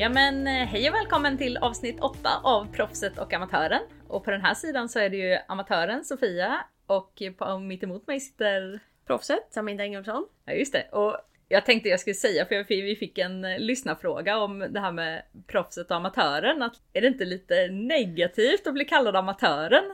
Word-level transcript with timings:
Ja 0.00 0.08
men 0.08 0.46
eh, 0.46 0.52
hej 0.52 0.88
och 0.88 0.94
välkommen 0.94 1.38
till 1.38 1.56
avsnitt 1.56 2.00
8 2.00 2.40
av 2.42 2.72
Proffset 2.72 3.18
och 3.18 3.32
Amatören. 3.32 3.80
Och 4.08 4.24
på 4.24 4.30
den 4.30 4.40
här 4.40 4.54
sidan 4.54 4.88
så 4.88 4.98
är 4.98 5.10
det 5.10 5.16
ju 5.16 5.38
amatören 5.48 6.04
Sofia 6.04 6.64
och 6.86 7.22
på, 7.38 7.58
mitt 7.58 7.82
emot 7.82 8.06
mig 8.06 8.20
sitter 8.20 8.80
Proffset, 9.06 9.46
Saminda 9.50 9.84
Ingolfsson. 9.84 10.26
Ja 10.44 10.52
just 10.52 10.72
det. 10.72 10.88
Och 10.92 11.16
jag 11.48 11.66
tänkte 11.66 11.88
jag 11.88 12.00
skulle 12.00 12.14
säga, 12.14 12.46
för 12.46 12.64
vi 12.68 12.96
fick 12.96 13.18
en 13.18 13.44
eh, 13.44 13.58
lyssnarfråga 13.58 14.38
om 14.38 14.58
det 14.58 14.80
här 14.80 14.92
med 14.92 15.22
proffset 15.46 15.90
och 15.90 15.96
amatören. 15.96 16.62
Att 16.62 16.74
är 16.92 17.00
det 17.00 17.06
inte 17.06 17.24
lite 17.24 17.68
negativt 17.68 18.66
att 18.66 18.74
bli 18.74 18.84
kallad 18.84 19.16
amatören? 19.16 19.84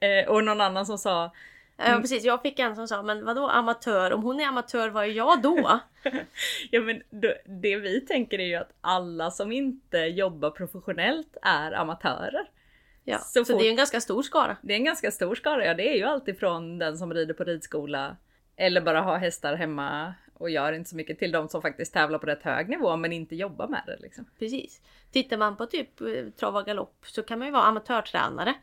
Eh, 0.00 0.28
och 0.28 0.44
någon 0.44 0.60
annan 0.60 0.86
som 0.86 0.98
sa 0.98 1.32
Ja 1.76 1.98
precis, 2.00 2.24
jag 2.24 2.42
fick 2.42 2.58
en 2.58 2.76
som 2.76 2.88
sa 2.88 3.02
men 3.02 3.24
vadå 3.24 3.48
amatör? 3.48 4.12
Om 4.12 4.22
hon 4.22 4.40
är 4.40 4.46
amatör, 4.46 4.88
vad 4.88 5.04
är 5.04 5.08
jag 5.08 5.42
då? 5.42 5.80
ja 6.70 6.80
men 6.80 7.02
det 7.44 7.76
vi 7.76 8.00
tänker 8.00 8.38
är 8.38 8.46
ju 8.46 8.54
att 8.54 8.72
alla 8.80 9.30
som 9.30 9.52
inte 9.52 9.98
jobbar 9.98 10.50
professionellt 10.50 11.36
är 11.42 11.72
amatörer. 11.72 12.50
Ja, 13.04 13.18
så, 13.18 13.44
så 13.44 13.52
fort... 13.52 13.60
det 13.60 13.66
är 13.66 13.70
en 13.70 13.76
ganska 13.76 14.00
stor 14.00 14.22
skara. 14.22 14.56
Det 14.62 14.72
är 14.72 14.76
en 14.76 14.84
ganska 14.84 15.10
stor 15.10 15.34
skara, 15.34 15.66
ja 15.66 15.74
det 15.74 15.92
är 15.92 15.96
ju 15.96 16.04
alltifrån 16.04 16.78
den 16.78 16.98
som 16.98 17.14
rider 17.14 17.34
på 17.34 17.44
ridskola 17.44 18.16
eller 18.56 18.80
bara 18.80 19.00
har 19.00 19.18
hästar 19.18 19.54
hemma 19.54 20.14
och 20.34 20.50
gör 20.50 20.72
inte 20.72 20.90
så 20.90 20.96
mycket 20.96 21.18
till 21.18 21.32
de 21.32 21.48
som 21.48 21.62
faktiskt 21.62 21.92
tävlar 21.92 22.18
på 22.18 22.26
rätt 22.26 22.42
hög 22.42 22.68
nivå 22.68 22.96
men 22.96 23.12
inte 23.12 23.36
jobbar 23.36 23.68
med 23.68 23.82
det. 23.86 23.96
Liksom. 24.00 24.24
Precis. 24.38 24.80
Tittar 25.12 25.36
man 25.36 25.56
på 25.56 25.66
typ 25.66 26.00
eh, 26.00 26.06
trav 26.38 26.56
och 26.56 26.66
galopp 26.66 27.06
så 27.06 27.22
kan 27.22 27.38
man 27.38 27.48
ju 27.48 27.52
vara 27.52 27.64
amatörtränare 27.64 28.54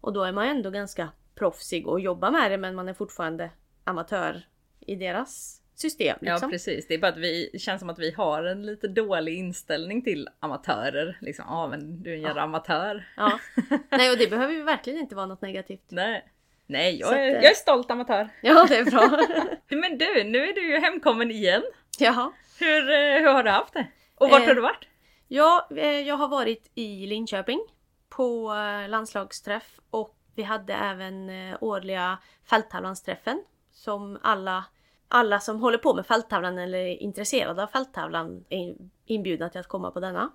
och 0.00 0.12
då 0.12 0.22
är 0.22 0.32
man 0.32 0.48
ändå 0.48 0.70
ganska 0.70 1.08
proffsig 1.38 1.86
och 1.86 2.00
jobbar 2.00 2.30
med 2.30 2.50
det 2.50 2.58
men 2.58 2.74
man 2.74 2.88
är 2.88 2.94
fortfarande 2.94 3.50
amatör 3.84 4.42
i 4.80 4.94
deras 4.94 5.62
system. 5.74 6.18
Liksom. 6.20 6.38
Ja 6.42 6.50
precis, 6.50 6.86
det 6.86 6.94
är 6.94 6.98
bara 6.98 7.12
att 7.12 7.18
vi 7.18 7.50
det 7.52 7.58
känns 7.58 7.80
som 7.80 7.90
att 7.90 7.98
vi 7.98 8.10
har 8.10 8.44
en 8.44 8.66
lite 8.66 8.88
dålig 8.88 9.38
inställning 9.38 10.02
till 10.02 10.28
amatörer. 10.40 11.18
Liksom, 11.20 11.44
ja 11.48 11.54
ah, 11.54 11.68
men 11.68 12.02
du 12.02 12.10
är 12.10 12.14
en 12.14 12.22
jävla 12.22 12.40
ja. 12.40 12.44
amatör. 12.44 13.08
Ja. 13.16 13.40
Nej 13.90 14.10
och 14.10 14.18
det 14.18 14.30
behöver 14.30 14.54
ju 14.54 14.62
verkligen 14.62 14.98
inte 14.98 15.14
vara 15.14 15.26
något 15.26 15.42
negativt. 15.42 15.84
Nej. 15.88 16.24
Nej, 16.66 16.98
jag, 17.00 17.26
är, 17.26 17.36
att, 17.36 17.42
jag 17.42 17.50
är 17.50 17.56
stolt 17.56 17.90
amatör. 17.90 18.28
Ja, 18.42 18.66
det 18.68 18.76
är 18.76 18.84
bra. 18.84 19.26
men 19.78 19.98
du, 19.98 20.24
nu 20.24 20.48
är 20.48 20.54
du 20.54 20.70
ju 20.70 20.78
hemkommen 20.78 21.30
igen. 21.30 21.62
Jaha. 21.98 22.32
Hur, 22.58 22.90
eh, 22.90 23.20
hur 23.20 23.32
har 23.32 23.42
du 23.42 23.50
haft 23.50 23.74
det? 23.74 23.86
Och 24.14 24.30
vart 24.30 24.40
eh, 24.40 24.46
har 24.46 24.54
du 24.54 24.60
varit? 24.60 24.88
Ja, 25.28 25.68
eh, 25.76 26.00
jag 26.00 26.16
har 26.16 26.28
varit 26.28 26.70
i 26.74 27.06
Linköping 27.06 27.60
på 28.08 28.54
eh, 28.54 28.88
landslagsträff 28.88 29.80
och 29.90 30.17
vi 30.38 30.42
hade 30.42 30.74
även 30.74 31.30
eh, 31.30 31.56
årliga 31.60 32.18
fälttävlansträffen 32.44 33.44
som 33.72 34.18
alla, 34.22 34.64
alla 35.08 35.40
som 35.40 35.60
håller 35.60 35.78
på 35.78 35.94
med 35.94 36.06
fälttävlan 36.06 36.58
eller 36.58 36.78
är 36.78 37.02
intresserade 37.02 37.62
av 37.62 37.66
fälttävlan 37.66 38.44
är 38.48 38.74
inbjudna 39.06 39.48
till 39.48 39.60
att 39.60 39.68
komma 39.68 39.90
på 39.90 40.00
denna. 40.00 40.32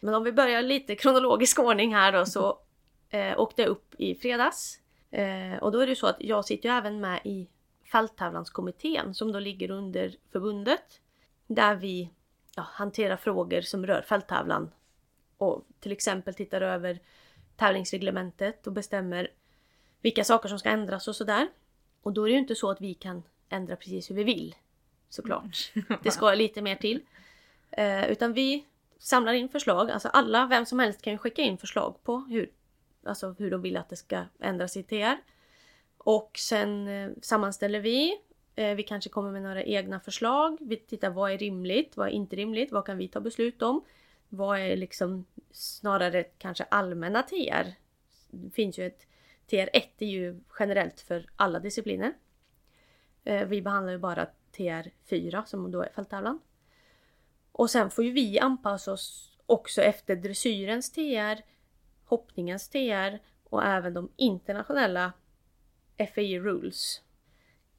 Men 0.00 0.14
om 0.14 0.24
vi 0.24 0.32
börjar 0.32 0.62
lite 0.62 0.94
kronologisk 0.94 1.58
ordning 1.58 1.94
här 1.94 2.12
då 2.12 2.26
så 2.26 2.58
eh, 3.10 3.40
åkte 3.40 3.62
jag 3.62 3.68
upp 3.68 3.94
i 3.98 4.14
fredags 4.14 4.80
Eh, 5.10 5.58
och 5.58 5.72
då 5.72 5.80
är 5.80 5.86
det 5.86 5.96
så 5.96 6.06
att 6.06 6.16
jag 6.20 6.44
sitter 6.44 6.68
ju 6.68 6.74
även 6.74 7.00
med 7.00 7.20
i 7.24 7.48
fälttävlanskommittén 7.92 9.14
som 9.14 9.32
då 9.32 9.38
ligger 9.38 9.70
under 9.70 10.14
förbundet. 10.32 11.00
Där 11.46 11.74
vi 11.74 12.10
ja, 12.56 12.62
hanterar 12.62 13.16
frågor 13.16 13.60
som 13.60 13.86
rör 13.86 14.02
fälttävlan. 14.02 14.70
Och 15.38 15.64
till 15.80 15.92
exempel 15.92 16.34
tittar 16.34 16.60
över 16.60 17.00
tävlingsreglementet 17.56 18.66
och 18.66 18.72
bestämmer 18.72 19.30
vilka 20.02 20.24
saker 20.24 20.48
som 20.48 20.58
ska 20.58 20.68
ändras 20.68 21.08
och 21.08 21.16
sådär. 21.16 21.48
Och 22.02 22.12
då 22.12 22.22
är 22.22 22.26
det 22.26 22.32
ju 22.32 22.38
inte 22.38 22.54
så 22.54 22.70
att 22.70 22.80
vi 22.80 22.94
kan 22.94 23.22
ändra 23.48 23.76
precis 23.76 24.10
hur 24.10 24.14
vi 24.14 24.24
vill. 24.24 24.54
Såklart. 25.08 25.72
Det 26.02 26.10
ska 26.10 26.34
lite 26.34 26.62
mer 26.62 26.76
till. 26.76 27.00
Eh, 27.70 28.10
utan 28.10 28.32
vi 28.32 28.64
samlar 28.98 29.32
in 29.32 29.48
förslag. 29.48 29.90
Alltså 29.90 30.08
alla, 30.08 30.46
vem 30.46 30.66
som 30.66 30.78
helst 30.78 31.02
kan 31.02 31.12
ju 31.12 31.18
skicka 31.18 31.42
in 31.42 31.58
förslag 31.58 32.02
på 32.02 32.18
hur 32.18 32.50
alltså 33.04 33.34
hur 33.38 33.50
de 33.50 33.62
vill 33.62 33.76
att 33.76 33.88
det 33.88 33.96
ska 33.96 34.24
ändras 34.40 34.76
i 34.76 34.82
TR. 34.82 35.16
Och 35.98 36.30
sen 36.38 36.88
eh, 36.88 37.10
sammanställer 37.22 37.80
vi. 37.80 38.18
Eh, 38.54 38.74
vi 38.74 38.82
kanske 38.82 39.10
kommer 39.10 39.32
med 39.32 39.42
några 39.42 39.62
egna 39.62 40.00
förslag. 40.00 40.58
Vi 40.60 40.76
tittar 40.76 41.10
vad 41.10 41.32
är 41.32 41.38
rimligt, 41.38 41.96
vad 41.96 42.08
är 42.08 42.12
inte 42.12 42.36
rimligt, 42.36 42.72
vad 42.72 42.86
kan 42.86 42.98
vi 42.98 43.08
ta 43.08 43.20
beslut 43.20 43.62
om? 43.62 43.84
Vad 44.28 44.60
är 44.60 44.76
liksom 44.76 45.24
snarare 45.50 46.22
kanske 46.22 46.64
allmänna 46.64 47.22
TR? 47.22 47.74
Det 48.30 48.50
finns 48.50 48.78
ju 48.78 48.86
ett 48.86 49.06
TR1 49.50 49.88
är 49.98 50.06
ju 50.06 50.40
generellt 50.58 51.00
för 51.00 51.26
alla 51.36 51.60
discipliner. 51.60 52.12
Eh, 53.24 53.48
vi 53.48 53.62
behandlar 53.62 53.92
ju 53.92 53.98
bara 53.98 54.26
TR4 54.52 55.44
som 55.44 55.70
då 55.70 55.82
är 55.82 55.88
fälttävlan. 55.88 56.40
Och 57.52 57.70
sen 57.70 57.90
får 57.90 58.04
ju 58.04 58.12
vi 58.12 58.38
anpassa 58.38 58.92
oss 58.92 59.38
också 59.46 59.82
efter 59.82 60.16
dressyrens 60.16 60.92
TR 60.92 61.42
hoppningens 62.08 62.68
TR 62.68 63.18
och 63.44 63.64
även 63.64 63.94
de 63.94 64.12
internationella 64.16 65.12
FAI 66.14 66.40
rules. 66.40 67.02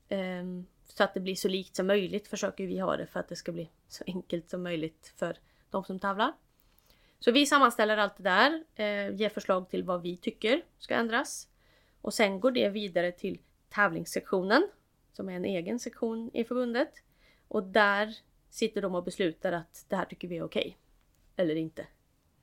Ehm, 0.10 0.66
så 0.86 1.04
att 1.04 1.14
det 1.14 1.20
blir 1.20 1.36
så 1.36 1.48
likt 1.48 1.76
som 1.76 1.88
möjligt 1.88 2.28
försöker 2.28 2.68
vi 2.68 2.80
ha 2.80 2.98
det 2.98 3.08
för 3.08 3.20
att 3.20 3.28
det 3.28 3.36
ska 3.36 3.52
bli 3.52 3.70
så 3.88 4.04
enkelt 4.08 4.50
som 4.50 4.64
möjligt 4.64 5.14
för 5.16 5.38
de 5.70 5.84
som 5.84 6.00
tävlar. 6.00 6.34
Så 7.20 7.32
vi 7.32 7.46
sammanställer 7.46 7.98
allt 7.98 8.18
det 8.18 8.24
där, 8.24 8.64
eh, 8.76 9.16
ger 9.16 9.30
förslag 9.30 9.70
till 9.70 9.84
vad 9.84 10.02
vi 10.02 10.18
tycker 10.18 10.62
ska 10.78 10.96
ändras. 10.96 11.49
Och 12.02 12.14
sen 12.14 12.40
går 12.40 12.52
det 12.52 12.70
vidare 12.70 13.12
till 13.12 13.40
tävlingssektionen 13.70 14.68
som 15.14 15.30
är 15.30 15.34
en 15.34 15.46
egen 15.46 15.80
sektion 15.80 16.32
i 16.34 16.44
förbundet. 16.44 16.94
Och 17.48 17.64
där 17.64 18.16
sitter 18.50 18.82
de 18.82 18.96
och 18.96 19.04
beslutar 19.04 19.52
att 19.52 19.86
det 19.88 19.96
här 19.96 20.06
tycker 20.06 20.28
vi 20.28 20.38
är 20.38 20.44
okej. 20.44 20.62
Okay. 20.62 21.46
Eller 21.46 21.56
inte. 21.56 21.88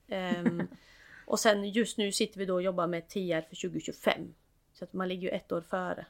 Um, 0.09 0.69
Och 1.27 1.41
sen 1.41 1.65
just 1.65 1.99
nu 1.99 2.13
sitter 2.13 2.39
vi 2.39 2.47
då 2.47 2.55
och 2.55 2.63
jobbar 2.63 2.87
med 2.87 3.09
TR 3.09 3.41
för 3.41 3.69
2025. 3.69 4.35
Så 4.73 4.85
att 4.85 4.93
man 4.93 5.09
ligger 5.09 5.23
ju 5.23 5.29
ett 5.29 5.53
år 5.53 5.61
före. 5.61 6.07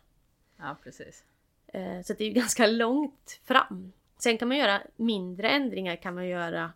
Ja 0.56 0.76
precis. 0.82 1.24
Eh, 1.66 2.02
så 2.02 2.12
det 2.12 2.24
är 2.24 2.28
ju 2.28 2.34
ganska 2.34 2.66
långt 2.66 3.40
fram. 3.44 3.92
Sen 4.18 4.38
kan 4.38 4.48
man 4.48 4.56
göra 4.56 4.82
mindre 4.96 5.48
ändringar 5.48 5.96
kan 5.96 6.14
man 6.14 6.26
göra. 6.28 6.72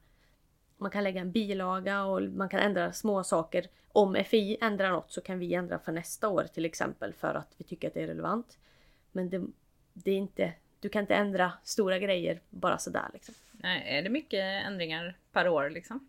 Man 0.81 0.91
kan 0.91 1.05
lägga 1.05 1.21
en 1.21 1.33
bilaga 1.33 2.05
och 2.05 2.23
man 2.23 2.49
kan 2.49 2.61
ändra 2.61 2.93
små 2.93 3.25
saker. 3.25 3.67
Om 3.93 4.25
FI 4.27 4.57
ändrar 4.61 4.91
något 4.91 5.13
så 5.13 5.21
kan 5.21 5.39
vi 5.39 5.55
ändra 5.55 5.79
för 5.79 5.93
nästa 5.93 6.29
år 6.29 6.45
till 6.55 6.65
exempel 6.65 7.13
för 7.13 7.35
att 7.35 7.55
vi 7.57 7.65
tycker 7.65 7.89
att 7.89 7.95
det 7.95 8.03
är 8.03 8.07
relevant. 8.07 8.59
Men 9.13 9.31
det, 9.31 9.43
det 9.93 10.11
är 10.11 10.17
inte, 10.17 10.53
du 10.81 10.89
kan 10.89 11.01
inte 11.01 11.15
ändra 11.15 11.53
stora 11.65 11.99
grejer 11.99 12.41
bara 12.51 12.79
sådär 12.79 13.11
liksom. 13.13 13.35
Nej, 13.53 13.99
är 13.99 14.03
det 14.03 14.11
mycket 14.11 14.67
ändringar 14.67 15.17
per 15.33 15.49
år 15.49 15.71
liksom? 15.71 16.09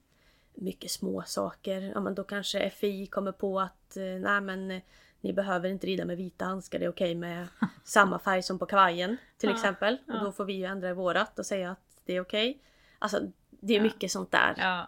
mycket 0.54 0.92
små 0.92 1.24
saker. 1.26 1.92
Ja, 1.94 2.00
men 2.00 2.16
då 2.16 2.24
kanske 2.24 2.70
FI 2.70 3.06
kommer 3.08 3.32
på 3.32 3.60
att 3.60 3.98
eh, 3.98 4.04
nej 4.04 4.42
men 4.42 4.72
eh, 4.72 4.82
ni 5.22 5.34
behöver 5.34 5.70
inte 5.70 5.88
rida 5.88 6.06
med 6.06 6.18
vita 6.18 6.46
handskar, 6.46 6.80
det 6.80 6.86
är 6.86 6.90
okej 6.90 7.16
med 7.16 7.48
samma 7.84 8.20
färg 8.20 8.44
som 8.44 8.60
på 8.60 8.66
kavajen 8.66 9.18
till 9.38 9.50
ja, 9.50 9.56
exempel. 9.56 9.98
Och 10.08 10.24
då 10.24 10.32
får 10.32 10.46
vi 10.46 10.54
ju 10.54 10.66
ändra 10.66 10.90
i 10.90 10.94
vårat 10.94 11.40
och 11.40 11.46
säga 11.46 11.72
att 11.72 12.02
det 12.06 12.16
är 12.16 12.22
okej. 12.22 12.60
Alltså 13.00 13.32
det 13.62 13.74
är 13.74 13.78
ja. 13.78 13.84
mycket 13.84 14.12
sånt 14.12 14.32
där. 14.32 14.88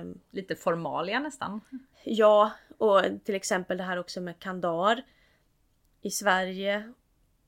Um, 0.00 0.20
Lite 0.30 0.56
formalia 0.56 1.20
nästan. 1.20 1.60
Ja, 2.04 2.52
och 2.78 3.02
till 3.24 3.34
exempel 3.34 3.76
det 3.76 3.84
här 3.84 3.96
också 3.96 4.20
med 4.20 4.38
kandar. 4.38 5.02
I 6.00 6.10
Sverige 6.10 6.92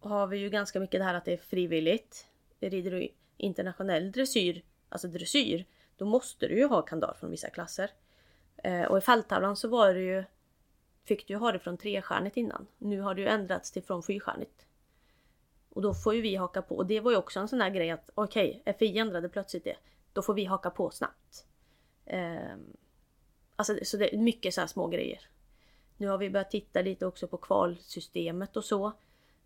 har 0.00 0.26
vi 0.26 0.38
ju 0.38 0.50
ganska 0.50 0.80
mycket 0.80 1.00
det 1.00 1.04
här 1.04 1.14
att 1.14 1.24
det 1.24 1.32
är 1.32 1.36
frivilligt. 1.36 2.26
Rider 2.60 2.90
du 2.90 3.08
internationell 3.36 4.12
dressyr, 4.12 4.62
alltså 4.88 5.08
dressyr, 5.08 5.64
då 5.96 6.04
måste 6.04 6.48
du 6.48 6.56
ju 6.56 6.66
ha 6.66 6.82
kandar 6.82 7.16
från 7.20 7.30
vissa 7.30 7.50
klasser. 7.50 7.90
Eh, 8.56 8.82
och 8.82 8.98
i 8.98 9.00
fälttävlan 9.00 9.56
så 9.56 9.68
var 9.68 9.94
det 9.94 10.00
ju 10.00 10.24
Fick 11.08 11.28
du 11.28 11.36
ha 11.36 11.52
det 11.52 11.58
från 11.58 11.76
trestjärnigt 11.76 12.36
innan. 12.36 12.66
Nu 12.78 13.00
har 13.00 13.14
det 13.14 13.20
ju 13.20 13.26
ändrats 13.26 13.70
till 13.70 13.82
från 13.82 14.02
fyrstjärnigt. 14.02 14.66
Och 15.70 15.82
då 15.82 15.94
får 15.94 16.14
ju 16.14 16.20
vi 16.20 16.36
haka 16.36 16.62
på. 16.62 16.76
Och 16.76 16.86
det 16.86 17.00
var 17.00 17.10
ju 17.10 17.16
också 17.16 17.40
en 17.40 17.48
sån 17.48 17.60
här 17.60 17.70
grej 17.70 17.90
att 17.90 18.10
okej, 18.14 18.62
okay, 18.62 18.74
FI 18.78 18.98
ändrade 18.98 19.28
plötsligt 19.28 19.64
det. 19.64 19.76
Då 20.18 20.22
får 20.22 20.34
vi 20.34 20.44
haka 20.44 20.70
på 20.70 20.90
snabbt. 20.90 21.46
Eh, 22.06 22.56
alltså 23.56 23.78
så 23.82 23.96
det 23.96 24.14
är 24.14 24.18
mycket 24.18 24.54
så 24.54 24.60
här 24.60 24.68
små 24.68 24.86
grejer. 24.86 25.28
Nu 25.96 26.08
har 26.08 26.18
vi 26.18 26.30
börjat 26.30 26.50
titta 26.50 26.82
lite 26.82 27.06
också 27.06 27.28
på 27.28 27.36
kvalsystemet 27.36 28.56
och 28.56 28.64
så. 28.64 28.92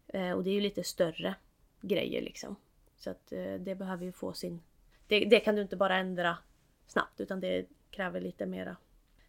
Eh, 0.08 0.32
och 0.32 0.44
det 0.44 0.50
är 0.50 0.54
ju 0.54 0.60
lite 0.60 0.84
större 0.84 1.34
grejer 1.80 2.22
liksom. 2.22 2.56
Så 2.98 3.10
att 3.10 3.32
eh, 3.32 3.54
det 3.54 3.74
behöver 3.74 4.04
ju 4.04 4.12
få 4.12 4.32
sin 4.32 4.60
det, 5.06 5.24
det, 5.24 5.40
kan 5.40 5.54
du 5.56 5.62
inte 5.62 5.76
bara 5.76 5.96
ändra 5.96 6.38
snabbt 6.86 7.20
utan 7.20 7.40
det 7.40 7.66
kräver 7.90 8.20
lite 8.20 8.46
mera 8.46 8.76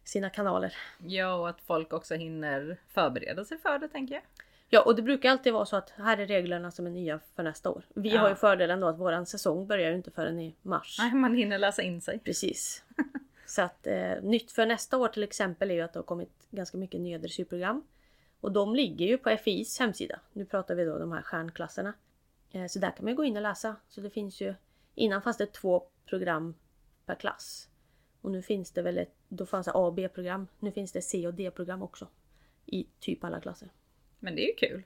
sina 0.04 0.30
kanaler. 0.30 0.76
Ja 0.98 1.34
och 1.34 1.48
att 1.48 1.60
folk 1.60 1.92
också 1.92 2.14
hinner 2.14 2.76
förbereda 2.88 3.44
sig 3.44 3.58
för 3.58 3.78
det 3.78 3.88
tänker 3.88 4.14
jag. 4.14 4.22
Ja 4.68 4.82
och 4.82 4.96
det 4.96 5.02
brukar 5.02 5.30
alltid 5.30 5.52
vara 5.52 5.66
så 5.66 5.76
att 5.76 5.90
här 5.90 6.18
är 6.18 6.26
reglerna 6.26 6.70
som 6.70 6.86
är 6.86 6.90
nya 6.90 7.20
för 7.36 7.42
nästa 7.42 7.70
år. 7.70 7.84
Vi 7.94 8.14
ja. 8.14 8.20
har 8.20 8.28
ju 8.28 8.34
fördelen 8.34 8.80
då 8.80 8.86
att 8.86 8.98
våran 8.98 9.26
säsong 9.26 9.66
börjar 9.66 9.90
ju 9.90 9.96
inte 9.96 10.10
förrän 10.10 10.40
i 10.40 10.54
mars. 10.62 10.96
Nej 10.98 11.14
man 11.14 11.34
hinner 11.34 11.58
läsa 11.58 11.82
in 11.82 12.00
sig. 12.00 12.18
Precis. 12.18 12.84
så 13.46 13.62
att 13.62 13.86
eh, 13.86 14.22
nytt 14.22 14.52
för 14.52 14.66
nästa 14.66 14.98
år 14.98 15.08
till 15.08 15.22
exempel 15.22 15.70
är 15.70 15.74
ju 15.74 15.80
att 15.80 15.92
det 15.92 15.98
har 15.98 16.04
kommit 16.04 16.48
ganska 16.50 16.76
mycket 16.76 17.00
nya 17.00 17.18
dressyrprogram. 17.18 17.82
Och 18.40 18.52
de 18.52 18.74
ligger 18.74 19.06
ju 19.06 19.18
på 19.18 19.36
FIs 19.36 19.78
hemsida. 19.78 20.20
Nu 20.32 20.44
pratar 20.44 20.74
vi 20.74 20.84
då 20.84 20.98
de 20.98 21.12
här 21.12 21.22
stjärnklasserna. 21.22 21.92
Eh, 22.50 22.66
så 22.66 22.78
där 22.78 22.90
kan 22.90 23.04
man 23.04 23.14
gå 23.14 23.24
in 23.24 23.36
och 23.36 23.42
läsa. 23.42 23.76
Så 23.88 24.00
det 24.00 24.10
finns 24.10 24.40
ju 24.40 24.54
Innan 24.94 25.22
fanns 25.22 25.36
det 25.36 25.46
två 25.46 25.82
program 26.06 26.54
per 27.06 27.14
klass. 27.14 27.68
Och 28.20 28.30
nu 28.30 28.42
finns 28.42 28.70
det 28.70 28.82
väl 28.82 28.98
ett, 28.98 29.14
då 29.28 29.46
fanns 29.46 29.66
det 29.66 29.72
A 29.72 29.86
och 29.86 29.94
B-program. 29.94 30.46
Nu 30.58 30.72
finns 30.72 30.92
det 30.92 31.02
C 31.02 31.26
och 31.26 31.34
D-program 31.34 31.82
också. 31.82 32.08
I 32.66 32.86
typ 33.00 33.24
alla 33.24 33.40
klasser. 33.40 33.68
Men 34.24 34.34
det 34.34 34.42
är 34.42 34.46
ju 34.48 34.54
kul. 34.68 34.82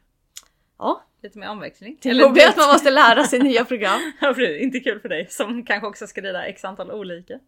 Ja, 0.78 1.02
Lite 1.22 1.38
mer 1.38 1.48
omväxling. 1.50 1.98
det 2.02 2.08
är 2.10 2.14
jobbigt 2.14 2.48
att 2.48 2.56
man 2.56 2.68
måste 2.68 2.90
lära 2.90 3.24
sig 3.24 3.38
nya 3.38 3.64
program. 3.64 4.00
Ja, 4.20 4.34
precis. 4.34 4.60
Inte 4.62 4.80
kul 4.80 5.00
för 5.00 5.08
dig 5.08 5.26
som 5.30 5.64
kanske 5.64 5.86
också 5.86 6.06
ska 6.06 6.20
rida 6.20 6.46
x 6.46 6.64
antal 6.64 6.90
olika. 6.90 7.40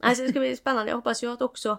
Alltså 0.00 0.22
det 0.22 0.28
ska 0.30 0.40
bli 0.40 0.56
spännande. 0.56 0.90
Jag 0.90 0.96
hoppas 0.96 1.22
ju 1.24 1.32
att 1.32 1.42
också 1.42 1.78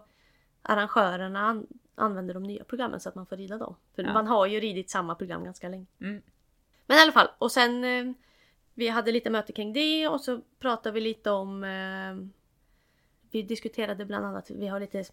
arrangörerna 0.61 1.39
an- 1.39 1.67
använder 1.95 2.33
de 2.33 2.43
nya 2.43 2.63
programmen 2.63 2.99
så 2.99 3.09
att 3.09 3.15
man 3.15 3.25
får 3.25 3.37
rida 3.37 3.57
dem. 3.57 3.75
För 3.95 4.03
Ja. 4.03 4.13
man 4.13 4.27
har 4.27 4.45
ju 4.47 4.59
ridit 4.59 4.89
samma 4.89 5.15
program 5.15 5.43
ganska 5.43 5.69
länge. 5.69 5.85
Mm. 6.01 6.21
Men 6.87 6.97
i 6.97 7.01
alla 7.01 7.11
fall, 7.11 7.27
och 7.37 7.51
sen 7.51 7.83
eh, 7.83 8.13
vi 8.73 8.87
hade 8.87 9.11
lite 9.11 9.29
möte 9.29 9.53
kring 9.53 9.73
det 9.73 10.07
och 10.07 10.21
så 10.21 10.41
pratade 10.59 10.93
vi 10.93 11.01
lite 11.01 11.31
om 11.31 11.63
eh, 11.63 12.27
Vi 13.31 13.41
diskuterade 13.41 14.05
bland 14.05 14.25
annat, 14.25 14.49
vi 14.49 14.67
har 14.67 14.79
lite 14.79 15.03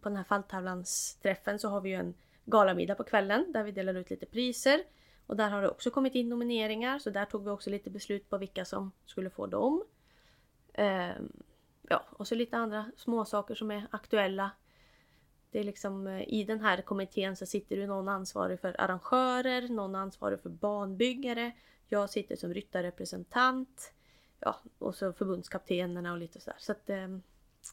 på 0.00 0.08
den 0.08 0.16
här 0.16 0.24
falltavlansträffen 0.24 1.58
så 1.58 1.68
har 1.68 1.80
vi 1.80 1.88
ju 1.90 1.94
en 1.96 2.14
galamiddag 2.48 2.94
på 2.94 3.04
kvällen 3.04 3.52
där 3.52 3.64
vi 3.64 3.72
delar 3.72 3.94
ut 3.94 4.10
lite 4.10 4.26
priser. 4.26 4.80
Och 5.26 5.36
där 5.36 5.50
har 5.50 5.62
det 5.62 5.68
också 5.68 5.90
kommit 5.90 6.14
in 6.14 6.28
nomineringar 6.28 6.98
så 6.98 7.10
där 7.10 7.24
tog 7.24 7.44
vi 7.44 7.50
också 7.50 7.70
lite 7.70 7.90
beslut 7.90 8.30
på 8.30 8.38
vilka 8.38 8.64
som 8.64 8.92
skulle 9.04 9.30
få 9.30 9.46
dem. 9.46 9.84
Ehm, 10.74 11.32
ja, 11.88 12.04
och 12.10 12.28
så 12.28 12.34
lite 12.34 12.56
andra 12.56 12.90
små 12.96 13.24
saker 13.24 13.54
som 13.54 13.70
är 13.70 13.86
aktuella. 13.90 14.50
Det 15.50 15.60
är 15.60 15.64
liksom 15.64 16.06
eh, 16.06 16.28
i 16.28 16.44
den 16.44 16.60
här 16.60 16.82
kommittén 16.82 17.36
så 17.36 17.46
sitter 17.46 17.76
det 17.76 17.86
någon 17.86 18.08
ansvarig 18.08 18.60
för 18.60 18.80
arrangörer, 18.80 19.68
någon 19.68 19.94
ansvarig 19.94 20.40
för 20.40 20.50
banbyggare. 20.50 21.52
Jag 21.88 22.10
sitter 22.10 22.36
som 22.36 22.54
ryttarrepresentant. 22.54 23.92
Ja, 24.40 24.56
och 24.78 24.94
så 24.94 25.12
förbundskaptenerna 25.12 26.12
och 26.12 26.18
lite 26.18 26.40
sådär. 26.40 26.58
Så 26.58 26.72
att, 26.72 26.90
ehm, 26.90 27.22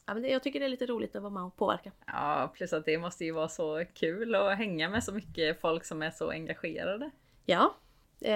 ja, 0.06 0.14
men 0.14 0.22
det, 0.22 0.28
jag 0.28 0.42
tycker 0.42 0.60
det 0.60 0.66
är 0.66 0.70
lite 0.70 0.86
roligt 0.86 1.16
att 1.16 1.22
vara 1.22 1.32
med 1.32 1.42
och 1.42 1.56
påverka. 1.56 1.92
Ja, 2.06 2.52
plus 2.54 2.72
att 2.72 2.84
det 2.84 2.98
måste 2.98 3.24
ju 3.24 3.32
vara 3.32 3.48
så 3.48 3.84
kul 3.94 4.34
att 4.34 4.56
hänga 4.58 4.88
med 4.88 5.04
så 5.04 5.12
mycket 5.12 5.60
folk 5.60 5.84
som 5.84 6.02
är 6.02 6.10
så 6.10 6.30
engagerade. 6.30 7.10
Ja, 7.44 7.74
eh, 8.20 8.32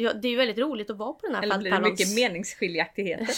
ja, 0.00 0.12
det 0.12 0.28
är 0.28 0.30
ju 0.30 0.36
väldigt 0.36 0.58
roligt 0.58 0.90
att 0.90 0.96
vara 0.96 1.12
på 1.12 1.26
den 1.26 1.34
här 1.34 1.42
Eller 1.42 1.58
blir 1.58 1.70
det 1.70 1.80
mycket 1.80 2.14
meningsskiljaktigheter? 2.14 3.28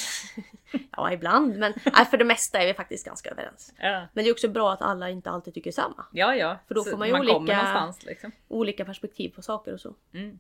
Ja, 0.97 1.13
ibland. 1.13 1.57
Men 1.59 1.73
nej, 1.95 2.05
för 2.07 2.17
det 2.17 2.25
mesta 2.25 2.63
är 2.63 2.67
vi 2.67 2.75
faktiskt 2.75 3.07
ganska 3.07 3.31
överens. 3.31 3.73
ja. 3.79 4.07
Men 4.13 4.25
det 4.25 4.31
är 4.31 4.33
också 4.33 4.49
bra 4.49 4.73
att 4.73 4.83
alla 4.83 5.11
inte 5.11 5.31
alltid 5.31 5.55
tycker 5.55 5.73
samma. 5.73 6.05
ja, 6.13 6.35
ja. 6.35 6.59
För 6.69 6.75
då 6.75 6.85
Så 6.85 6.91
får 6.91 6.99
man 6.99 7.09
ju 7.09 7.13
man 7.13 7.21
olika- 7.31 7.95
liksom. 8.07 8.33
Olika 8.49 8.85
perspektiv 8.85 9.31
på 9.31 9.43
saker 9.43 9.73
och 9.75 9.81
så. 9.81 9.95
Mm. 10.13 10.39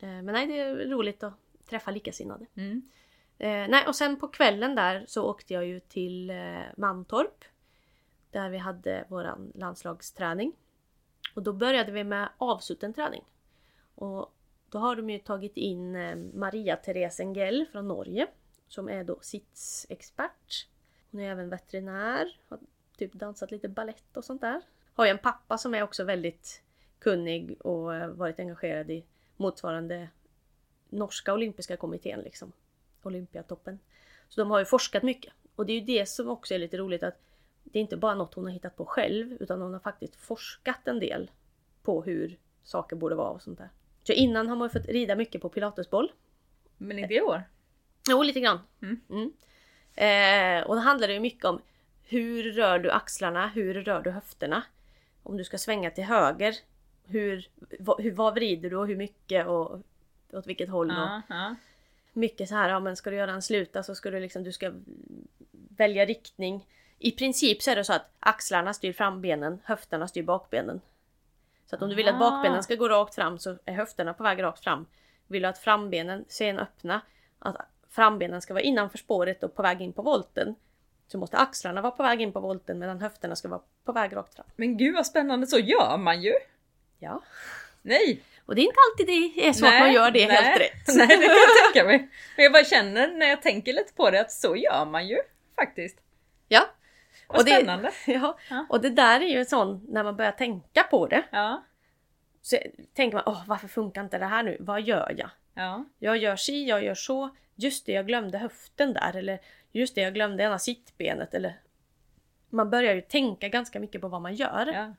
Eh, 0.00 0.08
Men 0.08 0.26
nej, 0.26 0.46
det 0.46 0.58
är 0.60 0.74
roligt 0.88 1.22
att 1.22 1.34
träffa 1.70 1.90
likasinnade. 1.90 2.46
Mm. 2.56 2.82
Eh, 3.40 3.68
nej, 3.68 3.86
och 3.86 3.96
sen 3.96 4.16
på 4.16 4.28
kvällen 4.28 4.74
där 4.74 5.04
så 5.08 5.30
åkte 5.30 5.54
jag 5.54 5.66
ju 5.66 5.80
till 5.80 6.30
eh, 6.30 6.60
Mantorp. 6.76 7.44
Där 8.30 8.50
vi 8.50 8.58
hade 8.58 9.04
våran 9.08 9.52
landslagsträning. 9.54 10.52
Och 11.34 11.42
då 11.42 11.52
började 11.52 11.92
vi 11.92 12.04
med 12.04 12.28
avsutten 12.38 12.94
träning. 12.94 13.24
Och 13.94 14.34
då 14.68 14.78
har 14.78 14.96
de 14.96 15.10
ju 15.10 15.18
tagit 15.18 15.56
in 15.56 15.96
eh, 15.96 16.16
Maria 16.16 16.76
Therese 16.76 17.20
Engel 17.20 17.66
från 17.72 17.88
Norge. 17.88 18.26
Som 18.68 18.88
är 18.88 19.04
då 19.04 19.18
sitsexpert. 19.20 20.66
Hon 21.10 21.20
är 21.20 21.30
även 21.30 21.48
veterinär. 21.48 22.38
Har 22.48 22.58
typ 22.96 23.12
dansat 23.12 23.50
lite 23.50 23.68
ballett 23.68 24.16
och 24.16 24.24
sånt 24.24 24.40
där. 24.40 24.62
Har 24.94 25.04
ju 25.04 25.10
en 25.10 25.18
pappa 25.18 25.58
som 25.58 25.74
är 25.74 25.82
också 25.82 26.04
väldigt 26.04 26.62
kunnig 26.98 27.60
och 27.60 27.94
eh, 27.94 28.08
varit 28.08 28.40
engagerad 28.40 28.90
i 28.90 29.04
motsvarande 29.36 30.08
norska 30.88 31.34
olympiska 31.34 31.76
kommittén 31.76 32.20
liksom. 32.20 32.52
Olympiatoppen. 33.02 33.78
Så 34.28 34.40
de 34.40 34.50
har 34.50 34.58
ju 34.58 34.64
forskat 34.64 35.02
mycket. 35.02 35.32
Och 35.56 35.66
det 35.66 35.72
är 35.72 35.80
ju 35.80 35.86
det 35.86 36.08
som 36.08 36.28
också 36.28 36.54
är 36.54 36.58
lite 36.58 36.76
roligt 36.76 37.02
att 37.02 37.18
det 37.64 37.78
är 37.78 37.80
inte 37.80 37.96
bara 37.96 38.14
något 38.14 38.34
hon 38.34 38.44
har 38.44 38.52
hittat 38.52 38.76
på 38.76 38.84
själv 38.84 39.36
utan 39.40 39.60
hon 39.60 39.72
har 39.72 39.80
faktiskt 39.80 40.16
forskat 40.16 40.88
en 40.88 41.00
del 41.00 41.30
på 41.82 42.02
hur 42.02 42.38
saker 42.62 42.96
borde 42.96 43.14
vara 43.14 43.30
och 43.30 43.42
sånt 43.42 43.58
där. 43.58 43.68
Så 44.02 44.12
innan 44.12 44.48
har 44.48 44.56
man 44.56 44.68
ju 44.68 44.72
fått 44.80 44.88
rida 44.88 45.16
mycket 45.16 45.42
på 45.42 45.48
pilatesboll. 45.48 46.12
Men 46.78 46.98
inte 46.98 47.14
i 47.14 47.20
år. 47.20 47.42
Jo, 48.08 48.22
lite 48.22 48.40
grann. 48.40 48.58
Mm. 48.82 49.00
Mm. 49.10 49.32
Eh, 49.94 50.66
och 50.66 50.74
då 50.74 50.80
handlar 50.80 51.08
det 51.08 51.14
ju 51.14 51.20
mycket 51.20 51.44
om 51.44 51.60
hur 52.02 52.52
rör 52.52 52.78
du 52.78 52.90
axlarna, 52.90 53.48
hur 53.48 53.74
rör 53.74 54.00
du 54.02 54.10
höfterna? 54.10 54.62
Om 55.22 55.36
du 55.36 55.44
ska 55.44 55.58
svänga 55.58 55.90
till 55.90 56.04
höger, 56.04 56.54
hur, 57.04 57.48
vad, 57.78 58.00
hur, 58.00 58.12
vad 58.12 58.34
vrider 58.34 58.70
du 58.70 58.76
och 58.76 58.86
hur 58.86 58.96
mycket 58.96 59.46
och 59.46 59.80
åt 60.32 60.46
vilket 60.46 60.68
håll? 60.68 60.88
Ja, 60.88 61.22
ja. 61.28 61.56
Mycket 62.12 62.48
så 62.48 62.54
här, 62.54 62.68
ja 62.68 62.80
men 62.80 62.96
ska 62.96 63.10
du 63.10 63.16
göra 63.16 63.32
en 63.32 63.42
sluta 63.42 63.82
så 63.82 63.94
ska 63.94 64.10
du 64.10 64.20
liksom, 64.20 64.44
du 64.44 64.52
ska 64.52 64.72
välja 65.76 66.04
riktning. 66.04 66.66
I 66.98 67.10
princip 67.10 67.62
så 67.62 67.70
är 67.70 67.76
det 67.76 67.84
så 67.84 67.92
att 67.92 68.10
axlarna 68.20 68.74
styr 68.74 68.92
frambenen, 68.92 69.60
höfterna 69.64 70.08
styr 70.08 70.22
bakbenen. 70.22 70.80
Så 71.66 71.76
att 71.76 71.82
om 71.82 71.88
du 71.88 71.94
vill 71.94 72.08
att 72.08 72.14
Ah. 72.14 72.18
bakbenen 72.18 72.62
ska 72.62 72.74
gå 72.74 72.88
rakt 72.88 73.14
fram 73.14 73.38
så 73.38 73.56
är 73.64 73.72
höfterna 73.72 74.14
på 74.14 74.22
väg 74.22 74.42
rakt 74.42 74.64
fram. 74.64 74.86
Vill 75.26 75.42
du 75.42 75.48
att 75.48 75.58
frambenen 75.58 76.24
sen 76.28 76.58
öppna, 76.58 77.00
att 77.38 77.56
frambenen 77.88 78.42
ska 78.42 78.54
vara 78.54 78.62
innanför 78.62 78.98
spåret 78.98 79.42
och 79.42 79.54
på 79.54 79.62
väg 79.62 79.80
in 79.80 79.92
på 79.92 80.02
volten. 80.02 80.54
Så 81.08 81.18
måste 81.18 81.36
axlarna 81.36 81.80
vara 81.80 81.92
på 81.92 82.02
väg 82.02 82.20
in 82.20 82.32
på 82.32 82.40
volten 82.40 82.78
medan 82.78 83.00
höfterna 83.00 83.36
ska 83.36 83.48
vara 83.48 83.60
på 83.84 83.92
väg 83.92 84.16
rakt 84.16 84.34
fram. 84.34 84.46
Men 84.56 84.76
gud 84.76 84.94
vad 84.94 85.06
spännande, 85.06 85.46
så 85.46 85.58
gör 85.58 85.96
man 85.96 86.22
ju! 86.22 86.32
Ja. 86.98 87.22
Nej! 87.82 88.22
Och 88.46 88.54
det 88.54 88.60
är 88.60 88.64
inte 88.64 88.76
alltid 88.92 89.06
det 89.06 89.48
är 89.48 89.52
så 89.52 89.66
att 89.66 89.78
man 89.80 89.92
gör 89.92 90.10
det 90.10 90.26
nej, 90.26 90.36
helt 90.36 90.60
rätt. 90.60 90.72
Nej, 90.96 91.06
det 91.06 91.14
kan 91.16 91.22
jag 91.22 91.72
tänka 91.74 91.86
mig. 91.86 92.08
Men 92.36 92.42
jag 92.44 92.52
bara 92.52 92.64
känner 92.64 93.08
när 93.08 93.26
jag 93.26 93.42
tänker 93.42 93.72
lite 93.72 93.92
på 93.94 94.10
det 94.10 94.20
att 94.20 94.32
så 94.32 94.56
gör 94.56 94.84
man 94.86 95.08
ju 95.08 95.18
faktiskt. 95.56 95.98
Ja. 96.48 96.62
Vad 97.28 97.38
Och 97.38 97.44
det- 97.44 97.50
spännande! 97.50 97.90
Ja. 98.06 98.38
Ja. 98.50 98.66
Och 98.68 98.80
det 98.80 98.90
där 98.90 99.20
är 99.20 99.26
ju 99.28 99.38
en 99.38 99.46
sån, 99.46 99.84
när 99.88 100.04
man 100.04 100.16
börjar 100.16 100.32
tänka 100.32 100.82
på 100.82 101.06
det. 101.06 101.22
Ja, 101.30 101.64
Så 102.42 102.56
tänker 102.94 103.14
man, 103.16 103.24
åh 103.26 103.42
varför 103.46 103.68
funkar 103.68 104.00
inte 104.04 104.18
det 104.18 104.26
här 104.26 104.42
nu? 104.42 104.56
Vad 104.60 104.82
gör 104.82 105.14
jag? 105.18 105.30
ja, 105.54 105.84
Jag 105.98 106.16
gör 106.16 106.36
si, 106.36 106.64
jag 106.68 106.84
gör 106.84 106.94
så. 106.94 107.36
Just 107.54 107.86
det, 107.86 107.92
jag 107.92 108.06
glömde 108.06 108.38
höften 108.38 108.92
där. 108.92 109.16
Eller 109.16 109.38
just 109.72 109.94
det, 109.94 110.00
jag 110.00 110.14
glömde 110.14 110.42
ena 110.42 110.58
sittbenet. 110.58 111.34
Eller... 111.34 111.60
Man 112.50 112.70
börjar 112.70 112.94
ju 112.94 113.00
tänka 113.00 113.48
ganska 113.48 113.80
mycket 113.80 114.00
på 114.00 114.08
vad 114.08 114.22
man 114.22 114.34
gör. 114.34 114.66
ja. 114.74 114.94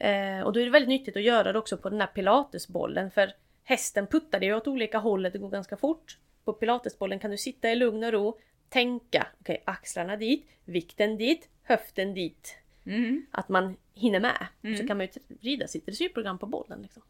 Eh, 0.00 0.40
och 0.40 0.52
då 0.52 0.60
är 0.60 0.64
det 0.64 0.70
väldigt 0.70 0.88
nyttigt 0.88 1.16
att 1.16 1.22
göra 1.22 1.52
det 1.52 1.58
också 1.58 1.76
på 1.76 1.90
den 1.90 2.00
här 2.00 2.08
pilatesbollen. 2.08 3.10
För 3.10 3.32
hästen 3.64 4.06
puttar 4.06 4.40
ju 4.40 4.54
åt 4.54 4.66
olika 4.66 4.98
håll, 4.98 5.22
det 5.22 5.38
går 5.38 5.50
ganska 5.50 5.76
fort. 5.76 6.18
På 6.44 6.52
pilatesbollen 6.52 7.18
kan 7.18 7.30
du 7.30 7.36
sitta 7.36 7.70
i 7.70 7.74
lugn 7.74 8.04
och 8.04 8.12
ro, 8.12 8.38
tänka. 8.68 9.26
Okej, 9.40 9.62
axlarna 9.66 10.16
dit, 10.16 10.46
vikten 10.64 11.16
dit, 11.16 11.48
höften 11.62 12.14
dit. 12.14 12.56
Mm. 12.86 13.26
Att 13.30 13.48
man 13.48 13.76
hinner 13.94 14.20
med. 14.20 14.46
Mm. 14.62 14.76
Så 14.76 14.86
kan 14.86 14.96
man 14.96 15.06
ju 15.06 15.36
rida 15.40 15.68
sitt 15.68 15.86
dressyrprogram 15.86 16.38
på 16.38 16.46
bollen. 16.46 16.82
Liksom. 16.82 17.02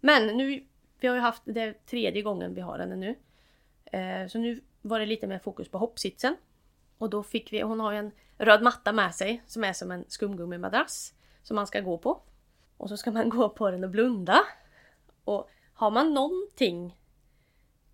Men 0.00 0.36
nu, 0.36 0.64
vi 1.00 1.08
har 1.08 1.14
ju 1.14 1.20
haft, 1.20 1.42
det 1.44 1.86
tredje 1.86 2.22
gången 2.22 2.54
vi 2.54 2.60
har 2.60 2.78
henne 2.78 2.96
nu. 2.96 3.14
Eh, 3.84 4.26
så 4.28 4.38
nu 4.38 4.60
var 4.82 5.00
det 5.00 5.06
lite 5.06 5.26
mer 5.26 5.38
fokus 5.38 5.68
på 5.68 5.78
hoppsitsen. 5.78 6.36
Och 6.98 7.10
då 7.10 7.22
fick 7.22 7.52
vi, 7.52 7.60
hon 7.60 7.80
har 7.80 7.92
ju 7.92 7.98
en 7.98 8.10
röd 8.38 8.62
matta 8.62 8.92
med 8.92 9.14
sig 9.14 9.42
som 9.46 9.64
är 9.64 9.72
som 9.72 9.90
en 9.90 10.04
skumgummimadrass. 10.08 11.14
Som 11.48 11.54
man 11.54 11.66
ska 11.66 11.80
gå 11.80 11.98
på. 11.98 12.20
Och 12.76 12.88
så 12.88 12.96
ska 12.96 13.10
man 13.10 13.28
gå 13.38 13.48
på 13.48 13.70
den 13.70 13.84
och 13.84 13.90
blunda. 13.90 14.40
Och 15.24 15.50
har 15.72 15.90
man 15.90 16.14
någonting 16.14 16.98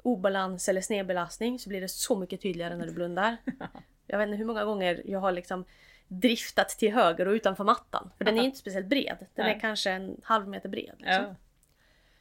obalans 0.03 0.69
eller 0.69 0.81
snedbelastning 0.81 1.59
så 1.59 1.69
blir 1.69 1.81
det 1.81 1.89
så 1.89 2.17
mycket 2.17 2.41
tydligare 2.41 2.77
när 2.77 2.87
du 2.87 2.93
blundar. 2.93 3.37
Jag 4.07 4.19
vet 4.19 4.27
inte 4.27 4.37
hur 4.37 4.45
många 4.45 4.65
gånger 4.65 5.03
jag 5.05 5.21
har 5.21 5.33
liksom 5.33 5.65
driftat 6.09 6.69
till 6.69 6.93
höger 6.93 7.29
och 7.29 7.33
utanför 7.33 7.65
mattan. 7.65 8.11
För 8.19 8.25
den 8.25 8.39
är 8.39 8.43
inte 8.43 8.59
speciellt 8.59 8.87
bred. 8.87 9.27
Den 9.35 9.47
är 9.47 9.61
kanske 9.61 9.91
en 9.91 10.21
halv 10.25 10.49
meter 10.49 10.69
bred. 10.69 10.95
Liksom. 10.99 11.25
ja. 11.25 11.35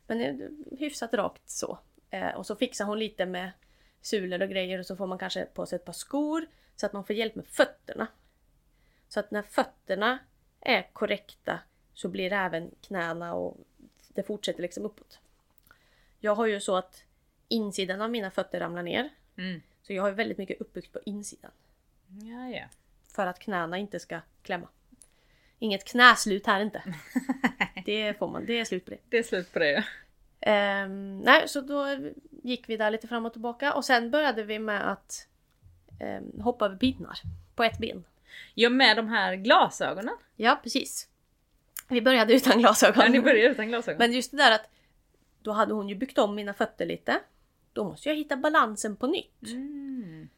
Men 0.07 0.17
det 0.17 0.25
är 0.25 0.49
hyfsat 0.77 1.13
rakt 1.13 1.49
så. 1.49 1.79
Eh, 2.09 2.35
och 2.35 2.45
så 2.45 2.55
fixar 2.55 2.85
hon 2.85 2.99
lite 2.99 3.25
med 3.25 3.51
sulor 4.01 4.41
och 4.41 4.49
grejer 4.49 4.79
och 4.79 4.85
så 4.85 4.95
får 4.95 5.07
man 5.07 5.17
kanske 5.17 5.45
på 5.45 5.65
sig 5.65 5.75
ett 5.75 5.85
par 5.85 5.93
skor 5.93 6.45
så 6.75 6.85
att 6.85 6.93
man 6.93 7.05
får 7.05 7.15
hjälp 7.15 7.35
med 7.35 7.47
fötterna. 7.47 8.07
Så 9.07 9.19
att 9.19 9.31
när 9.31 9.41
fötterna 9.41 10.19
är 10.65 10.88
korrekta 10.93 11.60
så 11.93 12.10
blir 12.10 12.29
det 12.29 12.36
även 12.36 12.72
knäna 12.82 13.34
och 13.34 13.58
det 14.08 14.24
fortsätter 14.24 14.62
liksom 14.62 14.86
uppåt. 14.86 15.20
Jag 16.20 16.36
har 16.36 16.46
ju 16.46 16.60
så 16.60 16.75
att 16.75 17.03
insidan 17.48 18.01
av 18.01 18.12
mina 18.12 18.32
fötter 18.32 18.60
ramlar 18.60 18.84
ner. 18.84 19.10
Mm. 19.38 19.62
Så 19.82 19.93
jag 19.93 20.03
har 20.03 20.10
ju 20.10 20.15
väldigt 20.15 20.38
mycket 20.38 20.62
uppbyggt 20.62 20.93
på 20.93 21.00
insidan. 21.05 21.51
ja, 22.08 22.50
ja. 22.50 22.65
För 23.08 23.27
att 23.27 23.39
knäna 23.39 23.77
inte 23.77 24.00
ska 24.00 24.20
klämma. 24.41 24.67
Inget 25.60 25.86
knäslut 25.86 26.46
här 26.46 26.62
inte. 26.62 26.84
Det 27.86 28.17
får 28.20 28.27
man, 28.27 28.46
det 28.46 28.60
är 28.60 28.65
slut 28.65 28.86
på 28.86 28.91
det. 28.91 28.98
Det 29.10 29.17
är 29.17 29.24
slut 29.24 29.53
på 29.53 29.60
det. 29.60 29.84
Ehm, 30.41 31.20
nej, 31.20 31.48
så 31.48 31.62
då 31.62 31.98
gick 32.43 32.70
vi 32.70 32.77
där 32.77 32.91
lite 32.91 33.08
fram 33.08 33.25
och 33.25 33.34
tillbaka 33.34 33.74
och 33.74 33.86
sen 33.86 34.12
började 34.12 34.43
vi 34.43 34.60
med 34.60 34.91
att 34.91 35.27
ehm, 36.00 36.41
hoppa 36.41 36.65
över 36.65 36.77
pinnar 36.77 37.20
på 37.55 37.63
ett 37.63 37.77
ben. 37.77 38.03
Ja, 38.53 38.69
med 38.69 38.97
de 38.97 39.07
här 39.07 39.35
glasögonen. 39.35 40.15
Ja, 40.35 40.59
precis. 40.63 41.07
Vi 41.89 42.01
började 42.01 42.33
utan 42.33 42.59
glasögon. 42.59 43.03
Ja, 43.05 43.09
ni 43.11 43.21
börjar 43.21 43.49
utan 43.49 43.67
glasögon. 43.67 43.97
Men 43.99 44.11
just 44.13 44.31
det 44.31 44.37
där 44.37 44.51
att 44.51 44.69
då 45.41 45.51
hade 45.51 45.73
hon 45.73 45.89
ju 45.89 45.95
byggt 45.95 46.17
om 46.17 46.35
mina 46.35 46.53
fötter 46.53 46.85
lite. 46.85 47.19
Då 47.73 47.83
måste 47.83 48.09
jag 48.09 48.15
hitta 48.15 48.37
balansen 48.37 48.95
på 48.95 49.07
nytt. 49.07 49.47
Mm. 49.47 50.29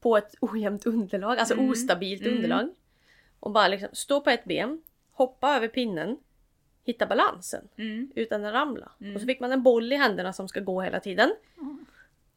på 0.00 0.16
ett 0.16 0.34
ojämnt 0.40 0.86
underlag, 0.86 1.38
alltså 1.38 1.54
Mm. 1.54 1.70
ostabilt 1.70 2.22
Mm. 2.22 2.34
underlag. 2.36 2.68
Och 3.40 3.50
bara 3.50 3.68
liksom 3.68 3.88
stå 3.92 4.20
på 4.20 4.30
ett 4.30 4.44
ben, 4.44 4.82
hoppa 5.12 5.56
över 5.56 5.68
pinnen, 5.68 6.16
hitta 6.84 7.06
balansen 7.06 7.68
Mm. 7.76 8.12
utan 8.14 8.44
att 8.44 8.52
ramla. 8.54 8.90
Mm. 9.00 9.14
Och 9.14 9.20
så 9.20 9.26
fick 9.26 9.40
man 9.40 9.52
en 9.52 9.62
boll 9.62 9.92
i 9.92 9.96
händerna 9.96 10.32
som 10.32 10.48
ska 10.48 10.60
gå 10.60 10.80
hela 10.82 11.00
tiden. 11.00 11.34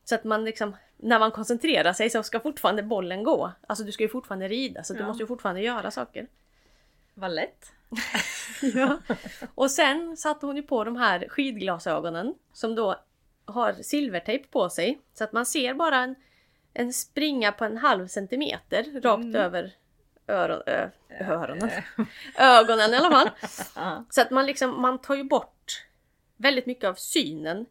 Så 0.09 0.15
att 0.15 0.23
man 0.23 0.45
liksom, 0.45 0.75
när 0.97 1.19
man 1.19 1.31
koncentrerar 1.31 1.93
sig 1.93 2.09
så 2.09 2.23
ska 2.23 2.39
fortfarande 2.39 2.83
bollen 2.83 3.23
gå. 3.23 3.51
Alltså 3.67 3.83
du 3.83 3.91
ska 3.91 4.03
ju 4.03 4.09
fortfarande 4.09 4.47
rida 4.47 4.83
så 4.83 4.93
du 4.93 4.99
Ja. 4.99 5.07
måste 5.07 5.23
ju 5.23 5.27
fortfarande 5.27 5.61
göra 5.61 5.91
saker. 5.91 6.27
Vad 7.13 7.31
lätt. 7.31 7.71
Ja. 8.75 8.99
Och 9.55 9.71
sen 9.71 10.17
satte 10.17 10.45
hon 10.45 10.55
ju 10.55 10.63
på 10.63 10.83
de 10.83 10.95
här 10.95 11.25
skidglasögonen 11.29 12.35
som 12.53 12.75
då 12.75 12.95
har 13.45 13.73
silvertejp 13.73 14.47
på 14.47 14.69
sig. 14.69 14.99
Så 15.13 15.23
att 15.23 15.31
man 15.33 15.45
ser 15.45 15.73
bara 15.73 15.97
en, 15.97 16.15
en 16.73 16.93
springa 16.93 17.51
på 17.51 17.65
en 17.65 17.77
halv 17.77 18.07
centimeter 18.07 19.01
rakt 19.01 19.23
Mm. 19.23 19.35
över 19.35 19.71
öron, 20.27 20.61
ö, 20.65 20.89
öronen. 21.19 21.69
ögonen 22.37 22.93
i 22.93 22.95
alla 22.97 23.11
fall. 23.11 23.29
Så 24.09 24.21
att 24.21 24.31
man 24.31 24.45
liksom, 24.45 24.81
man 24.81 24.97
tar 25.01 25.15
ju 25.15 25.23
bort 25.23 25.85
väldigt 26.37 26.65
mycket 26.65 26.83
av 26.89 26.93
synen. 26.93 27.65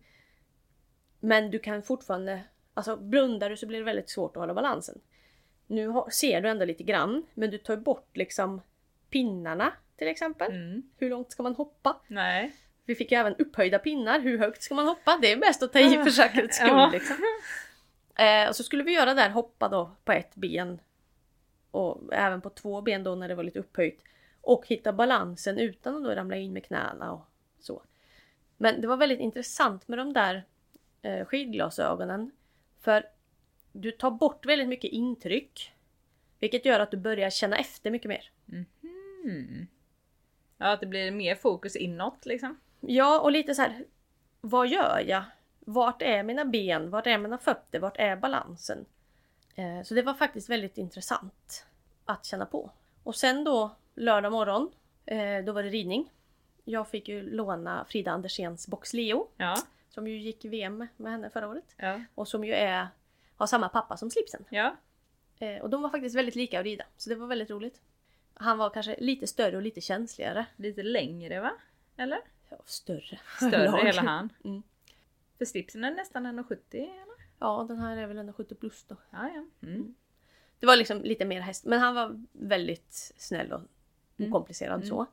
Men 1.20 1.50
du 1.50 1.58
kan 1.58 1.82
fortfarande, 1.82 2.40
alltså 2.74 2.96
blundar 2.96 3.50
du 3.50 3.56
så 3.56 3.66
blir 3.66 3.78
det 3.78 3.84
väldigt 3.84 4.10
svårt 4.10 4.36
att 4.36 4.40
hålla 4.40 4.54
balansen. 4.54 5.00
Nu 5.66 5.92
ser 6.10 6.40
du 6.40 6.48
ändå 6.48 6.64
lite 6.64 6.82
grann, 6.82 7.26
men 7.34 7.50
du 7.50 7.58
tar 7.58 7.76
bort 7.76 8.16
liksom 8.16 8.60
pinnarna 9.10 9.72
till 9.96 10.08
exempel. 10.08 10.52
Mm. 10.52 10.82
Hur 10.96 11.10
långt 11.10 11.32
ska 11.32 11.42
man 11.42 11.54
hoppa? 11.54 11.96
Nej. 12.06 12.52
Vi 12.84 12.94
fick 12.94 13.12
ju 13.12 13.18
även 13.18 13.34
upphöjda 13.34 13.78
pinnar. 13.78 14.20
Hur 14.20 14.38
högt 14.38 14.62
ska 14.62 14.74
man 14.74 14.86
hoppa? 14.86 15.18
Det 15.22 15.32
är 15.32 15.36
bäst 15.36 15.62
att 15.62 15.72
ta 15.72 15.78
i 15.78 16.04
för 16.04 16.10
säkerhets 16.10 16.56
skull. 16.56 16.68
Ja. 16.68 16.90
Liksom. 16.92 17.16
Eh, 18.18 18.48
och 18.48 18.56
så 18.56 18.62
skulle 18.62 18.82
vi 18.82 18.92
göra 18.92 19.14
där 19.14 19.30
hoppa 19.30 19.68
då 19.68 19.90
på 20.04 20.12
ett 20.12 20.34
ben. 20.34 20.80
Och 21.70 22.14
även 22.14 22.40
på 22.40 22.50
två 22.50 22.80
ben 22.80 23.04
då 23.04 23.14
när 23.14 23.28
det 23.28 23.34
var 23.34 23.42
lite 23.42 23.58
upphöjt. 23.58 24.02
Och 24.40 24.66
hitta 24.66 24.92
balansen 24.92 25.58
utan 25.58 25.96
att 25.96 26.04
då 26.04 26.10
ramla 26.10 26.36
in 26.36 26.52
med 26.52 26.64
knäna 26.64 27.12
och 27.12 27.28
så. 27.60 27.82
Men 28.56 28.80
det 28.80 28.86
var 28.86 28.96
väldigt 28.96 29.20
intressant 29.20 29.88
med 29.88 29.98
de 29.98 30.12
där 30.12 30.44
eh, 31.02 31.24
skidglasögonen. 31.26 32.30
För 32.80 33.06
du 33.72 33.90
tar 33.90 34.10
bort 34.10 34.46
väldigt 34.46 34.68
mycket 34.68 34.92
intryck. 34.92 35.72
Vilket 36.38 36.64
gör 36.64 36.80
att 36.80 36.90
du 36.90 36.96
börjar 36.96 37.30
känna 37.30 37.56
efter 37.56 37.90
mycket 37.90 38.08
mer. 38.08 38.30
Mm. 39.24 39.66
Ja, 40.58 40.72
att 40.72 40.80
det 40.80 40.86
blir 40.86 41.10
mer 41.10 41.34
fokus 41.34 41.76
inåt 41.76 42.26
liksom. 42.26 42.60
Ja, 42.80 43.20
och 43.20 43.32
lite 43.32 43.54
så 43.54 43.62
här. 43.62 43.84
Vad 44.40 44.68
gör 44.68 45.04
jag? 45.06 45.24
Vart 45.60 46.02
är 46.02 46.22
mina 46.22 46.44
ben? 46.44 46.90
Vart 46.90 47.06
är 47.06 47.18
mina 47.18 47.38
fötter? 47.38 47.78
Vart 47.78 47.96
är 47.96 48.16
balansen? 48.16 48.84
Eh, 49.54 49.82
så 49.82 49.94
det 49.94 50.02
var 50.02 50.14
faktiskt 50.14 50.48
väldigt 50.48 50.78
intressant 50.78 51.66
att 52.04 52.24
känna 52.26 52.46
på. 52.46 52.70
Och 53.02 53.16
sen 53.16 53.44
då 53.44 53.76
lördag 53.94 54.32
morgon, 54.32 54.70
eh, 55.06 55.44
då 55.44 55.52
var 55.52 55.62
det 55.62 55.68
ridning. 55.68 56.12
Jag 56.64 56.88
fick 56.88 57.08
ju 57.08 57.30
låna 57.30 57.84
Frida 57.88 58.10
Andersens 58.10 58.68
box 58.68 58.92
Leo 58.92 59.28
Ja. 59.36 59.56
Som 59.98 60.08
ju 60.08 60.18
gick 60.18 60.44
VM 60.44 60.86
med 60.96 61.12
henne 61.12 61.30
förra 61.30 61.48
året. 61.48 61.74
Ja. 61.76 62.00
Och 62.14 62.28
som 62.28 62.44
ju 62.44 62.52
är, 62.52 62.88
har 63.36 63.46
samma 63.46 63.68
pappa 63.68 63.96
som 63.96 64.10
slipsen. 64.10 64.44
Ja. 64.50 64.76
Eh, 65.38 65.62
och 65.62 65.70
de 65.70 65.82
var 65.82 65.90
faktiskt 65.90 66.16
väldigt 66.16 66.34
lika 66.34 66.58
att 66.60 66.64
rida. 66.64 66.84
Så 66.96 67.10
det 67.10 67.16
var 67.16 67.26
väldigt 67.26 67.50
roligt. 67.50 67.80
Han 68.34 68.58
var 68.58 68.70
kanske 68.70 68.96
lite 69.00 69.26
större 69.26 69.56
och 69.56 69.62
lite 69.62 69.80
känsligare. 69.80 70.46
Lite 70.56 70.82
längre 70.82 71.40
va? 71.40 71.52
Eller? 71.96 72.18
Ja, 72.48 72.56
större. 72.64 73.18
Större 73.36 73.82
hela 73.86 74.02
han. 74.02 74.32
Mm. 74.44 74.62
För 75.38 75.44
slipsen 75.44 75.84
är 75.84 75.90
nästan 75.90 76.26
1,70 76.26 76.58
eller? 76.72 77.26
Ja, 77.38 77.64
den 77.68 77.78
här 77.78 77.96
är 77.96 78.06
väl 78.06 78.16
170 78.16 78.54
plus 78.60 78.84
då. 78.88 78.96
Ja, 79.10 79.30
ja. 79.34 79.68
Mm. 79.68 79.94
Det 80.60 80.66
var 80.66 80.76
liksom 80.76 81.02
lite 81.02 81.24
mer 81.24 81.40
häst, 81.40 81.64
men 81.64 81.80
han 81.80 81.94
var 81.94 82.24
väldigt 82.32 83.12
snäll 83.16 83.52
och 83.52 83.60
Mm. 84.18 84.32
okomplicerad 84.32 84.76
Mm. 84.76 84.88
så. 84.88 85.06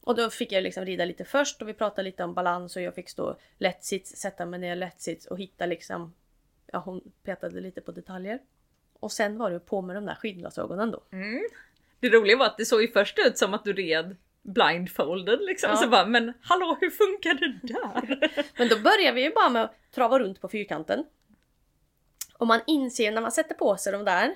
Och 0.00 0.16
då 0.16 0.30
fick 0.30 0.52
jag 0.52 0.62
liksom 0.62 0.84
rida 0.84 1.04
lite 1.04 1.24
först 1.24 1.62
och 1.62 1.68
vi 1.68 1.74
pratade 1.74 2.02
lite 2.02 2.24
om 2.24 2.34
balans 2.34 2.76
och 2.76 2.82
jag 2.82 2.94
fick 2.94 3.08
stå 3.08 3.38
lättsits, 3.58 4.16
sätta 4.16 4.46
mig 4.46 4.60
ner 4.60 4.76
lättsits 4.76 5.26
och 5.26 5.38
hitta 5.38 5.66
liksom... 5.66 6.14
Ja, 6.66 6.78
hon 6.78 7.12
petade 7.22 7.60
lite 7.60 7.80
på 7.80 7.92
detaljer. 7.92 8.38
Och 9.00 9.12
sen 9.12 9.38
var 9.38 9.50
det 9.50 9.60
på 9.60 9.82
med 9.82 9.96
de 9.96 10.06
där 10.06 10.14
skidglasögonen 10.14 10.90
då. 10.90 11.02
Mm. 11.12 11.42
Det 12.00 12.08
roliga 12.08 12.36
var 12.36 12.46
att 12.46 12.58
det 12.58 12.64
såg 12.64 12.82
ju 12.82 12.88
först 12.88 13.18
ut 13.26 13.38
som 13.38 13.54
att 13.54 13.64
du 13.64 13.72
red 13.72 14.16
blindfolded 14.42 15.40
liksom. 15.40 15.70
Ja. 15.70 15.76
Så 15.76 15.88
bara, 15.88 16.06
men 16.06 16.32
hallå 16.42 16.76
hur 16.80 16.90
funkar 16.90 17.34
det 17.34 17.58
där? 17.62 18.44
Men 18.58 18.68
då 18.68 18.78
börjar 18.78 19.12
vi 19.12 19.22
ju 19.22 19.30
bara 19.34 19.48
med 19.48 19.62
att 19.64 19.74
trava 19.90 20.18
runt 20.18 20.40
på 20.40 20.48
fyrkanten. 20.48 21.04
Och 22.38 22.46
man 22.46 22.60
inser 22.66 23.12
när 23.12 23.22
man 23.22 23.32
sätter 23.32 23.54
på 23.54 23.76
sig 23.76 23.92
de 23.92 24.04
där. 24.04 24.34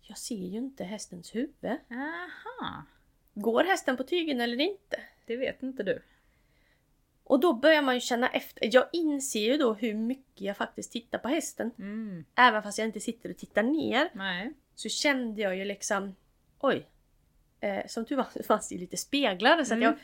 Jag 0.00 0.18
ser 0.18 0.34
ju 0.34 0.58
inte 0.58 0.84
hästens 0.84 1.34
huvud. 1.34 1.78
Aha, 1.90 2.84
Går 3.40 3.64
hästen 3.64 3.96
på 3.96 4.04
tygen 4.04 4.40
eller 4.40 4.60
inte? 4.60 5.00
det 5.26 5.36
vet 5.36 5.62
inte 5.62 5.82
du. 5.82 6.02
Och 7.24 7.40
då 7.40 7.52
börjar 7.52 7.82
man 7.82 7.94
ju 7.94 8.00
känna 8.00 8.28
efter. 8.28 8.68
Jag 8.72 8.86
inser 8.92 9.40
ju 9.40 9.56
då 9.56 9.74
hur 9.74 9.94
mycket 9.94 10.40
jag 10.40 10.56
faktiskt 10.56 10.92
tittar 10.92 11.18
på 11.18 11.28
hästen. 11.28 11.70
Mm. 11.78 12.24
Även 12.34 12.62
fast 12.62 12.78
jag 12.78 12.86
inte 12.88 13.00
sitter 13.00 13.30
och 13.30 13.36
tittar 13.36 13.62
ner. 13.62 14.08
Nej. 14.12 14.52
Så 14.74 14.88
kände 14.88 15.42
jag 15.42 15.56
ju 15.56 15.64
liksom 15.64 16.14
Oj! 16.60 16.86
Eh, 17.60 17.86
som 17.86 18.04
tur 18.04 18.16
var 18.16 18.42
fanns 18.42 18.68
det 18.68 18.74
ju 18.74 18.80
lite 18.80 18.96
speglar 18.96 19.56
så 19.56 19.62
att 19.62 19.70
Mm. 19.70 19.82
jag 19.82 19.94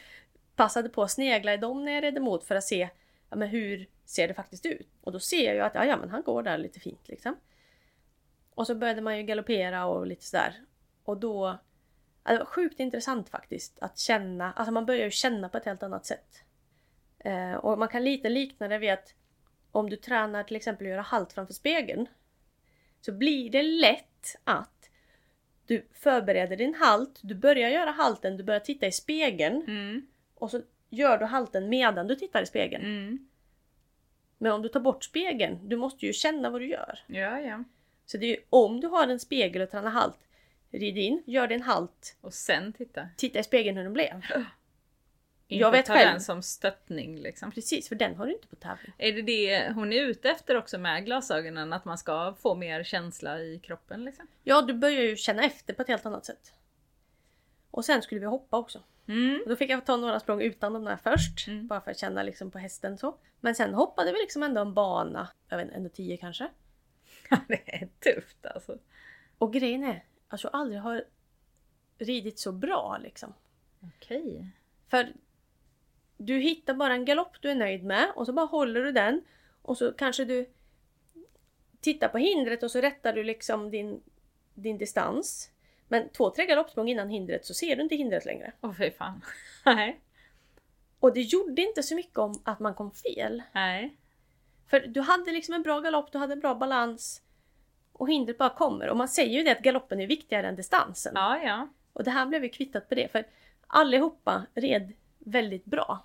passade 0.57 0.89
på 0.89 1.03
att 1.03 1.11
snegla 1.11 1.55
i 1.55 1.57
dem 1.57 1.85
när 1.85 1.93
jag 1.93 2.05
red 2.05 2.17
emot 2.17 2.45
för 2.45 2.55
att 2.55 2.65
se 2.65 2.89
ja, 3.31 3.37
men 3.37 3.49
hur 3.49 3.87
ser 4.05 4.29
det 4.29 4.35
faktiskt 4.35 4.67
ut. 4.67 4.89
Och 5.01 5.13
då 5.13 5.21
ser 5.21 5.45
jag 5.47 5.55
ju 5.55 5.61
att 5.61 5.75
ja, 5.75 5.85
ja 5.85 5.97
men 5.97 6.11
han 6.11 6.23
går 6.23 6.43
där 6.43 6.59
lite 6.59 6.81
fint 6.81 7.09
liksom. 7.09 7.37
Och 8.55 8.67
så 8.67 8.75
började 8.75 9.01
man 9.01 9.17
ju 9.17 9.23
galoppera 9.23 9.87
och 9.87 10.07
lite 10.07 10.25
sådär. 10.25 10.55
Och 11.05 11.17
då 11.17 11.59
Det 12.25 12.39
var 12.39 12.45
sjukt 12.45 12.81
intressant 12.81 13.29
faktiskt 13.29 13.79
att 13.81 13.99
känna, 13.99 14.53
alltså 14.53 14.73
man 14.73 14.87
börjar 14.87 15.05
ju 15.05 15.11
känna 15.11 15.49
på 15.49 15.59
ett 15.59 15.65
helt 15.65 15.83
annat 15.83 16.07
sätt. 16.07 16.43
Eh, 17.19 17.55
och 17.55 17.79
man 17.79 17.89
kan 17.89 18.05
lite 18.05 18.29
likna 18.29 18.69
det 18.69 18.79
vid 18.79 18.93
att 18.93 19.15
om 19.73 19.91
du 19.91 19.97
tränar 19.97 20.43
till 20.43 20.57
exempel 20.57 20.87
att 20.87 20.91
göra 20.91 21.03
halt 21.03 21.33
framför 21.33 21.55
spegeln 21.55 22.07
så 23.01 23.13
blir 23.13 23.51
det 23.51 23.63
lätt 23.63 24.37
att 24.45 24.91
du 25.67 25.87
förbereder 25.93 26.57
din 26.57 26.75
halt, 26.75 27.21
du 27.23 27.35
börjar 27.35 27.69
göra 27.69 27.91
halten, 27.91 28.37
du 28.37 28.45
börjar 28.45 28.61
titta 28.61 28.87
i 28.87 28.93
spegeln 28.93 29.63
Mm. 29.67 30.07
och 30.35 30.51
så 30.51 30.63
gör 30.91 31.19
du 31.19 31.25
halten 31.25 31.69
medan 31.69 32.07
du 32.07 32.15
tittar 32.17 32.43
i 32.43 32.47
spegeln. 32.47 32.85
Mm. 32.85 33.29
Men 34.39 34.53
om 34.53 34.63
du 34.63 34.69
tar 34.69 34.81
bort 34.81 35.05
spegeln, 35.05 35.69
du 35.69 35.77
måste 35.77 36.07
ju 36.07 36.13
känna 36.13 36.51
vad 36.51 36.61
du 36.61 36.69
gör. 36.69 36.99
Ja, 37.07 37.41
ja. 37.41 37.65
Så 38.07 38.17
det 38.19 38.27
är 38.27 38.29
ju, 38.29 38.37
om 38.51 38.81
du 38.81 38.87
har 38.87 39.09
en 39.09 39.21
spegel 39.21 39.63
och 39.63 39.71
tränar 39.71 39.91
halt, 39.91 40.19
rid 40.79 40.99
in, 40.99 41.23
gör 41.27 41.47
din 41.47 41.63
halt, 41.63 42.17
Och 42.21 42.35
sen 42.35 42.73
titta. 42.73 43.09
titta 43.17 43.39
i 43.39 43.45
spegeln 43.45 43.77
hur 43.77 43.85
den 43.85 43.93
blev. 43.93 44.15
Inte 44.15 44.45
Jag 45.49 45.71
vet 45.71 45.87
ta 45.87 45.95
själv. 45.95 46.11
den 46.11 46.21
som 46.21 46.43
stöttning 46.43 47.19
liksom. 47.19 47.51
Precis, 47.53 47.89
för 47.89 47.95
den 47.97 48.17
har 48.17 48.27
du 48.27 48.33
inte 48.33 48.47
på 48.49 48.57
tävling. 48.57 48.93
Är 48.99 49.13
det 49.13 49.23
det 49.23 49.73
hon 49.75 49.93
är 49.93 50.01
ute 50.03 50.31
efter 50.31 50.57
också 50.57 50.79
med 50.79 51.05
glasögonen? 51.05 51.73
Att 51.73 51.85
man 51.85 51.99
ska 51.99 52.35
få 52.41 52.55
mer 52.55 52.85
känsla 52.85 53.41
i 53.41 53.59
kroppen 53.59 54.05
liksom? 54.05 54.27
Ja, 54.43 54.63
du 54.63 54.75
börjar 54.75 55.03
ju 55.03 55.17
känna 55.17 55.45
efter 55.45 55.75
på 55.75 55.83
ett 55.83 55.89
helt 55.89 56.07
annat 56.07 56.25
sätt. 56.25 56.53
Och 57.71 57.85
sen 57.85 58.03
skulle 58.03 58.21
vi 58.21 58.27
hoppa 58.27 58.57
också. 58.57 58.83
Mm. 59.09 59.43
Då 59.47 59.57
fick 59.57 59.71
jag 59.71 59.87
ta 59.87 59.97
några 59.97 60.21
språng 60.21 60.43
utan 60.43 60.73
de 60.73 60.85
där 60.85 60.97
först. 60.97 61.49
Mm. 61.49 61.67
Bara 61.67 61.81
för 61.81 61.91
att 61.91 61.99
känna 61.99 62.23
liksom 62.23 62.51
på 62.51 62.59
hästen 62.59 62.99
så. 62.99 63.17
Men 63.41 63.55
sen 63.55 63.75
hoppade 63.75 64.13
vi 64.13 64.19
liksom 64.19 64.43
ändå 64.43 64.61
en 64.61 64.75
bana, 64.75 65.29
jag 65.49 65.57
vet 65.57 65.77
inte, 65.77 65.97
10 65.97 66.17
kanske. 66.17 66.49
det 67.49 67.63
är 67.75 67.89
tufft 68.01 68.47
alltså. 68.47 68.79
Och 69.39 69.53
grejen 69.53 69.85
är, 69.85 70.05
alltså 70.29 70.49
aldrig 70.49 70.81
har 70.81 71.05
ridit 71.99 72.39
så 72.39 72.53
bra 72.53 72.99
liksom. 73.03 73.35
Okej. 73.81 74.47
För 74.89 75.13
du 76.17 76.39
hittar 76.39 76.75
bara 76.75 76.95
en 76.95 77.05
galopp 77.05 77.37
du 77.41 77.51
är 77.51 77.55
nöjd 77.55 77.85
med 77.85 78.13
och 78.17 78.27
så 78.27 78.33
bara 78.33 78.47
håller 78.47 78.83
du 78.83 78.93
den. 78.93 79.25
Och 79.63 79.79
så 79.79 79.93
kanske 79.93 80.25
du 80.25 80.51
tittar 81.81 82.09
på 82.09 82.19
hindret 82.19 82.63
och 82.63 82.71
så 82.71 82.81
rättar 82.81 83.13
du 83.13 83.25
liksom 83.25 83.71
din, 83.71 84.03
din 84.55 84.79
distans. 84.79 85.51
Men 85.89 86.09
två, 86.09 86.31
tre 86.31 86.47
galoppsprång 86.47 86.89
innan 86.89 87.09
hindret 87.09 87.47
så 87.47 87.55
ser 87.55 87.77
du 87.77 87.83
inte 87.83 87.97
hindret 87.97 88.25
längre. 88.25 88.53
Åh 88.61 88.75
fy 88.79 88.91
fan. 88.91 89.25
Nej. 89.65 90.01
Och 91.01 91.15
det 91.15 91.21
gjorde 91.21 91.63
inte 91.63 91.83
så 91.83 91.95
mycket 91.95 92.19
om 92.19 92.43
att 92.45 92.61
man 92.61 92.75
kom 92.75 92.91
fel. 92.91 93.43
Nej. 93.53 93.97
För 94.67 94.81
du 94.81 95.01
hade 95.01 95.33
liksom 95.33 95.55
en 95.55 95.63
bra 95.63 95.81
galopp, 95.81 96.13
du 96.13 96.19
hade 96.19 96.33
en 96.33 96.41
bra 96.41 96.55
balans. 96.55 97.23
Och 97.95 98.09
hindret 98.09 98.39
bara 98.39 98.51
kommer. 98.51 98.89
Och 98.89 98.97
man 98.97 99.09
säger 99.09 99.39
ju 99.39 99.43
det 99.45 99.51
att 99.51 99.63
galoppen 99.63 100.01
är 100.01 100.07
viktigare 100.07 100.49
än 100.49 100.57
distansen. 100.57 101.13
Ja, 101.15 101.39
ja. 101.45 101.69
Och 101.93 102.05
det 102.05 102.11
här 102.11 102.27
blev 102.27 102.45
ju 102.45 102.49
kvittat 102.49 102.89
på 102.89 102.95
det. 102.95 103.13
För 103.13 103.25
allihopa 103.67 104.47
red 104.55 104.93
väldigt 105.19 105.65
bra. 105.65 106.05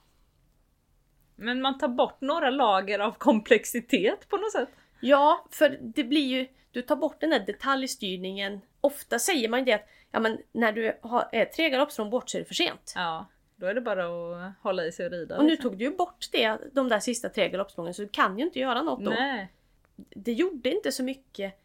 Men 1.35 1.61
man 1.61 1.77
tar 1.77 1.87
bort 1.87 2.21
några 2.21 2.49
lager 2.49 2.99
av 2.99 3.11
komplexitet 3.11 4.29
på 4.29 4.37
något 4.37 4.51
sätt. 4.51 4.69
Ja, 4.99 5.45
för 5.51 5.77
det 5.81 6.03
blir 6.03 6.27
ju... 6.27 6.47
Du 6.71 6.81
tar 6.81 6.95
bort 6.95 7.19
den 7.19 7.29
där 7.29 7.39
detaljstyrningen. 7.39 8.61
Ofta 8.81 9.19
säger 9.19 9.49
man 9.49 9.59
ju 9.59 9.65
det 9.65 9.73
att 9.73 9.87
ja, 10.11 10.19
men 10.19 10.37
när 10.51 10.71
du 10.71 10.97
har, 11.01 11.29
är 11.31 11.45
tre 11.45 11.69
galoppsprång 11.69 12.09
bort 12.09 12.29
så 12.29 12.37
är 12.37 12.39
det 12.39 12.45
för 12.45 12.53
sent. 12.53 12.93
Ja, 12.95 13.25
då 13.55 13.65
är 13.65 13.73
det 13.73 13.81
bara 13.81 14.05
att 14.05 14.53
hålla 14.61 14.85
i 14.85 14.91
sig 14.91 15.05
och 15.05 15.11
rida. 15.11 15.37
Och 15.37 15.43
nu 15.43 15.49
liksom. 15.49 15.69
tog 15.69 15.79
du 15.79 15.85
ju 15.85 15.95
bort 15.95 16.25
det, 16.31 16.57
de 16.71 16.89
där 16.89 16.99
sista 16.99 17.29
tre 17.29 17.49
galoppsprången 17.49 17.93
så 17.93 18.01
du 18.01 18.07
kan 18.07 18.39
ju 18.39 18.45
inte 18.45 18.59
göra 18.59 18.81
något 18.81 19.05
då. 19.05 19.11
Nej. 19.11 19.51
Det 19.95 20.33
gjorde 20.33 20.69
inte 20.75 20.91
så 20.91 21.03
mycket 21.03 21.59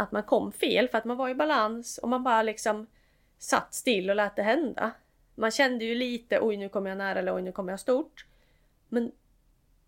att 0.00 0.12
man 0.12 0.22
kom 0.22 0.52
fel 0.52 0.88
för 0.88 0.98
att 0.98 1.04
man 1.04 1.16
var 1.16 1.28
i 1.28 1.34
balans 1.34 1.98
och 1.98 2.08
man 2.08 2.22
bara 2.22 2.42
liksom 2.42 2.86
satt 3.38 3.74
still 3.74 4.10
och 4.10 4.16
lät 4.16 4.36
det 4.36 4.42
hända. 4.42 4.90
Man 5.34 5.50
kände 5.50 5.84
ju 5.84 5.94
lite 5.94 6.40
oj 6.40 6.56
nu 6.56 6.68
kommer 6.68 6.90
jag 6.90 6.98
nära 6.98 7.18
eller 7.18 7.34
oj 7.36 7.42
nu 7.42 7.52
kommer 7.52 7.72
jag 7.72 7.80
stort. 7.80 8.26
Men 8.88 9.12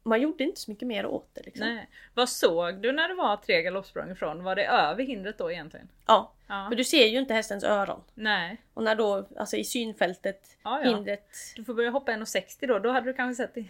man 0.02 0.20
gjorde 0.20 0.44
inte 0.44 0.60
så 0.60 0.70
mycket 0.70 0.88
mer 0.88 1.06
åt 1.06 1.28
det. 1.34 1.42
Liksom. 1.44 1.66
Nej. 1.66 1.88
Vad 2.14 2.28
såg 2.28 2.82
du 2.82 2.92
när 2.92 3.08
det 3.08 3.14
var 3.14 3.36
tre 3.36 3.62
galoppsprång 3.62 4.10
ifrån? 4.10 4.44
Var 4.44 4.56
det 4.56 4.66
över 4.66 5.04
hindret 5.04 5.38
då 5.38 5.52
egentligen? 5.52 5.88
Ja, 6.06 6.32
Ja. 6.46 6.66
för 6.68 6.76
du 6.76 6.84
ser 6.84 7.06
ju 7.06 7.18
inte 7.18 7.34
hästens 7.34 7.64
öron. 7.64 8.00
Nej. 8.14 8.56
Och 8.74 8.82
när 8.82 8.94
då, 8.94 9.28
alltså 9.36 9.56
i 9.56 9.64
synfältet, 9.64 10.56
Ja, 10.62 10.80
ja. 10.84 10.90
hindret... 10.96 11.28
Du 11.56 11.64
får 11.64 11.74
börja 11.74 11.90
hoppa 11.90 12.12
1,60 12.12 12.66
då, 12.66 12.78
då 12.78 12.90
hade 12.90 13.06
du 13.06 13.12
kanske 13.14 13.42
sett 13.42 13.54
det. 13.54 13.60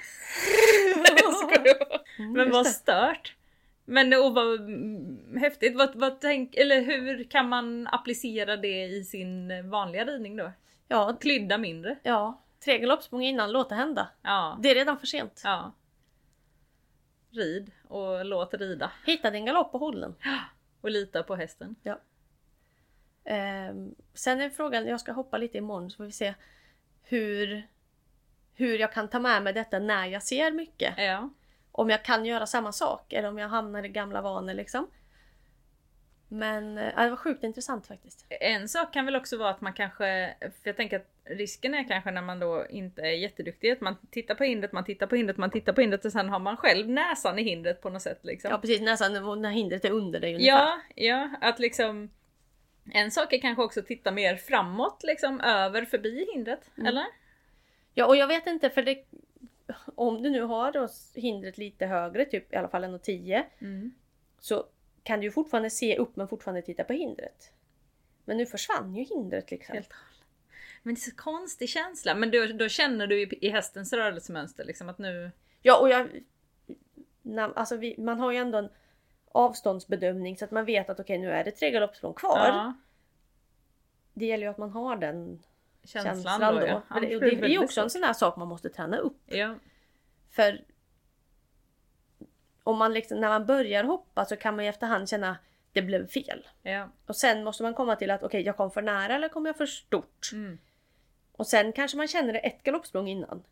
Jag 1.22 1.34
skojar. 1.36 2.00
Men 2.34 2.50
vad 2.50 2.64
det. 2.64 2.68
stört! 2.70 3.34
Men 3.92 4.12
och 4.12 4.34
vad 4.34 4.60
mm, 4.60 5.36
häftigt, 5.40 5.76
vad, 5.76 5.94
vad 5.96 6.20
tänk, 6.20 6.54
eller 6.54 6.80
hur 6.82 7.24
kan 7.24 7.48
man 7.48 7.86
applicera 7.86 8.56
det 8.56 8.84
i 8.84 9.04
sin 9.04 9.70
vanliga 9.70 10.04
ridning 10.04 10.36
då? 10.36 10.52
Ja, 10.88 11.16
Klydda 11.20 11.58
mindre? 11.58 11.98
ja. 12.02 12.38
Tre 12.64 12.78
galoppsprång 12.78 13.22
innan, 13.22 13.52
låt 13.52 13.68
det 13.68 13.74
hända. 13.74 14.08
Ja. 14.22 14.58
Det 14.62 14.70
är 14.70 14.74
redan 14.74 14.98
för 14.98 15.06
sent. 15.06 15.40
ja. 15.44 15.72
Rid 17.30 17.70
och 17.88 18.24
låt 18.24 18.54
rida. 18.54 18.92
Hitta 19.06 19.30
din 19.30 19.46
galopp 19.46 19.74
och 19.74 19.80
håll 19.80 20.00
den. 20.00 20.14
Och 20.80 20.90
lita 20.90 21.22
på 21.22 21.36
hästen. 21.36 21.76
Ehm, 23.24 23.94
sen 24.14 24.40
är 24.40 24.50
frågan, 24.50 24.86
jag 24.86 25.00
ska 25.00 25.12
hoppa 25.12 25.38
lite 25.38 25.58
imorgon 25.58 25.90
så 25.90 25.96
får 25.96 26.04
vi 26.04 26.12
se 26.12 26.34
hur, 27.02 27.68
hur 28.54 28.78
jag 28.78 28.92
kan 28.92 29.08
ta 29.08 29.18
med 29.18 29.42
mig 29.42 29.52
detta 29.52 29.78
när 29.78 30.06
jag 30.06 30.22
ser 30.22 30.52
mycket. 30.52 30.94
Ja. 30.96 31.30
Om 31.72 31.90
jag 31.90 32.04
kan 32.04 32.24
göra 32.24 32.46
samma 32.46 32.72
sak 32.72 33.12
eller 33.12 33.28
om 33.28 33.38
jag 33.38 33.48
hamnar 33.48 33.84
i 33.84 33.88
gamla 33.88 34.22
vanor 34.22 34.54
liksom. 34.54 34.86
Men 36.28 36.78
eh, 36.78 36.92
ja, 36.96 37.02
det 37.02 37.10
var 37.10 37.16
sjukt 37.16 37.44
intressant 37.44 37.86
faktiskt. 37.86 38.26
En 38.28 38.68
sak 38.68 38.92
kan 38.92 39.04
väl 39.04 39.16
också 39.16 39.36
vara 39.36 39.50
att 39.50 39.60
man 39.60 39.72
kanske, 39.72 40.34
för 40.40 40.50
jag 40.62 40.76
tänker 40.76 40.96
att 40.96 41.08
risken 41.24 41.74
är 41.74 41.88
kanske 41.88 42.10
när 42.10 42.22
man 42.22 42.38
då 42.38 42.66
inte 42.70 43.02
är 43.02 43.10
jätteduktig, 43.12 43.70
att 43.70 43.80
man 43.80 43.96
tittar 44.10 44.34
på 44.34 44.44
hindret, 44.44 44.72
man 44.72 44.84
tittar 44.84 45.06
på 45.06 45.16
hindret, 45.16 45.36
man 45.36 45.50
tittar 45.50 45.72
på 45.72 45.80
hindret 45.80 46.04
och 46.04 46.12
sen 46.12 46.28
har 46.28 46.38
man 46.38 46.56
själv 46.56 46.88
näsan 46.88 47.38
i 47.38 47.42
hindret 47.42 47.80
på 47.82 47.90
något 47.90 48.02
sätt 48.02 48.18
liksom. 48.22 48.50
Ja 48.50 48.58
precis, 48.58 48.80
nästan 48.80 49.12
när 49.42 49.50
hindret 49.50 49.84
är 49.84 49.90
under 49.90 50.20
dig 50.20 50.34
ungefär. 50.34 50.58
Ja, 50.58 50.80
ja, 50.94 51.30
att 51.40 51.58
liksom 51.58 52.10
en 52.92 53.10
sak 53.10 53.32
är 53.32 53.40
kanske 53.40 53.62
också 53.62 53.80
att 53.80 53.86
titta 53.86 54.10
mer 54.10 54.36
framåt, 54.36 55.00
liksom 55.02 55.40
över 55.40 55.84
förbi 55.84 56.28
hindret, 56.32 56.70
Mm. 56.76 56.86
eller? 56.86 57.04
Ja 57.94 58.06
och 58.06 58.16
jag 58.16 58.26
vet 58.26 58.46
inte 58.46 58.70
för 58.70 58.82
det 58.82 59.04
Om 59.94 60.22
du 60.22 60.30
nu 60.30 60.42
har 60.42 60.72
då 60.72 60.88
hindret 61.14 61.58
lite 61.58 61.86
högre, 61.86 62.24
typ 62.24 62.52
i 62.52 62.56
alla 62.56 62.68
fall 62.68 62.84
1,10 62.84 63.44
Mm. 63.58 63.94
Så 64.38 64.66
kan 65.02 65.20
du 65.20 65.26
ju 65.26 65.30
fortfarande 65.30 65.70
se 65.70 65.98
upp 65.98 66.16
men 66.16 66.28
fortfarande 66.28 66.62
titta 66.62 66.84
på 66.84 66.92
hindret. 66.92 67.52
Men 68.24 68.36
nu 68.36 68.46
försvann 68.46 68.94
ju 68.94 69.04
hindret 69.04 69.50
liksom. 69.50 69.74
Helt 69.74 69.90
Men 70.82 70.94
det 70.94 70.98
är 70.98 71.10
så 71.10 71.16
konstig 71.16 71.68
känsla, 71.68 72.14
men 72.14 72.30
då, 72.30 72.46
då 72.46 72.68
känner 72.68 73.06
du 73.06 73.22
i, 73.22 73.38
i 73.40 73.50
hästens 73.50 73.92
rörelsemönster 73.92 74.64
liksom 74.64 74.88
att 74.88 74.98
nu... 74.98 75.30
Ja 75.62 75.80
och 75.80 75.88
jag... 75.88 76.08
När, 77.22 77.58
alltså 77.58 77.76
vi, 77.76 77.94
man 77.98 78.20
har 78.20 78.32
ju 78.32 78.38
ändå 78.38 78.58
en 78.58 78.68
avståndsbedömning 79.32 80.36
så 80.36 80.44
att 80.44 80.50
man 80.50 80.64
vet 80.64 80.90
att 80.90 81.00
okej 81.00 81.18
nu 81.18 81.30
är 81.30 81.44
det 81.44 81.50
tre 81.50 81.70
galoppsprång 81.70 82.14
kvar. 82.14 82.48
Ja, 82.48 82.74
Det 84.14 84.26
gäller 84.26 84.46
ju 84.46 84.50
att 84.50 84.58
man 84.58 84.70
har 84.70 84.96
den 84.96 85.42
känslan, 85.84 86.14
känslan, 86.14 86.54
då, 86.54 86.60
då. 86.60 86.66
ja. 86.66 87.00
Det, 87.00 87.06
blir 87.06 87.20
det 87.20 87.46
är 87.46 87.48
ju 87.48 87.58
också 87.58 87.80
en 87.80 87.90
sån 87.90 88.00
där 88.00 88.12
sak 88.12 88.36
man 88.36 88.48
måste 88.48 88.68
träna 88.68 88.96
upp. 88.96 89.22
Ja, 89.26 89.54
För 90.30 90.64
om 92.62 92.78
man 92.78 92.92
liksom, 92.92 93.20
när 93.20 93.28
man 93.28 93.46
börjar 93.46 93.84
hoppa 93.84 94.24
så 94.24 94.36
kan 94.36 94.56
man 94.56 94.64
i 94.64 94.68
efterhand 94.68 95.08
känna 95.08 95.36
det 95.72 95.82
blev 95.82 96.08
fel. 96.08 96.48
ja. 96.62 96.88
Och 97.06 97.16
sen 97.16 97.44
måste 97.44 97.62
man 97.62 97.74
komma 97.74 97.96
till 97.96 98.10
att 98.10 98.22
okej 98.22 98.42
jag 98.42 98.56
kom 98.56 98.70
för 98.70 98.82
nära 98.82 99.14
eller 99.14 99.28
kom 99.28 99.46
jag 99.46 99.56
för 99.56 99.66
stort? 99.66 100.30
Mm. 100.32 100.58
Och 101.32 101.46
sen 101.46 101.72
kanske 101.72 101.96
man 101.96 102.08
känner 102.08 102.32
det 102.32 102.38
ett 102.38 102.62
galoppsprång 102.62 103.08
innan. 103.08 103.42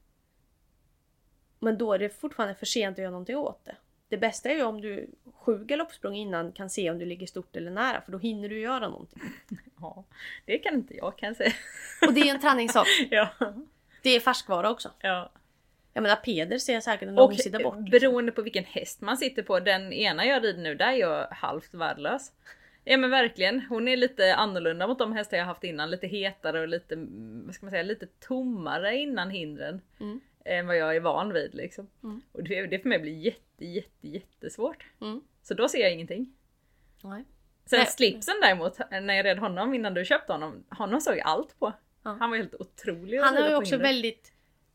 Men 1.58 1.78
då 1.78 1.92
är 1.92 1.98
det 1.98 2.08
fortfarande 2.08 2.54
för 2.54 2.66
sent 2.66 2.94
att 2.94 2.98
göra 2.98 3.10
någonting 3.10 3.36
åt 3.36 3.64
det. 3.64 3.76
Det 4.10 4.16
bästa 4.16 4.50
är 4.50 4.54
ju 4.54 4.62
om 4.62 4.80
du 4.80 5.10
sju 5.34 5.64
galoppsprång 5.64 6.16
innan 6.16 6.52
kan 6.52 6.70
se 6.70 6.90
om 6.90 6.98
du 6.98 7.04
ligger 7.04 7.26
stort 7.26 7.56
eller 7.56 7.70
nära 7.70 8.00
för 8.00 8.12
då 8.12 8.18
hinner 8.18 8.48
du 8.48 8.58
göra 8.60 8.88
någonting. 8.88 9.22
ja. 9.80 10.04
Det 10.44 10.58
kan 10.58 10.74
inte 10.74 10.96
jag 10.96 11.18
kan 11.18 11.26
jag 11.26 11.36
säga. 11.36 11.52
Och 12.06 12.14
det 12.14 12.20
är 12.20 12.34
en 12.34 12.40
träningssak. 12.40 12.86
ja. 13.10 13.28
Det 14.02 14.10
är 14.10 14.20
färskvara 14.20 14.70
också. 14.70 14.90
ja. 15.00 15.30
Jag 15.92 16.02
menar 16.02 16.16
Peder 16.16 16.58
ser 16.58 16.80
säkert 16.80 17.08
en 17.08 17.18
Och 17.18 17.28
långsida 17.28 17.58
bort. 17.58 17.90
beroende 17.90 18.32
på 18.32 18.42
vilken 18.42 18.64
häst 18.64 19.00
man 19.00 19.16
sitter 19.16 19.42
på, 19.42 19.60
den 19.60 19.92
ena 19.92 20.26
jag 20.26 20.44
rider 20.44 20.62
nu, 20.62 20.74
där 20.74 20.86
är 20.86 20.96
jag 20.96 21.26
halvt 21.30 21.74
värdelös. 21.74 22.32
Ja 22.84 22.96
men 22.96 23.10
verkligen, 23.10 23.60
hon 23.60 23.88
är 23.88 23.96
lite 23.96 24.34
annorlunda 24.34 24.86
mot 24.86 24.98
de 24.98 25.12
hästar 25.12 25.36
jag 25.36 25.44
haft 25.44 25.64
innan, 25.64 25.90
lite 25.90 26.06
hetare 26.06 26.60
och 26.60 26.68
lite, 26.68 26.96
vad 27.44 27.54
ska 27.54 27.66
man 27.66 27.70
säga, 27.70 27.82
lite 27.82 28.06
tommare 28.06 28.96
innan 28.96 29.30
hindren. 29.30 29.80
Mm. 30.00 30.20
Än 30.44 30.66
vad 30.66 30.76
jag 30.76 30.96
är 30.96 31.00
van 31.00 31.32
vid 31.32 31.54
liksom. 31.54 31.88
Mm. 32.02 32.20
Och 32.32 32.44
det, 32.44 32.66
det 32.66 32.78
för 32.78 32.88
mig 32.88 32.98
blir 32.98 33.12
jätte, 33.12 33.64
jätte, 33.64 34.08
jättesvårt. 34.08 34.86
Mm. 35.00 35.20
Så 35.42 35.54
då 35.54 35.68
ser 35.68 35.78
jag 35.78 35.92
ingenting. 35.92 36.32
Nej. 37.04 37.24
Sen 37.66 37.78
Nej. 37.78 37.86
slipsen 37.86 38.34
däremot, 38.42 38.78
när 38.90 39.14
jag 39.14 39.24
red 39.24 39.38
honom 39.38 39.74
innan 39.74 39.94
du 39.94 40.04
köpte 40.04 40.32
honom, 40.32 40.64
honom 40.70 41.00
såg 41.00 41.16
jag 41.16 41.26
allt 41.26 41.58
på. 41.58 41.72
Ja. 42.02 42.16
Han 42.20 42.30
var 42.30 42.36
helt 42.36 42.54
otrolig 42.54 43.18
Han 43.18 43.36
har 43.36 43.48
ju 43.48 43.54
också 43.54 43.74
hindret. 43.74 43.90
väldigt... 43.90 44.32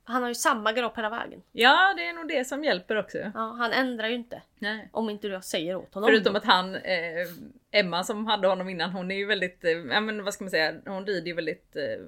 Han 0.07 0.21
har 0.21 0.29
ju 0.29 0.35
samma 0.35 0.71
galopp 0.71 0.97
hela 0.97 1.09
vägen. 1.09 1.41
Ja, 1.51 1.93
det 1.97 2.07
är 2.07 2.13
nog 2.13 2.27
det 2.27 2.45
som 2.45 2.63
hjälper 2.63 2.95
också. 2.95 3.17
Ja, 3.17 3.55
han 3.57 3.71
ändrar 3.71 4.07
ju 4.07 4.15
inte. 4.15 4.41
Nej. 4.59 4.89
Om 4.91 5.09
inte 5.09 5.27
du 5.27 5.41
säger 5.41 5.75
åt 5.75 5.93
honom. 5.93 6.07
Förutom 6.07 6.35
att 6.35 6.45
han, 6.45 6.75
eh, 6.75 7.27
Emma 7.71 8.03
som 8.03 8.25
hade 8.25 8.47
honom 8.47 8.69
innan, 8.69 8.91
hon 8.91 9.11
är 9.11 9.15
ju 9.15 9.25
väldigt, 9.25 9.63
eh, 9.63 9.77
men 9.77 10.23
vad 10.23 10.33
ska 10.33 10.43
man 10.43 10.51
säga, 10.51 10.75
hon 10.85 11.05
rider 11.05 11.27
ju 11.27 11.33
väldigt 11.33 11.75
eh, 11.75 12.05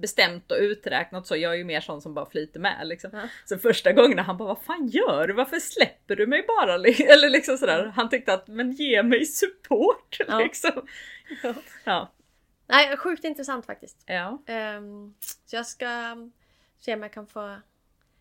bestämt 0.00 0.52
och 0.52 0.58
uträknat 0.60 1.26
så. 1.26 1.36
Jag 1.36 1.52
är 1.52 1.56
ju 1.56 1.64
mer 1.64 1.80
sån 1.80 2.00
som 2.00 2.14
bara 2.14 2.30
flyter 2.30 2.60
med 2.60 2.86
liksom. 2.86 3.10
Ja. 3.12 3.28
Så 3.44 3.58
första 3.58 3.92
gången 3.92 4.18
han 4.18 4.36
bara, 4.36 4.48
vad 4.48 4.62
fan 4.62 4.88
gör 4.88 5.26
du? 5.26 5.34
Varför 5.34 5.58
släpper 5.58 6.16
du 6.16 6.26
mig 6.26 6.44
bara? 6.48 6.74
Eller 7.08 7.30
liksom 7.30 7.58
sådär. 7.58 7.92
Han 7.96 8.08
tyckte 8.08 8.32
att, 8.32 8.48
men 8.48 8.72
ge 8.72 9.02
mig 9.02 9.26
support 9.26 10.16
Ja. 10.28 10.38
liksom. 10.42 10.86
Ja. 11.84 12.12
Nej, 12.66 12.96
sjukt 12.96 13.24
intressant 13.24 13.66
faktiskt. 13.66 14.02
Ja. 14.06 14.42
Ehm, 14.46 15.14
så 15.20 15.56
jag 15.56 15.66
ska 15.66 16.16
se 16.78 16.94
om 16.94 17.02
jag 17.02 17.12
kan 17.12 17.26
få... 17.26 17.56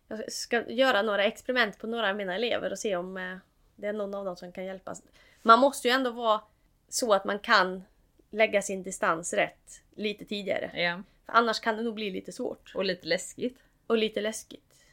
Jag 0.08 0.32
ska 0.32 0.70
göra 0.70 1.02
några 1.02 1.24
experiment 1.24 1.80
på 1.80 1.88
några 1.88 2.10
av 2.10 2.16
mina 2.16 2.36
elever 2.36 2.72
och 2.72 2.80
se 2.80 2.96
om 2.96 3.18
eh, 3.18 3.38
det 3.76 3.88
är 3.88 3.94
någon 3.94 4.14
av 4.14 4.26
dem 4.26 4.36
som 4.36 4.52
kan 4.52 4.66
hjälpa. 4.66 4.96
Man 5.42 5.60
måste 5.60 5.88
ju 5.88 5.94
ändå 5.94 6.12
vara 6.12 6.42
så 6.90 7.14
att 7.14 7.26
man 7.26 7.40
kan 7.40 7.84
lägga 8.32 8.62
sin 8.62 8.84
distans 8.84 9.34
rätt 9.34 9.82
lite 9.96 10.26
tidigare. 10.26 10.72
ja. 10.74 11.04
Annars 11.32 11.60
kan 11.60 11.78
det 11.78 11.84
nog 11.84 11.94
bli 11.94 12.12
lite 12.12 12.32
svårt. 12.32 12.72
Och 12.76 12.86
lite 12.86 13.08
läskigt. 13.08 13.58
Och 13.88 13.98
lite 13.98 14.22
läskigt. 14.22 14.86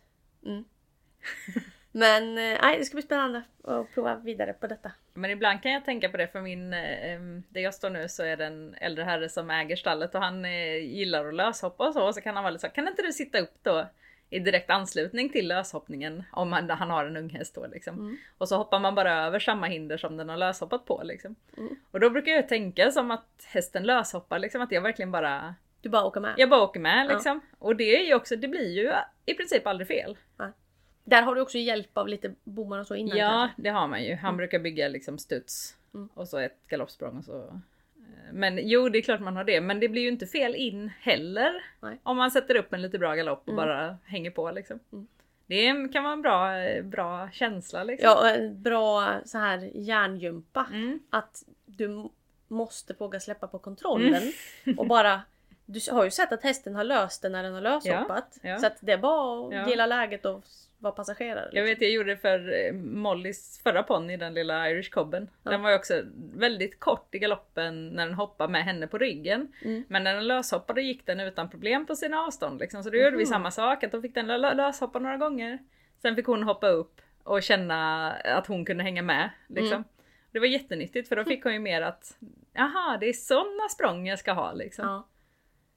Mm. 0.45 0.65
Men 1.93 2.39
eh, 2.39 2.59
nej, 2.63 2.79
det 2.79 2.85
ska 2.85 2.95
bli 2.95 3.03
spännande 3.03 3.43
att 3.65 3.95
prova 3.95 4.17
vidare 4.17 4.53
på 4.53 4.67
detta. 4.67 4.93
Men 5.15 5.31
ibland 5.31 5.63
kan 5.63 5.73
jag 5.73 5.85
tänka 5.85 6.09
på 6.09 6.17
det 6.17 6.29
för 6.29 6.41
min, 6.41 6.73
eh, 6.73 7.21
där 7.49 7.61
jag 7.61 7.75
står 7.75 7.91
nu 7.91 8.09
så 8.09 8.23
är 8.23 8.37
det 8.37 8.47
en 8.47 8.75
äldre 8.81 9.05
herre 9.05 9.29
som 9.29 9.51
äger 9.51 9.77
stallet 9.77 10.15
och 10.15 10.21
han 10.21 10.45
eh, 10.45 10.77
gillar 10.77 11.29
att 11.29 11.35
löshoppa 11.35 11.89
och 11.89 11.95
så. 11.95 12.07
Och 12.07 12.15
så 12.15 12.21
kan 12.21 12.35
han 12.35 12.45
vara 12.45 12.51
lite 12.51 12.69
så, 12.69 12.75
kan 12.75 12.89
inte 12.89 13.03
du 13.03 13.13
sitta 13.13 13.39
upp 13.39 13.55
då 13.63 13.87
i 14.31 14.39
direkt 14.39 14.71
anslutning 14.71 15.29
till 15.29 15.49
löshoppningen 15.49 16.25
om 16.33 16.53
han, 16.53 16.71
han 16.71 16.91
har 16.91 17.05
en 17.05 17.17
ung 17.17 17.31
häst 17.31 17.55
då 17.55 17.67
liksom. 17.67 17.95
Mm. 17.95 18.17
Och 18.39 18.49
så 18.49 18.57
hoppar 18.57 18.79
man 18.79 18.95
bara 18.95 19.27
över 19.27 19.39
samma 19.39 19.67
hinder 19.67 19.97
som 19.97 20.17
den 20.17 20.29
har 20.29 20.37
löshoppat 20.37 20.85
på 20.85 21.01
liksom. 21.05 21.37
Mm. 21.57 21.77
Och 21.91 22.01
då 22.01 22.11
brukar 22.11 22.33
jag 22.33 22.49
tänka 22.49 22.91
som 22.91 23.11
att 23.11 23.47
hästen 23.47 23.83
löshoppar 23.83 24.39
liksom, 24.39 24.61
att 24.61 24.73
jag 24.73 24.83
verkligen 24.83 25.11
bara, 25.11 25.55
Du 25.87 25.91
bara 25.91 26.05
åker 26.05 26.21
med. 26.21 26.35
jag 26.37 26.51
bara 26.51 26.63
åker 26.63 26.81
med 26.81 27.07
Ja. 27.11 27.15
liksom. 27.15 27.41
Och 27.59 27.77
det 27.77 27.97
är 28.03 28.07
ju 28.07 28.15
också, 28.15 28.37
det 28.37 28.49
blir 28.49 28.69
ju 28.73 28.93
i 29.27 29.35
princip 29.35 29.67
aldrig 29.67 29.89
fel. 29.89 30.17
Där 31.05 31.23
har 31.23 31.35
du 31.35 31.41
också 31.41 31.59
hjälp 31.59 31.99
av 31.99 32.09
lite 32.09 32.35
bommar 32.45 32.79
och 32.79 32.87
så 32.87 32.95
innan 32.95 33.17
Ja, 33.19 33.29
kanske. 33.29 33.63
det 33.63 33.69
har 33.69 33.87
man 33.89 34.05
ju. 34.05 34.15
Han 34.15 34.37
brukar 34.37 34.59
bygga 34.59 34.89
liksom 34.89 35.19
studs 35.19 35.77
Mm. 35.95 36.09
och 36.15 36.29
så 36.29 36.39
ett 36.39 36.59
galoppsprång 36.69 37.19
och 37.19 37.25
så. 37.25 37.61
Men 38.33 38.59
jo, 38.69 38.89
det 38.89 38.99
är 38.99 39.03
klart 39.03 39.21
man 39.21 39.37
har 39.37 39.45
det. 39.45 39.61
Men 39.61 39.81
det 39.81 39.89
blir 39.89 40.03
ju 40.03 40.09
inte 40.09 40.27
fel 40.27 40.55
in 40.55 40.91
heller. 41.01 41.65
Nej. 41.81 41.99
Om 42.03 42.17
man 42.17 42.31
sätter 42.31 42.57
upp 42.57 42.73
en 42.73 42.83
lite 42.83 42.99
bra 42.99 43.15
galopp 43.15 43.43
och 43.43 43.53
Mm. 43.53 43.57
bara 43.67 43.99
hänger 44.05 44.31
på 44.31 44.51
liksom. 44.51 44.79
Mm. 44.93 45.07
Det 45.47 45.93
kan 45.93 46.05
vara 46.05 46.13
en 46.13 46.23
bra, 46.23 46.51
bra 46.83 47.31
känsla 47.33 47.85
liksom. 47.85 48.09
Ja, 48.11 48.31
en 48.31 48.63
bra 48.63 49.15
så 49.25 49.39
här 49.39 49.71
hjärngympa. 49.75 50.67
Mm. 50.73 51.01
Att 51.11 51.43
du 51.67 52.09
måste 52.49 52.95
våga 52.99 53.21
släppa 53.21 53.47
på 53.47 53.59
kontrollen. 53.59 54.23
Och 54.77 54.87
bara... 54.87 55.21
Du 55.67 55.81
har 55.93 56.05
ju 56.05 56.11
sett 56.11 56.33
att 56.33 56.43
hästen 56.43 56.75
har 56.75 56.85
löst 56.85 57.23
det 57.23 57.29
när 57.29 57.43
den 57.43 57.55
har 57.55 57.61
löshoppat. 57.61 58.39
Ja, 58.43 58.49
ja. 58.51 58.59
Så 58.59 58.67
att 58.67 58.77
det 58.81 58.93
är 58.93 58.99
bara 58.99 59.47
att 59.49 59.55
Ja. 59.55 59.69
gilla 59.71 59.87
läget 59.87 60.25
och 60.27 60.45
vara 60.79 60.93
passagerare. 60.93 61.41
Jag 61.41 61.55
liksom. 61.55 61.65
vet 61.65 61.81
jag 61.81 61.91
gjorde 61.91 62.11
det 62.11 62.17
för 62.17 62.67
eh, 62.67 62.73
Mollys 62.73 63.61
förra 63.63 63.83
ponny, 63.83 64.17
den 64.17 64.35
lilla 64.35 64.71
Irish 64.71 64.91
cobben. 64.91 65.31
Den 65.43 65.63
var 65.63 65.71
ju 65.71 65.77
också 65.77 66.03
väldigt 66.35 66.81
kort 66.81 67.15
i 67.15 67.19
galoppen 67.19 67.89
när 67.89 68.07
den 68.07 68.15
hoppade 68.15 68.53
med 68.53 68.65
henne 68.65 68.87
på 68.87 68.99
ryggen. 68.99 69.53
Mm. 69.65 69.85
Men 69.89 70.05
när 70.05 70.15
den 70.15 70.27
löshoppade 70.27 70.83
gick 70.83 71.07
den 71.07 71.21
utan 71.21 71.51
problem 71.51 71.87
på 71.87 71.97
sina 71.97 72.21
avstånd. 72.21 72.61
Liksom. 72.61 72.83
Så 72.85 72.91
då 72.91 72.97
gjorde 72.97 73.17
vi 73.17 73.25
Mhm. 73.25 73.27
samma 73.33 73.51
sak, 73.51 73.85
att 73.85 73.93
då 73.93 74.01
fick 74.03 74.15
den 74.15 74.31
lö- 74.31 74.55
löshoppa 74.55 74.99
några 74.99 75.17
gånger. 75.17 75.59
Sen 76.03 76.17
fick 76.17 76.27
hon 76.27 76.43
hoppa 76.43 76.69
upp 76.69 77.01
och 77.23 77.43
känna 77.43 78.11
att 78.13 78.47
hon 78.47 78.65
kunde 78.65 78.83
hänga 78.85 79.03
med. 79.03 79.31
Liksom. 79.49 79.73
Mm. 79.73 79.85
Det 80.33 80.39
var 80.39 80.47
jättenyttigt 80.47 81.09
för 81.09 81.17
då 81.17 81.25
fick 81.35 81.45
hon 81.45 81.53
ju 81.53 81.59
mer 81.59 81.83
att 81.83 82.17
Jaha, 82.53 82.97
det 83.01 83.07
är 83.09 83.13
sådana 83.13 83.69
språng 83.69 84.07
jag 84.09 84.19
ska 84.19 84.33
ha 84.33 84.53
liksom. 84.53 84.85
Ja. 84.85 85.07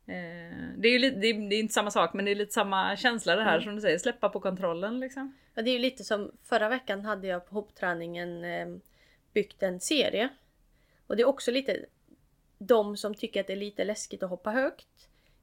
Eh, 0.09 0.69
det 0.77 0.87
är 0.87 0.91
ju 0.91 0.99
lite, 0.99 1.17
det 1.17 1.27
är, 1.27 1.49
det 1.49 1.55
är 1.55 1.59
inte 1.59 1.73
samma 1.73 1.91
sak 1.91 2.13
men 2.13 2.25
det 2.25 2.31
är 2.31 2.35
lite 2.35 2.53
samma 2.53 2.97
känsla 2.97 3.35
det 3.35 3.43
här 3.43 3.53
Mm. 3.53 3.63
som 3.63 3.75
du 3.75 3.81
säger, 3.81 3.97
släppa 3.97 4.29
på 4.29 4.39
kontrollen 4.39 4.99
liksom. 4.99 5.37
Ja, 5.53 5.61
det 5.61 5.69
är 5.69 5.73
ju 5.73 5.79
lite 5.79 6.03
som 6.03 6.31
förra 6.43 6.69
veckan 6.69 7.05
hade 7.05 7.27
jag 7.27 7.49
på 7.49 7.55
hoppträningen 7.55 8.43
eh, 8.43 8.67
byggt 9.33 9.63
en 9.63 9.79
serie. 9.79 10.29
Och 11.07 11.15
det 11.15 11.21
är 11.21 11.27
också 11.27 11.51
lite 11.51 11.85
de 12.57 12.97
som 12.97 13.15
tycker 13.15 13.41
att 13.41 13.47
det 13.47 13.53
är 13.53 13.57
lite 13.57 13.83
läskigt 13.83 14.23
att 14.23 14.29
hoppa 14.29 14.51
högt. 14.51 14.87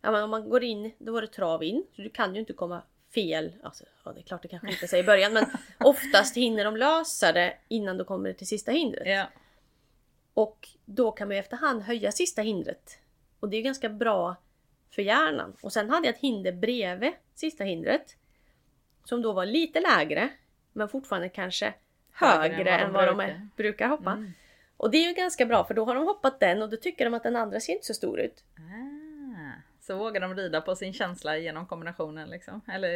Ja, 0.02 0.10
men 0.10 0.22
om 0.24 0.30
man 0.30 0.48
går 0.50 0.64
in, 0.64 0.92
då 0.98 1.12
var 1.12 1.20
det 1.20 1.26
trav 1.28 1.62
in. 1.64 1.86
Så 1.96 2.02
du 2.02 2.08
kan 2.10 2.34
ju 2.34 2.40
inte 2.40 2.52
komma 2.52 2.82
fel. 3.14 3.52
Alltså, 3.62 3.84
ja, 4.04 4.12
det 4.12 4.20
är 4.20 4.22
klart 4.22 4.42
det 4.42 4.48
kanske 4.48 4.70
inte 4.70 4.88
sig 4.88 5.00
i 5.00 5.04
början 5.04 5.32
men 5.32 5.44
oftast 5.80 6.36
hinner 6.36 6.64
de 6.64 6.76
lösa 6.76 7.32
det 7.32 7.54
innan 7.68 7.98
du 7.98 8.04
kommer 8.04 8.32
till 8.32 8.46
sista 8.46 8.72
hindret. 8.72 9.06
Ja. 9.06 9.26
Och 10.34 10.68
då 10.84 11.12
kan 11.12 11.28
man 11.28 11.34
ju 11.36 11.40
efterhand 11.40 11.82
höja 11.82 12.12
sista 12.12 12.42
hindret. 12.42 12.98
Och 13.40 13.48
det 13.48 13.56
är 13.56 13.62
ganska 13.62 13.88
bra 13.88 14.36
för 14.90 15.02
hjärnan. 15.02 15.56
Och 15.60 15.72
sen 15.72 15.90
hade 15.90 16.06
jag 16.06 16.14
ett 16.14 16.20
hinder 16.20 16.52
bredvid 16.52 17.12
sista 17.34 17.64
hindret. 17.64 18.16
Som 19.04 19.22
då 19.22 19.32
var 19.32 19.46
lite 19.46 19.80
lägre. 19.80 20.28
Men 20.72 20.88
fortfarande 20.88 21.28
kanske 21.28 21.74
högre, 22.12 22.70
än 22.70 22.92
vad 22.92 23.06
de 23.06 23.20
är, 23.20 23.48
brukar 23.56 23.88
hoppa. 23.88 24.12
Mm. 24.12 24.32
Och 24.76 24.90
det 24.90 24.98
är 24.98 25.08
ju 25.08 25.14
ganska 25.14 25.46
bra 25.46 25.64
för 25.64 25.74
då 25.74 25.84
har 25.84 25.94
de 25.94 26.04
hoppat 26.04 26.40
den 26.40 26.62
och 26.62 26.70
då 26.70 26.76
tycker 26.76 27.04
de 27.04 27.14
att 27.14 27.22
den 27.22 27.36
andra 27.36 27.60
ser 27.60 27.72
inte 27.72 27.86
så 27.86 27.94
stor 27.94 28.20
ut. 28.20 28.44
Ah, 28.58 29.60
så 29.80 29.96
vågar 29.96 30.20
de 30.20 30.34
rida 30.34 30.60
på 30.60 30.76
sin 30.76 30.92
känsla 30.92 31.36
genom 31.36 31.66
kombinationen 31.66 32.30
liksom. 32.30 32.60
Eller 32.68 32.90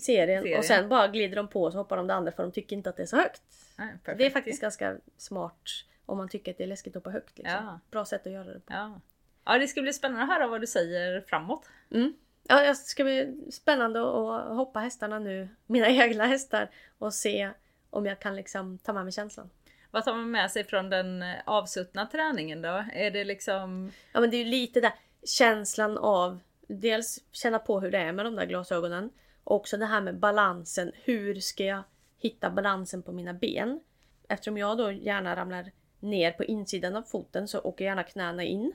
Serien. 0.00 0.42
Serien. 0.42 0.58
Och 0.58 0.64
sen 0.64 0.88
bara 0.88 1.08
glider 1.08 1.36
de 1.36 1.48
på 1.48 1.62
och 1.62 1.72
så 1.72 1.78
hoppar 1.78 1.96
de 1.96 2.06
det 2.06 2.14
andra 2.14 2.32
för 2.32 2.42
de 2.42 2.52
tycker 2.52 2.76
inte 2.76 2.90
att 2.90 2.96
det 2.96 3.02
är 3.02 3.06
så 3.06 3.16
högt. 3.16 3.42
ah. 3.76 4.14
Det 4.14 4.26
är 4.26 4.30
faktiskt 4.30 4.60
ganska 4.60 4.96
smart 5.16 5.62
om 6.06 6.18
man 6.18 6.28
tycker 6.28 6.50
att 6.50 6.58
det 6.58 6.64
är 6.64 6.68
läskigt 6.68 6.96
att 6.96 7.04
hoppa 7.04 7.10
högt. 7.10 7.38
Liksom. 7.38 7.64
Ja. 7.64 7.80
Bra 7.90 8.04
sätt 8.04 8.26
att 8.26 8.32
göra 8.32 8.44
det 8.54 8.60
på. 8.60 8.72
Ja. 8.72 9.00
Ja, 9.44 9.58
det 9.58 9.68
ska 9.68 9.82
bli 9.82 9.92
spännande 9.92 10.22
att 10.22 10.28
höra 10.28 10.46
vad 10.48 10.60
du 10.60 10.66
säger 10.66 11.20
framåt. 11.20 11.68
Mm. 11.90 12.14
Ja, 12.48 12.60
det 12.60 12.74
ska 12.74 13.04
bli 13.04 13.36
spännande 13.52 14.00
att 14.00 14.56
hoppa 14.56 14.80
hästarna 14.80 15.18
nu, 15.18 15.48
mina 15.66 15.88
egna 16.04 16.26
hästar, 16.26 16.70
och 16.98 17.14
se 17.14 17.50
om 17.90 18.06
jag 18.06 18.20
kan 18.20 18.36
liksom 18.36 18.78
ta 18.78 18.92
med 18.92 19.04
mig 19.04 19.12
känslan. 19.12 19.50
Vad 19.90 20.04
tar 20.04 20.14
man 20.14 20.30
med 20.30 20.50
sig 20.50 20.64
från 20.64 20.90
den 20.90 21.22
eh, 21.22 21.36
avsuttna 21.44 22.06
träningen 22.06 22.62
då? 22.62 22.84
Är 22.92 23.10
det 23.10 23.24
liksom... 23.24 23.92
Ja 24.12 24.20
men 24.20 24.30
det 24.30 24.36
är 24.36 24.44
ju 24.44 24.50
lite 24.50 24.80
där 24.80 24.92
känslan 25.24 25.98
av 25.98 26.40
dels 26.68 27.18
känna 27.32 27.58
på 27.58 27.80
hur 27.80 27.90
det 27.90 27.98
är 27.98 28.12
med 28.12 28.24
de 28.24 28.36
där 28.36 28.46
glasögonen. 28.46 29.10
Och 29.44 29.56
också 29.56 29.76
det 29.76 29.86
här 29.86 30.00
med 30.00 30.18
balansen. 30.18 30.92
Hur 31.04 31.34
ska 31.34 31.64
jag 31.64 31.82
hitta 32.18 32.50
balansen 32.50 33.02
på 33.02 33.12
mina 33.12 33.34
ben? 33.34 33.80
Eftersom 34.28 34.58
jag 34.58 34.78
då 34.78 34.92
gärna 34.92 35.36
ramlar 35.36 35.70
ner 36.00 36.32
på 36.32 36.44
insidan 36.44 36.96
av 36.96 37.02
foten 37.02 37.48
så 37.48 37.60
åker 37.60 37.84
gärna 37.84 38.02
knäna 38.02 38.42
in. 38.42 38.72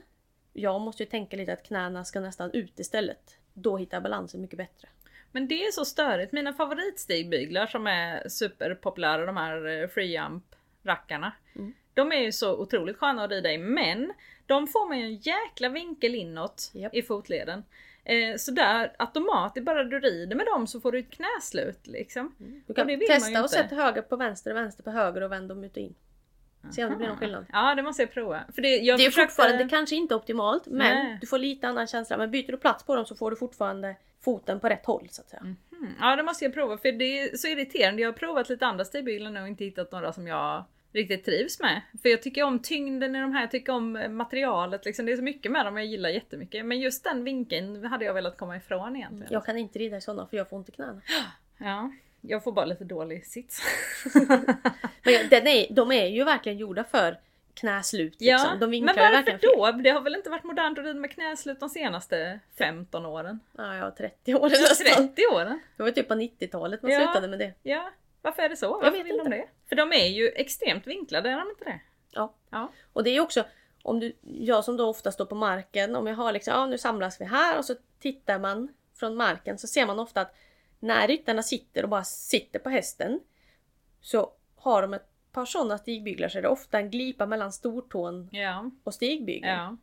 Jag 0.58 0.80
måste 0.80 1.02
ju 1.02 1.08
tänka 1.08 1.36
lite 1.36 1.52
att 1.52 1.66
knäna 1.66 2.04
ska 2.04 2.20
nästan 2.20 2.50
ut 2.52 2.80
istället. 2.80 3.36
Då 3.54 3.76
hittar 3.76 3.96
jag 3.96 4.02
balansen 4.02 4.40
mycket 4.40 4.56
bättre. 4.56 4.88
Men 5.32 5.48
det 5.48 5.66
är 5.66 5.72
så 5.72 5.84
störigt. 5.84 6.32
Mina 6.32 6.52
favoritstigbygglar 6.52 7.66
som 7.66 7.86
är 7.86 8.28
superpopulära, 8.28 9.26
de 9.26 9.36
här 9.36 9.66
eh, 9.66 9.88
free 9.88 10.16
jump 10.16 10.44
rackarna. 10.82 11.32
Mm. 11.56 11.74
De 11.94 12.12
är 12.12 12.20
ju 12.20 12.32
så 12.32 12.56
otroligt 12.56 12.96
sköna 12.96 13.24
att 13.24 13.30
rida 13.30 13.52
i 13.52 13.58
men 13.58 14.12
de 14.46 14.66
får 14.66 14.88
man 14.88 14.98
ju 14.98 15.04
en 15.04 15.16
jäkla 15.16 15.68
vinkel 15.68 16.14
inåt 16.14 16.70
Japp. 16.74 16.94
i 16.94 17.02
fotleden. 17.02 17.64
Eh, 18.04 18.36
så 18.36 18.50
där 18.50 18.92
automatiskt, 18.98 19.66
bara 19.66 19.84
du 19.84 20.00
rider 20.00 20.36
med 20.36 20.46
dem 20.46 20.66
så 20.66 20.80
får 20.80 20.92
du 20.92 20.98
ett 20.98 21.10
knäslut 21.10 21.86
liksom. 21.86 22.34
Du 22.38 22.62
Och 22.66 22.76
kan 22.76 23.00
testa 23.00 23.42
och 23.42 23.50
sätta 23.50 23.74
höger 23.74 24.02
på 24.02 24.16
vänster 24.16 24.50
och 24.50 24.56
vänster 24.56 24.82
på 24.82 24.90
höger 24.90 25.20
och 25.20 25.32
vänd 25.32 25.48
dem 25.48 25.64
ut 25.64 25.76
och 25.76 25.82
in. 25.82 25.94
Se 26.70 26.84
om 26.84 26.90
det 26.90 26.96
blir 26.96 27.08
någon 27.08 27.16
skillnad. 27.16 27.46
Ja 27.52 27.74
det 27.74 27.82
måste 27.82 28.02
jag 28.02 28.12
prova. 28.12 28.40
För 28.54 28.62
det, 28.62 28.68
jag 28.76 28.98
Det 28.98 29.02
är 29.06 29.10
försökte- 29.10 29.34
fortfarande 29.34 29.68
kanske 29.68 29.96
inte 29.96 30.14
optimalt 30.14 30.66
men 30.66 30.78
Nej. 31.06 31.18
du 31.20 31.26
får 31.26 31.38
lite 31.38 31.68
annan 31.68 31.86
känsla. 31.86 32.16
Men 32.16 32.30
byter 32.30 32.46
du 32.52 32.56
plats 32.56 32.84
på 32.84 32.96
dem 32.96 33.04
så 33.06 33.14
får 33.14 33.30
du 33.30 33.36
fortfarande 33.36 33.96
foten 34.24 34.60
på 34.60 34.68
rätt 34.68 34.86
håll 34.86 35.08
så 35.10 35.22
att 35.22 35.28
säga. 35.28 35.40
Mm, 35.40 35.56
Ja 36.00 36.16
det 36.16 36.22
måste 36.22 36.44
jag 36.44 36.54
prova 36.54 36.78
för 36.78 36.92
det 36.92 37.20
är 37.20 37.36
så 37.36 37.48
irriterande. 37.48 38.02
Jag 38.02 38.08
har 38.08 38.12
provat 38.12 38.48
lite 38.48 38.66
andra 38.66 38.84
stigbyglar 38.84 39.30
nu 39.30 39.40
och 39.42 39.48
inte 39.48 39.64
hittat 39.64 39.92
några 39.92 40.12
som 40.12 40.26
jag 40.26 40.64
riktigt 40.92 41.24
trivs 41.24 41.60
med. 41.60 41.80
För 42.02 42.08
jag 42.08 42.22
tycker 42.22 42.42
om 42.42 42.58
tyngden 42.58 43.16
i 43.16 43.20
de 43.20 43.32
här, 43.32 43.40
jag 43.40 43.50
tycker 43.50 43.72
om 43.72 43.96
eh, 43.96 44.08
materialet 44.08 44.84
liksom. 44.84 45.06
Det 45.06 45.12
är 45.12 45.16
så 45.16 45.22
mycket 45.22 45.52
med 45.52 45.66
dem 45.66 45.76
jag 45.76 45.86
gillar 45.86 46.08
jättemycket. 46.08 46.66
Men 46.66 46.80
just 46.80 47.04
den 47.04 47.24
vinkeln 47.24 47.84
hade 47.84 48.04
jag 48.04 48.14
velat 48.14 48.36
komma 48.38 48.56
ifrån 48.56 48.96
egentligen. 48.96 49.32
Jag 49.32 49.44
kan 49.44 49.58
inte 49.58 49.78
rida 49.78 49.96
i 49.96 50.00
sådana 50.00 50.26
för 50.26 50.36
jag 50.36 50.48
får 50.48 50.56
ont 50.56 50.68
i 50.68 50.72
knäna. 50.72 51.00
Ja, 51.60 51.90
jag 52.20 52.44
får 52.44 52.52
bara 52.52 52.64
lite 52.64 52.84
dålig 52.84 53.26
sits. 53.26 53.62
Men 55.04 55.14
jag- 55.14 55.30
den 55.30 55.46
är, 55.46 55.66
de 55.70 55.92
är 55.92 56.06
ju 56.06 56.24
verkligen 56.24 56.58
gjorda 56.58 56.84
för 56.84 57.20
knäslut. 57.54 58.20
Liksom. 58.20 58.48
ja, 58.52 58.66
de 58.66 58.80
men 58.84 58.96
varför 58.96 59.38
då? 59.42 59.72
Det 59.82 59.90
har 59.90 60.00
väl 60.00 60.14
inte 60.14 60.30
varit 60.30 60.44
modernt 60.44 60.78
att 60.78 60.84
rida 60.84 60.98
med 61.00 61.10
knäslut 61.10 61.60
de 61.60 61.68
senaste 61.68 62.40
15 62.58 63.06
åren? 63.06 63.40
Ja, 63.56 63.74
jag 63.76 63.84
har 63.84 63.90
30 63.90 64.34
år 64.34 64.48
nästan. 64.50 65.08
30 65.08 65.22
åren? 65.32 65.60
Det 65.76 65.82
var 65.82 65.90
typ 65.90 66.08
på 66.08 66.14
90-talet 66.14 66.82
man 66.82 66.90
Ja. 66.92 66.98
slutade 67.00 67.28
med 67.28 67.38
det. 67.38 67.52
Ja, 67.62 67.90
varför 68.22 68.42
är 68.42 68.48
det 68.48 68.56
så? 68.56 68.66
Jag 68.66 68.70
Varför 68.72 68.90
vet 68.90 69.06
vill 69.06 69.16
de 69.16 69.20
inte. 69.26 69.30
det? 69.36 69.48
För 69.68 69.76
de 69.76 69.92
är 69.92 70.06
ju 70.06 70.28
extremt 70.28 70.86
vinklade, 70.86 71.30
är 71.30 71.36
de 71.38 71.50
inte 71.50 71.64
det? 71.64 71.80
Ja. 72.10 72.34
Ja. 72.50 72.72
Och 72.92 73.04
det 73.04 73.10
är 73.10 73.20
också 73.20 73.44
om 73.82 74.00
du, 74.00 74.12
jag 74.22 74.64
som 74.64 74.76
då 74.76 74.88
ofta 74.88 75.12
står 75.12 75.24
på 75.26 75.34
marken, 75.34 75.96
om 75.96 76.06
jag 76.06 76.14
har 76.14 76.32
liksom, 76.32 76.52
ja 76.54 76.66
nu 76.66 76.78
samlas 76.78 77.20
vi 77.20 77.24
här 77.24 77.58
och 77.58 77.64
så 77.64 77.74
tittar 78.00 78.38
man 78.38 78.68
från 78.98 79.14
marken 79.16 79.58
så 79.58 79.66
ser 79.66 79.86
man 79.86 79.98
ofta 79.98 80.20
att 80.20 80.34
när 80.80 81.08
ryttarna 81.08 81.42
sitter 81.42 81.82
och 81.82 81.88
bara 81.88 82.04
sitter 82.04 82.58
på 82.58 82.70
hästen 82.70 83.20
så 84.00 84.32
har 84.56 84.82
de 84.82 84.94
ett 84.94 85.08
par 85.32 85.44
sådana 85.44 85.78
stigbyglar 85.78 86.28
så 86.28 86.38
är 86.38 86.42
det 86.42 86.48
ofta 86.48 86.78
en 86.78 86.90
glipa 86.90 87.26
mellan 87.26 87.52
stortån 87.52 88.28
Ja. 88.32 88.70
och 88.84 88.94
stigbygeln. 88.94 89.76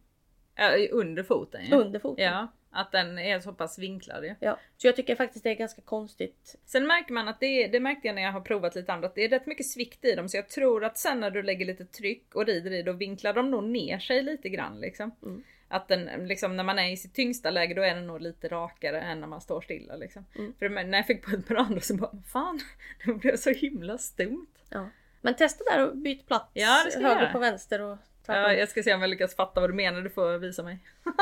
Ja. 0.55 0.87
under 0.91 1.23
foten 1.23 1.61
ja. 1.69 1.77
Under 1.77 1.99
foten. 1.99 2.25
Ja, 2.25 2.47
att 2.71 2.91
den 2.91 3.19
är 3.19 3.39
så 3.39 3.53
pass 3.53 3.79
vinklad 3.79 4.23
ju. 4.23 4.35
Ja, 4.39 4.57
så 4.77 4.87
jag 4.87 4.95
tycker 4.95 5.15
faktiskt 5.15 5.43
det 5.43 5.49
är 5.49 5.55
ganska 5.55 5.81
konstigt. 5.81 6.55
Sen 6.65 6.87
märker 6.87 7.13
man 7.13 7.27
att 7.27 7.39
det, 7.39 7.63
är, 7.63 7.71
det 7.71 7.79
märkte 7.79 8.07
jag 8.07 8.15
när 8.15 8.21
jag 8.21 8.31
har 8.31 8.41
provat 8.41 8.75
lite 8.75 8.93
andra, 8.93 9.07
att 9.07 9.15
det 9.15 9.23
är 9.25 9.29
rätt 9.29 9.45
mycket 9.45 9.65
svikt 9.65 10.05
i 10.05 10.15
dem. 10.15 10.29
Så 10.29 10.37
jag 10.37 10.49
tror 10.49 10.83
att 10.85 10.97
sen 10.97 11.19
när 11.19 11.31
du 11.31 11.43
lägger 11.43 11.65
lite 11.65 11.85
tryck 11.85 12.35
och 12.35 12.45
rider 12.45 12.71
i, 12.71 12.83
då 12.83 12.91
vinklar 12.91 13.33
de 13.33 13.51
nog 13.51 13.63
ner 13.63 13.99
sig 13.99 14.23
lite 14.23 14.49
grann 14.49 14.79
liksom. 14.79 15.11
Mm. 15.23 15.43
Att 15.67 15.87
den, 15.87 16.27
liksom 16.27 16.57
när 16.57 16.63
man 16.63 16.79
är 16.79 16.91
i 16.91 16.97
sitt 16.97 17.13
tyngsta 17.13 17.49
läge 17.49 17.73
då 17.73 17.81
är 17.81 17.95
den 17.95 18.07
nog 18.07 18.21
lite 18.21 18.47
rakare 18.47 19.01
än 19.01 19.19
när 19.19 19.27
man 19.27 19.41
står 19.41 19.61
stilla 19.61 19.95
liksom. 19.95 20.25
Mm. 20.35 20.53
För 20.59 20.69
när 20.69 20.97
jag 20.97 21.07
fick 21.07 21.25
på 21.25 21.31
ett 21.31 21.47
par 21.47 21.55
andra 21.55 21.81
så 21.81 21.95
bara, 21.95 22.11
fan, 22.31 22.59
det 23.05 23.13
blev 23.13 23.37
så 23.37 23.49
himla 23.49 23.97
stumt. 23.97 24.47
Ja. 24.69 24.89
Men 25.21 25.35
testa 25.35 25.63
där 25.63 25.87
och 25.87 25.97
byt 25.97 26.27
plats. 26.27 26.49
Ja, 26.53 26.81
det 26.85 26.91
ska 26.91 26.99
höger 27.01 27.21
göra. 27.21 27.31
på 27.31 27.39
vänster 27.39 27.81
och. 27.81 27.97
Ja, 28.27 28.53
jag 28.53 28.69
ska 28.69 28.83
se 28.83 28.93
om 28.93 29.01
jag 29.01 29.09
lyckas 29.09 29.35
fatta 29.35 29.61
vad 29.61 29.69
du 29.69 29.73
menar, 29.73 30.01
du 30.01 30.09
får 30.09 30.37
visa 30.37 30.63
mig. 30.63 30.79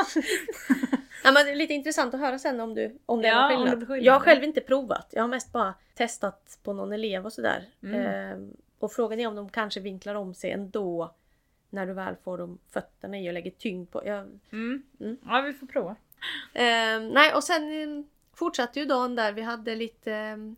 Ja, 1.24 1.32
men 1.32 1.46
det 1.46 1.50
är 1.52 1.56
lite 1.56 1.74
intressant 1.74 2.14
att 2.14 2.20
höra 2.20 2.38
sen 2.38 2.60
om, 2.60 2.74
du, 2.74 2.98
om 3.06 3.22
det 3.22 3.28
Ja, 3.28 3.34
är 3.52 3.56
någon 3.56 3.58
om 3.58 3.64
det 3.64 3.70
skillnad. 3.70 3.78
blir 3.78 3.86
skillnad. 3.86 4.04
Jag 4.04 4.12
har 4.12 4.20
själv 4.20 4.44
inte 4.44 4.60
provat. 4.60 5.08
Jag 5.12 5.22
har 5.22 5.28
mest 5.28 5.52
bara 5.52 5.74
testat 5.94 6.58
på 6.62 6.72
någon 6.72 6.92
elev 6.92 7.24
och 7.26 7.32
sådär. 7.32 7.64
Mm. 7.82 8.00
Ehm, 8.00 8.56
och 8.78 8.92
frågan 8.92 9.20
är 9.20 9.26
om 9.26 9.34
de 9.36 9.48
kanske 9.50 9.80
vinklar 9.80 10.14
om 10.14 10.34
sig 10.34 10.50
ändå 10.50 11.14
när 11.74 11.86
du 11.86 11.92
väl 11.92 12.16
får 12.24 12.38
de 12.38 12.58
fötterna 12.70 13.18
i 13.18 13.28
och 13.28 13.32
lägger 13.32 13.50
tyngd 13.50 13.90
på. 13.90 14.06
Jag, 14.06 14.40
Mm. 14.50 14.82
Mm. 15.00 15.16
Ja, 15.26 15.40
vi 15.40 15.52
får 15.52 15.66
prova. 15.66 15.96
Ehm, 16.52 17.08
nej, 17.08 17.34
och 17.34 17.44
sen 17.44 17.62
ehm, 17.82 18.04
fortsatte 18.34 18.80
ju 18.80 18.86
dagen 18.86 19.14
där 19.14 19.32
vi 19.32 19.42
hade 19.42 19.74
lite... 19.74 20.12
ehm, 20.12 20.56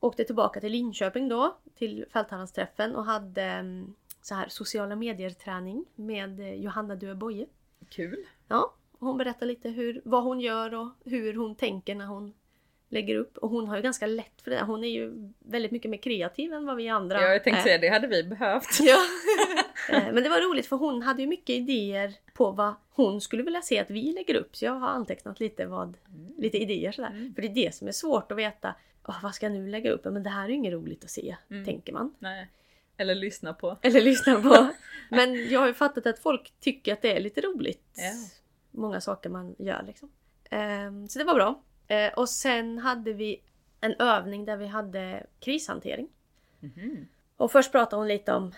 åkte 0.00 0.24
tillbaka 0.24 0.60
till 0.60 0.72
Linköping 0.72 1.28
då, 1.28 1.56
till 1.74 2.04
Fälthallandsträffen 2.12 2.96
och 2.96 3.04
hade 3.04 3.42
ehm, 3.42 3.94
så 4.22 4.34
här 4.34 4.48
sociala 4.48 4.96
medier-träning 4.96 5.84
med 5.94 6.40
eh, 6.40 6.54
Johanna 6.54 6.94
Dueboye. 6.94 7.46
Kul. 7.88 8.24
Ja, 8.48 8.74
hon 8.98 9.18
berättar 9.18 9.46
lite 9.46 9.68
hur, 9.68 10.00
vad 10.04 10.22
hon 10.24 10.40
gör 10.40 10.74
och 10.74 10.88
hur 11.04 11.34
hon 11.34 11.54
tänker 11.54 11.94
när 11.94 12.06
hon 12.06 12.34
lägger 12.96 13.14
upp. 13.16 13.38
Och 13.38 13.50
hon 13.50 13.68
har 13.68 13.76
ju 13.76 13.82
ganska 13.82 14.06
lätt 14.06 14.42
för 14.42 14.50
det. 14.50 14.62
Hon 14.64 14.84
är 14.84 14.88
ju 14.88 15.32
väldigt 15.38 15.72
mycket 15.72 15.90
mer 15.90 15.98
kreativ 15.98 16.52
än 16.52 16.66
vad 16.66 16.76
vi 16.76 16.88
andra 16.88 17.20
Ja, 17.22 17.28
jag 17.28 17.44
tänkte 17.44 17.60
är. 17.60 17.62
säga 17.62 17.78
det 17.78 17.88
hade 17.88 18.06
vi 18.06 18.22
behövt. 18.24 18.80
Ja. 18.80 18.96
Eh, 19.90 20.12
Men 20.12 20.22
det 20.22 20.28
var 20.28 20.40
roligt 20.40 20.66
för 20.66 20.76
hon 20.76 21.02
hade 21.02 21.22
ju 21.22 21.28
mycket 21.28 21.50
idéer 21.56 22.12
på 22.34 22.50
vad 22.50 22.74
hon 22.90 23.20
skulle 23.20 23.42
vilja 23.42 23.62
se 23.62 23.78
att 23.78 23.90
vi 23.90 24.12
lägger 24.12 24.34
upp. 24.34 24.56
Så 24.56 24.64
jag 24.64 24.72
har 24.72 24.88
antecknat 24.88 25.40
lite, 25.40 25.66
vad, 25.66 25.96
lite 26.38 26.58
idéer 26.58 26.92
sådär. 26.92 27.08
Mm. 27.10 27.34
För 27.34 27.42
det 27.42 27.48
är 27.48 27.54
det 27.54 27.74
som 27.74 27.88
är 27.88 27.92
svårt 27.92 28.32
att 28.32 28.38
veta. 28.38 28.74
"Åh, 29.08 29.16
vad 29.22 29.34
ska 29.34 29.46
jag 29.46 29.52
nu 29.52 29.66
lägga 29.68 29.90
upp? 29.90 30.04
Men 30.04 30.22
det 30.22 30.30
här 30.30 30.44
är 30.44 30.48
ju 30.48 30.54
inget 30.54 30.72
roligt 30.72 31.04
att 31.04 31.10
se, 31.10 31.36
Mm. 31.50 31.64
tänker 31.64 31.92
man. 31.92 32.14
Nej. 32.18 32.50
Eller 32.96 33.14
lyssna 33.14 33.52
på. 33.54 33.76
Eller 33.82 34.00
lyssna 34.00 34.40
på. 34.40 34.68
Men 35.10 35.48
jag 35.50 35.60
har 35.60 35.66
ju 35.66 35.74
fattat 35.74 36.06
att 36.06 36.18
folk 36.18 36.52
tycker 36.60 36.92
att 36.92 37.02
det 37.02 37.16
är 37.16 37.20
lite 37.20 37.40
roligt. 37.40 37.82
Ja. 37.96 38.12
Många 38.70 39.00
saker 39.00 39.30
man 39.30 39.54
gör 39.58 39.82
liksom. 39.86 40.10
Ehm, 40.50 41.08
Så 41.08 41.18
det 41.18 41.24
var 41.24 41.34
bra. 41.34 41.62
Eh, 41.88 42.12
Och 42.12 42.28
sen 42.28 42.78
hade 42.78 43.12
vi 43.12 43.42
en 43.80 43.94
övning 43.98 44.44
där 44.44 44.56
vi 44.56 44.66
hade 44.66 45.26
krishantering. 45.40 46.08
Mhm. 46.60 47.08
Och 47.36 47.52
först 47.52 47.72
pratade 47.72 48.00
hon 48.00 48.08
lite 48.08 48.32
om 48.32 48.52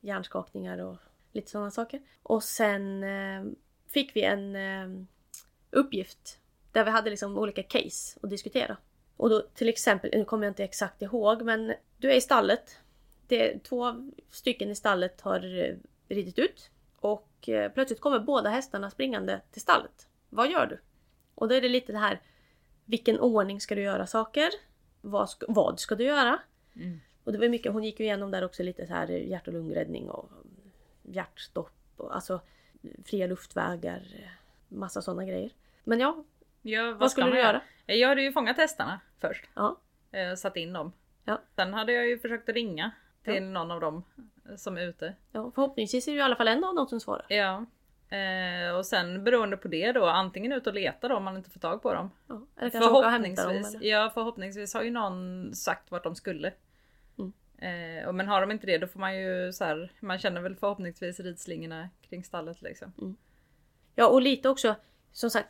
hjärnskakningar 0.00 0.78
och 0.78 0.96
lite 1.32 1.50
sådana 1.50 1.70
saker. 1.70 2.00
Och 2.22 2.42
sen 2.42 3.02
eh, 3.04 3.44
fick 3.86 4.16
vi 4.16 4.22
en 4.22 4.56
eh, 4.56 5.04
uppgift 5.70 6.38
där 6.72 6.84
vi 6.84 6.90
hade 6.90 7.10
liksom 7.10 7.38
olika 7.38 7.62
case 7.62 8.18
att 8.22 8.30
diskutera. 8.30 8.76
Och 9.16 9.30
då 9.30 9.40
till 9.54 9.68
exempel, 9.68 10.10
nu 10.14 10.24
kommer 10.24 10.46
jag 10.46 10.50
inte 10.50 10.64
exakt 10.64 11.02
ihåg, 11.02 11.42
men 11.42 11.74
du 11.96 12.10
är 12.12 12.16
i 12.16 12.20
stallet. 12.20 12.78
det, 13.26 13.64
två 13.64 14.10
stycken 14.30 14.70
i 14.70 14.74
stallet 14.74 15.20
har 15.20 15.58
eh, 15.64 15.74
ridit 16.08 16.38
ut. 16.38 16.70
Och 16.96 17.48
eh, 17.48 17.72
plötsligt 17.72 18.00
kommer 18.00 18.18
båda 18.18 18.50
hästarna 18.50 18.90
springande 18.90 19.40
till 19.50 19.62
stallet. 19.62 20.08
Vad 20.28 20.50
gör 20.50 20.66
du? 20.66 20.78
Och 21.34 21.48
då 21.48 21.54
är 21.54 21.60
det 21.60 21.68
lite 21.68 21.92
det 21.92 21.98
här 21.98 22.20
vilken 22.92 23.20
ordning 23.20 23.60
ska 23.60 23.74
du 23.74 23.82
göra 23.82 24.06
saker? 24.06 24.48
Vad 25.00 25.30
ska, 25.30 25.46
vad 25.48 25.80
ska 25.80 25.94
du 25.94 26.04
göra? 26.04 26.38
Mm. 26.76 27.00
Och 27.24 27.32
det 27.32 27.38
var 27.38 27.48
mycket, 27.48 27.72
hon 27.72 27.84
gick 27.84 28.00
ju 28.00 28.06
igenom 28.06 28.30
där 28.30 28.44
också 28.44 28.62
lite 28.62 28.86
så 28.86 28.92
här 28.92 29.08
hjärt 29.08 29.46
och 29.48 29.52
lungräddning 29.54 30.10
och 30.10 30.30
hjärtstopp 31.02 31.72
och 31.96 32.14
alltså 32.14 32.40
fria 33.04 33.26
luftvägar, 33.26 34.02
massa 34.68 35.02
sådana 35.02 35.24
grejer. 35.24 35.50
Men 35.84 36.00
ja, 36.00 36.24
Ja, 36.62 36.84
vad, 36.84 36.96
vad 36.98 37.10
skulle 37.10 37.30
du 37.30 37.38
göra? 37.38 37.60
Jag 37.86 38.08
hade 38.08 38.22
ju 38.22 38.32
fångat 38.32 38.56
hästarna 38.56 39.00
först. 39.20 39.44
Ja, 39.54 39.76
Eh, 40.14 40.34
satt 40.34 40.56
in 40.56 40.72
dem. 40.72 40.92
Ja. 41.24 41.40
Sen 41.56 41.74
hade 41.74 41.92
jag 41.92 42.08
ju 42.08 42.18
försökt 42.18 42.48
ringa 42.48 42.90
till 43.24 43.34
Ja. 43.34 43.40
någon 43.40 43.70
av 43.70 43.80
dem 43.80 44.04
som 44.56 44.76
är 44.78 44.82
ute. 44.82 45.14
ja, 45.32 45.50
förhoppningsvis 45.54 46.08
är 46.08 46.12
det 46.12 46.18
i 46.18 46.22
alla 46.22 46.36
fall 46.36 46.48
en 46.48 46.64
av 46.64 46.74
dem 46.74 46.86
som 46.86 47.00
svarar. 47.00 47.26
Ja. 47.28 47.64
Eh, 48.12 48.76
och 48.76 48.86
sen 48.86 49.24
beroende 49.24 49.56
på 49.56 49.68
det 49.68 49.92
då 49.92 50.06
antingen 50.06 50.52
ut 50.52 50.66
och 50.66 50.74
leta 50.74 51.08
då 51.08 51.16
om 51.16 51.24
man 51.24 51.36
inte 51.36 51.50
får 51.50 51.60
tag 51.60 51.82
på 51.82 51.94
dem. 51.94 52.10
Ja, 52.26 52.46
eller 52.56 52.70
dem. 52.70 52.80
Förhoppningsvis, 52.80 53.74
Eller? 53.74 53.86
ja, 53.86 54.10
förhoppningsvis 54.14 54.74
har 54.74 54.82
ju 54.82 54.90
någon 54.90 55.50
sagt 55.54 55.90
vart 55.90 56.04
de 56.04 56.14
skulle. 56.14 56.52
Mm. 57.18 57.32
Eh, 57.58 58.08
och 58.08 58.14
men 58.14 58.28
har 58.28 58.40
de 58.40 58.50
inte 58.50 58.66
det 58.66 58.78
då 58.78 58.86
får 58.86 59.00
man 59.00 59.16
ju 59.16 59.52
så 59.52 59.64
här, 59.64 59.92
man 60.00 60.18
känner 60.18 60.40
väl 60.40 60.56
förhoppningsvis 60.56 61.20
ridslingorna 61.20 61.88
kring 62.08 62.24
stallet 62.24 62.62
liksom. 62.62 63.16
Ja, 63.94 64.06
och 64.06 64.22
lite 64.22 64.48
också, 64.48 64.74
som 65.12 65.30
sagt, 65.30 65.48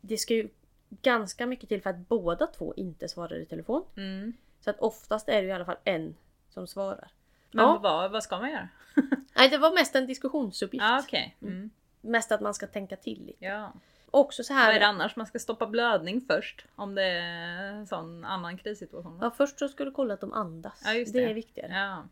det 0.00 0.16
ska 0.16 0.34
ju 0.34 0.48
ganska 0.90 1.46
mycket 1.46 1.68
till 1.68 1.82
för 1.82 1.90
att 1.90 2.08
båda 2.08 2.46
två 2.46 2.74
inte 2.76 3.08
svarar 3.08 3.36
i 3.36 3.46
telefon. 3.46 3.84
Mm. 3.96 4.32
Så 4.60 4.70
att 4.70 4.78
oftast 4.80 5.28
är 5.28 5.42
det 5.42 5.48
i 5.48 5.52
alla 5.52 5.64
fall 5.64 5.78
en 5.84 6.16
som 6.48 6.66
svarar. 6.66 7.08
Men 7.50 7.64
Ja. 7.64 7.78
vad, 7.82 8.10
vad 8.10 8.22
ska 8.22 8.38
man 8.38 8.50
göra? 8.50 8.68
Nej, 9.36 9.48
det 9.48 9.58
var 9.58 9.74
mest 9.74 9.94
en 9.94 10.06
diskussionsuppgift. 10.06 10.84
Ja 10.84 11.00
okej. 11.04 11.36
Mm. 11.42 11.70
Mest 12.04 12.32
att 12.32 12.40
man 12.40 12.54
ska 12.54 12.66
tänka 12.66 12.96
till 12.96 13.24
lite. 13.26 13.44
Ja. 13.44 13.72
Också 14.10 14.44
så 14.44 14.54
Vad 14.54 14.62
är 14.62 14.66
det 14.72 14.72
här. 14.80 14.80
annars? 14.92 15.16
Man 15.16 15.26
ska 15.26 15.38
stoppa 15.38 15.66
blödning 15.66 16.20
först 16.20 16.66
om 16.76 16.94
det 16.94 17.02
är 17.02 17.66
en 17.72 17.86
sån 17.86 18.24
annan 18.24 18.58
krissituation. 18.58 19.18
Ja, 19.22 19.30
först 19.36 19.58
så 19.58 19.68
ska 19.68 19.84
du 19.84 19.90
kolla 19.90 20.14
att 20.14 20.20
de 20.20 20.32
andas. 20.32 20.82
Ja, 20.84 20.92
just 20.94 21.12
det. 21.12 21.20
det. 21.20 21.30
är 21.30 21.34
viktigare. 21.34 21.72
Ja, 21.72 22.08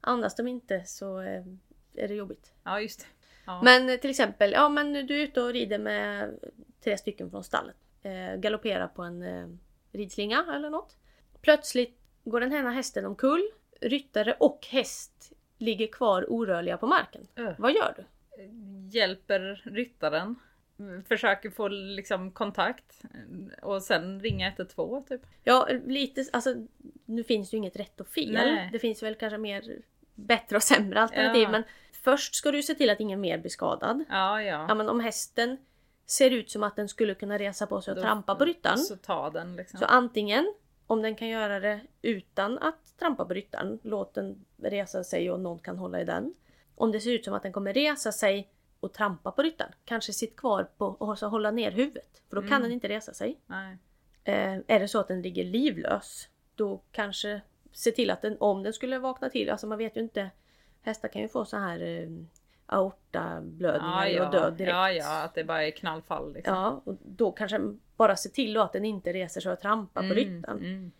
Andas 0.00 0.34
de 0.36 0.48
inte 0.48 0.84
så 0.84 1.20
eh, 1.20 1.44
är 1.94 2.08
det 2.08 2.14
jobbigt. 2.14 2.52
ja 2.64 2.80
just 2.80 3.00
det. 3.00 3.06
Ja. 3.46 3.62
Men 3.62 3.90
eh, 3.90 3.96
till 3.96 4.10
exempel, 4.10 4.52
ja 4.52 4.68
men 4.68 4.92
du 4.92 5.16
är 5.18 5.22
ute 5.22 5.40
och 5.42 5.52
rider 5.52 5.78
med 5.78 6.38
tre 6.84 6.98
stycken 6.98 7.30
från 7.30 7.44
stallet. 7.44 7.76
Eh, 8.02 8.34
galopperar 8.36 8.86
på 8.88 9.02
en 9.02 9.22
eh, 9.22 9.46
ridslinga 9.92 10.46
eller 10.54 10.70
något. 10.70 10.96
Plötsligt 11.40 11.98
går 12.24 12.40
den 12.40 12.52
ena 12.52 12.70
hästen 12.70 13.06
omkull. 13.06 13.42
Ryttare 13.80 14.36
och 14.40 14.66
häst 14.70 15.32
ligger 15.58 15.86
kvar 15.86 16.26
orörliga 16.32 16.76
på 16.76 16.86
marken. 16.86 17.26
Öh. 17.36 17.52
Vad 17.58 17.72
gör 17.72 17.94
du? 17.96 18.04
Hjälper 18.90 19.62
ryttaren. 19.64 20.34
Försöker 21.08 21.50
få 21.50 21.68
liksom 21.68 22.30
kontakt. 22.30 23.02
Och 23.62 23.82
sen 23.82 24.20
ringa 24.20 24.48
112 24.48 25.02
typ. 25.02 25.20
Ja, 25.44 25.68
lite, 25.86 26.24
alltså 26.32 26.54
nu 27.04 27.24
finns 27.24 27.50
det 27.50 27.54
ju 27.54 27.58
inget 27.58 27.76
rätt 27.76 28.00
och 28.00 28.08
fel. 28.08 28.32
Nej. 28.32 28.68
Det 28.72 28.78
finns 28.78 29.02
väl 29.02 29.14
kanske 29.14 29.38
mer 29.38 29.78
bättre 30.14 30.56
och 30.56 30.62
sämre 30.62 31.00
alternativ. 31.00 31.42
Ja. 31.42 31.50
Men 31.50 31.62
först 31.92 32.34
ska 32.34 32.50
du 32.50 32.62
se 32.62 32.74
till 32.74 32.90
att 32.90 33.00
ingen 33.00 33.20
mer 33.20 33.38
blir 33.38 33.50
skadad. 33.50 34.04
Ja 34.08 34.42
ja. 34.42 34.66
Ja 34.68 34.74
men 34.74 34.88
om 34.88 35.00
hästen 35.00 35.56
ser 36.06 36.30
ut 36.30 36.50
som 36.50 36.62
att 36.62 36.76
den 36.76 36.88
skulle 36.88 37.14
kunna 37.14 37.38
resa 37.38 37.66
på 37.66 37.80
sig 37.80 37.92
och 37.92 37.96
Då- 37.96 38.02
trampa 38.02 38.34
på 38.34 38.44
ryttaren. 38.44 38.78
Så 38.78 38.96
ta 38.96 39.30
den 39.30 39.56
liksom. 39.56 39.78
Så 39.78 39.84
antingen 39.84 40.54
om 40.86 41.02
den 41.02 41.14
kan 41.14 41.28
göra 41.28 41.60
det 41.60 41.80
utan 42.02 42.58
att 42.58 42.98
trampa 42.98 43.24
på 43.24 43.34
ryttaren, 43.34 43.78
låt 43.82 44.14
den 44.14 44.44
resa 44.62 45.04
sig 45.04 45.30
och 45.30 45.40
någon 45.40 45.58
kan 45.58 45.78
hålla 45.78 46.00
i 46.00 46.04
den. 46.04 46.34
Om 46.82 46.92
det 46.92 47.00
ser 47.00 47.10
ut 47.12 47.24
som 47.24 47.34
att 47.34 47.42
den 47.42 47.52
kommer 47.52 47.72
resa 47.74 48.12
sig 48.12 48.48
och 48.80 48.92
trampa 48.92 49.30
på 49.30 49.42
ryttaren, 49.42 49.72
kanske 49.84 50.12
sitt 50.12 50.36
kvar 50.36 50.68
på 50.78 50.86
och 50.86 51.18
så 51.18 51.28
hålla 51.28 51.50
ner 51.50 51.70
huvudet. 51.70 52.22
För 52.28 52.36
då 52.36 52.42
kan 52.42 52.50
Mm. 52.50 52.62
den 52.62 52.72
inte 52.72 52.88
resa 52.88 53.14
sig. 53.14 53.40
Nej. 53.46 53.76
Eh, 54.24 54.52
är 54.66 54.80
det 54.80 54.88
så 54.88 54.98
att 55.00 55.08
den 55.08 55.22
ligger 55.22 55.44
livlös, 55.44 56.28
då 56.54 56.80
kanske 56.92 57.40
se 57.72 57.90
till 57.90 58.10
att 58.10 58.22
den, 58.22 58.36
om 58.40 58.62
den 58.62 58.72
skulle 58.72 58.98
vakna 58.98 59.28
till, 59.30 59.50
alltså 59.50 59.66
man 59.66 59.78
vet 59.78 59.96
ju 59.96 60.00
inte. 60.00 60.30
Hästar 60.82 61.08
kan 61.08 61.22
ju 61.22 61.28
få 61.28 61.44
så 61.44 61.56
här 61.56 61.80
eh, 61.82 62.08
aortablödningar 62.66 64.06
Ja, 64.06 64.08
ja. 64.08 64.26
och 64.26 64.32
död 64.32 64.54
direkt. 64.54 64.70
ja 64.72 64.90
ja, 64.92 65.22
att 65.22 65.34
det 65.34 65.44
bara 65.44 65.64
är 65.66 65.70
knallfall 65.70 66.32
liksom. 66.34 66.54
Ja, 66.54 66.80
och 66.84 66.96
då 67.04 67.32
kanske 67.32 67.60
bara 67.96 68.16
se 68.16 68.28
till 68.28 68.56
att 68.56 68.72
den 68.72 68.84
inte 68.84 69.12
reser 69.12 69.40
sig 69.40 69.52
och 69.52 69.60
trampar 69.60 70.08
på 70.08 70.14
ryttaren. 70.14 70.58
Mm. 70.58 70.92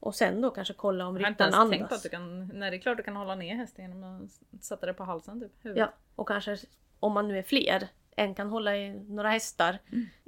Och 0.00 0.14
sen 0.14 0.40
då 0.40 0.50
kanske 0.50 0.74
kolla 0.74 1.06
om 1.06 1.16
Jag 1.16 1.22
har 1.22 1.30
inte 1.30 1.44
ryttaren 1.44 1.54
ens 1.54 1.70
tänkt 1.70 1.80
på 1.88 1.94
andas. 1.94 1.98
att 1.98 2.02
du 2.02 2.08
kan, 2.08 2.46
nej 2.58 2.70
det 2.70 2.76
är 2.76 2.80
klart 2.80 2.96
du 2.96 3.02
kan 3.02 3.16
hålla 3.16 3.34
ner 3.34 3.54
hästen 3.54 3.84
genom 3.84 4.04
att 4.24 4.64
sätta 4.64 4.86
det 4.86 4.94
på 4.94 5.04
halsen 5.04 5.40
typ. 5.40 5.52
Huvudet. 5.62 5.80
Ja, 5.80 5.92
och 6.16 6.28
kanske 6.28 6.56
om 7.00 7.12
man 7.12 7.28
nu 7.28 7.38
är 7.38 7.42
fler. 7.42 7.88
En 8.16 8.34
kan 8.34 8.50
hålla 8.50 8.76
i 8.76 8.90
några 8.90 9.28
hästar. 9.30 9.78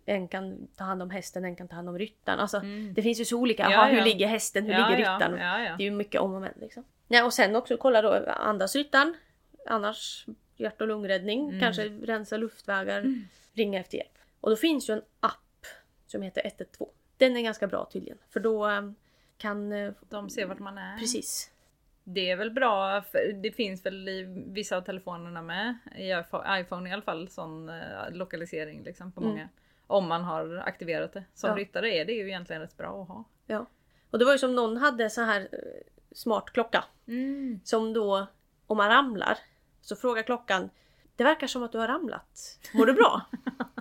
En 0.06 0.28
kan 0.28 0.68
ta 0.76 0.84
hand 0.84 1.02
om 1.02 1.10
hästen, 1.10 1.44
en 1.44 1.56
kan 1.56 1.68
ta 1.68 1.74
hand 1.74 1.88
om 1.88 1.98
ryttaren. 1.98 2.40
Alltså, 2.40 2.56
Mm. 2.58 2.94
Det 2.94 3.02
finns 3.02 3.20
ju 3.20 3.24
så 3.24 3.36
olika. 3.38 3.70
Ja, 3.70 3.78
Aha, 3.78 3.88
hur 3.90 3.98
ja. 3.98 4.04
ligger 4.04 4.26
hästen? 4.26 4.64
Hur 4.64 4.72
ja, 4.72 4.88
ligger 4.88 5.02
ja, 5.02 5.14
ryttaren? 5.14 5.38
Ja, 5.38 5.62
ja. 5.62 5.76
Det 5.76 5.82
är 5.82 5.84
ju 5.84 5.90
mycket 5.90 6.20
om 6.20 6.34
och 6.34 6.40
men. 6.40 6.52
Liksom. 6.60 6.84
Ja, 7.08 7.24
och 7.24 7.32
sen 7.32 7.56
också 7.56 7.76
kolla 7.76 8.02
då, 8.02 8.12
andas 8.30 8.76
ryttaren? 8.76 9.14
Annars 9.66 10.26
hjärt 10.56 10.80
och 10.80 10.88
lungräddning. 10.88 11.48
Mm. 11.48 11.60
Kanske 11.60 11.88
rensa 11.88 12.36
luftvägar. 12.36 13.24
Ringa 13.52 13.80
efter 13.80 13.98
hjälp. 13.98 14.18
Och 14.40 14.50
då 14.50 14.56
finns 14.56 14.90
ju 14.90 14.94
en 14.94 15.02
app 15.20 15.66
som 16.06 16.22
heter 16.22 16.46
112. 16.46 16.90
Den 17.16 17.36
är 17.36 17.40
ganska 17.40 17.66
bra 17.66 17.88
tydligen. 17.92 18.18
För 18.30 18.40
då 18.40 18.68
eh, 18.68 18.90
kan... 19.40 19.72
eh, 19.72 19.92
De 20.08 20.30
ser 20.30 20.46
vart 20.46 20.58
man 20.58 20.78
är. 20.78 20.98
Precis. 20.98 21.50
Det 22.04 22.30
är 22.30 22.36
väl 22.36 22.50
bra, 22.50 23.04
det 23.42 23.52
finns 23.52 23.86
väl 23.86 24.08
i 24.08 24.44
vissa 24.46 24.76
av 24.76 24.80
telefonerna 24.82 25.42
med, 25.42 25.78
i 25.96 26.12
iPhone- 26.12 26.60
iPhone 26.60 26.90
i 26.90 26.92
alla 26.92 27.02
fall, 27.02 27.28
sån 27.28 27.68
eh, 27.68 28.10
lokalisering 28.10 28.82
liksom 28.82 29.12
på 29.12 29.20
Mm. 29.20 29.30
många. 29.32 29.48
Om 29.86 30.08
man 30.08 30.24
har 30.24 30.62
aktiverat 30.66 31.12
det. 31.12 31.24
Som 31.34 31.50
Ja. 31.50 31.56
ryttare 31.56 31.94
är 31.94 32.04
det 32.04 32.12
ju 32.12 32.26
egentligen 32.28 32.62
rätt 32.62 32.76
bra 32.76 33.02
att 33.02 33.08
ha. 33.08 33.24
Ja. 33.46 33.66
Och 34.10 34.18
det 34.18 34.24
var 34.24 34.32
ju 34.32 34.38
som 34.38 34.54
någon 34.54 34.76
hade 34.76 35.10
så 35.10 35.22
här 35.22 35.40
eh, 35.40 35.58
smart 36.12 36.50
klocka. 36.50 36.84
Mm. 37.08 37.60
Som 37.64 37.92
då, 37.92 38.26
om 38.66 38.76
man 38.76 38.88
ramlar, 38.88 39.38
så 39.80 39.96
frågar 39.96 40.22
klockan 40.22 40.70
Det 41.16 41.24
verkar 41.24 41.46
som 41.46 41.62
att 41.62 41.72
du 41.72 41.78
har 41.78 41.88
ramlat. 41.88 42.58
Mår 42.74 42.86
du 42.86 42.92
bra? 42.92 43.22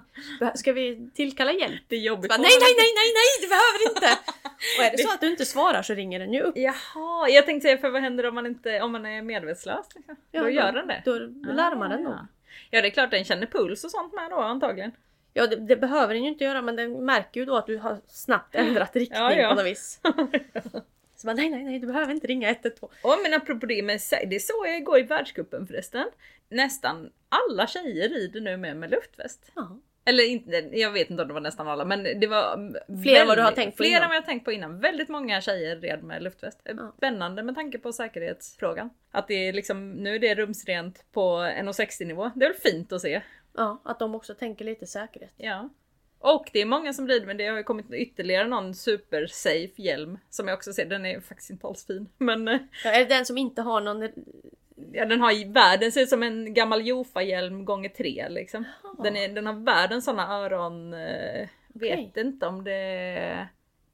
Ska 0.55 0.73
vi 0.73 1.09
tillkalla 1.15 1.51
hjälp? 1.53 1.81
Det 1.87 1.95
är 1.95 1.99
jobbigt. 1.99 2.29
Bara, 2.29 2.37
nej, 2.41 2.51
nej, 2.61 2.73
nej, 2.77 2.91
nej, 2.95 3.11
nej, 3.19 3.31
du 3.41 3.47
behöver 3.47 3.89
inte! 3.89 4.21
Och 4.79 4.83
är 4.85 4.91
det 4.91 4.97
så 4.97 5.13
att 5.13 5.21
du 5.21 5.27
inte 5.31 5.45
svarar 5.45 5.81
så 5.81 5.93
ringer 5.93 6.19
den 6.19 6.33
ju 6.33 6.41
upp. 6.41 6.57
Jaha, 6.57 7.29
jag 7.29 7.45
tänkte 7.45 7.67
säga 7.67 7.77
för 7.77 7.89
vad 7.89 8.01
händer 8.01 8.25
om 8.25 8.35
man 8.35 8.45
inte 8.45 8.81
om 8.81 8.91
man 8.91 9.05
är 9.05 9.21
medvetslös? 9.21 9.85
Liksom? 9.95 10.15
då 10.31 10.49
gör 10.49 10.71
den 10.71 10.87
det. 10.87 11.01
Då 11.05 11.13
larmar 11.53 11.89
den 11.89 11.99
Ah, 11.99 12.09
nog. 12.09 12.13
ja. 12.13 12.27
Ja 12.69 12.81
det 12.81 12.87
är 12.87 12.91
klart 12.91 13.11
den 13.11 13.23
känner 13.23 13.45
puls 13.47 13.83
och 13.83 13.91
sånt 13.91 14.13
med 14.13 14.29
då 14.29 14.35
antagligen. 14.35 14.91
Ja, 15.33 15.47
det, 15.47 15.55
det 15.55 15.75
behöver 15.75 16.13
den 16.13 16.23
ju 16.23 16.29
inte 16.29 16.43
göra 16.43 16.61
men 16.61 16.75
den 16.75 17.05
märker 17.05 17.39
ju 17.39 17.45
då 17.45 17.55
att 17.57 17.67
du 17.67 17.77
har 17.77 18.01
snabbt 18.07 18.55
ändrat 18.55 18.95
riktning 18.95 19.19
Ja, 19.21 19.33
ja. 19.33 19.49
på 19.49 19.55
något 19.55 19.65
vis. 19.65 19.99
Så 21.15 21.27
man, 21.27 21.35
nej, 21.35 21.49
nej, 21.49 21.63
nej, 21.63 21.79
du 21.79 21.87
behöver 21.87 22.11
inte 22.13 22.27
ringa 22.27 22.49
112. 22.49 22.91
Och 23.01 23.17
men 23.23 23.33
apropå 23.33 23.65
det 23.65 23.81
med 23.83 23.97
sä- 23.97 24.25
det 24.29 24.39
såg 24.39 24.67
jag 24.67 24.77
igår 24.77 24.99
i 24.99 25.03
världscupen 25.03 25.67
förresten. 25.67 26.05
Nästan 26.49 27.09
alla 27.29 27.67
tjejer 27.67 28.09
rider 28.09 28.41
nu 28.41 28.57
med 28.57 28.77
med 28.77 28.91
luftväst. 28.91 29.51
Ja. 29.55 29.77
Eller 30.09 30.23
inte, 30.23 30.69
jag 30.71 30.91
vet 30.91 31.09
inte 31.09 31.21
om 31.21 31.27
det 31.27 31.33
var 31.33 31.41
nästan 31.41 31.67
alla 31.67 31.85
men 31.85 32.03
det 32.03 32.27
var 32.27 32.73
Fler 33.03 33.21
än 33.21 33.27
vad 33.27 33.37
du 33.37 33.41
har 33.41 33.51
tänkt 33.51 33.77
på 33.77 33.83
Fler 33.83 33.89
innan. 33.89 34.01
än 34.03 34.07
vad 34.09 34.15
jag 34.17 34.25
tänkt 34.25 34.45
på 34.45 34.51
innan. 34.51 34.79
Väldigt 34.79 35.09
många 35.09 35.41
tjejer 35.41 35.75
red 35.75 36.03
med 36.03 36.23
luftväst. 36.23 36.61
Ja. 36.63 36.93
Spännande 36.97 37.43
med 37.43 37.55
tanke 37.55 37.79
på 37.79 37.93
säkerhetsfrågan. 37.93 38.89
Att 39.11 39.27
det 39.27 39.33
är 39.33 39.53
liksom, 39.53 39.91
nu 39.91 40.15
är 40.15 40.19
det 40.19 40.35
rumsrent 40.35 41.05
på 41.11 41.21
1,60 41.37 42.05
nivå. 42.05 42.31
Det 42.35 42.45
är 42.45 42.49
väl 42.49 42.59
fint 42.71 42.91
att 42.93 43.01
se. 43.01 43.21
ja, 43.57 43.81
att 43.85 43.99
de 43.99 44.15
också 44.15 44.33
tänker 44.33 44.65
lite 44.65 44.85
säkerhet. 44.87 45.33
Ja. 45.37 45.69
Och 46.19 46.49
det 46.53 46.59
är 46.61 46.65
många 46.65 46.93
som 46.93 47.07
rider 47.07 47.27
men 47.27 47.37
det 47.37 47.47
har 47.47 47.57
ju 47.57 47.63
kommit 47.63 47.91
ytterligare 47.93 48.47
någon 48.47 48.73
super 48.73 49.27
safe 49.27 49.81
hjälm 49.81 50.17
som 50.29 50.47
jag 50.47 50.55
också 50.57 50.73
ser. 50.73 50.85
Den 50.85 51.05
är 51.05 51.19
faktiskt 51.19 51.49
inte 51.49 51.67
alls 51.67 51.87
fin. 51.87 52.09
Men 52.17 52.47
eh, 52.47 52.57
Ja, 52.83 52.91
är 52.91 52.99
det 52.99 53.05
den 53.15 53.25
som 53.25 53.37
inte 53.37 53.61
har 53.61 53.81
någon... 53.81 54.09
ja, 54.91 55.05
den 55.05 55.21
har 55.21 55.53
världen 55.53 55.91
ser 55.91 56.01
ut 56.01 56.09
som 56.09 56.23
en 56.23 56.53
gammal 56.53 56.87
Jofa-hjälm 56.87 57.65
gånger 57.65 57.89
tre 57.89 58.29
liksom. 58.29 58.63
Den, 59.03 59.15
är, 59.15 59.29
den 59.29 59.45
har 59.45 59.53
världens 59.53 60.05
såna 60.05 60.33
öron. 60.37 60.93
Eh, 60.93 61.47
vet 61.67 61.99
Okej. 61.99 62.11
inte 62.15 62.45
om 62.45 62.63
det... 62.63 63.47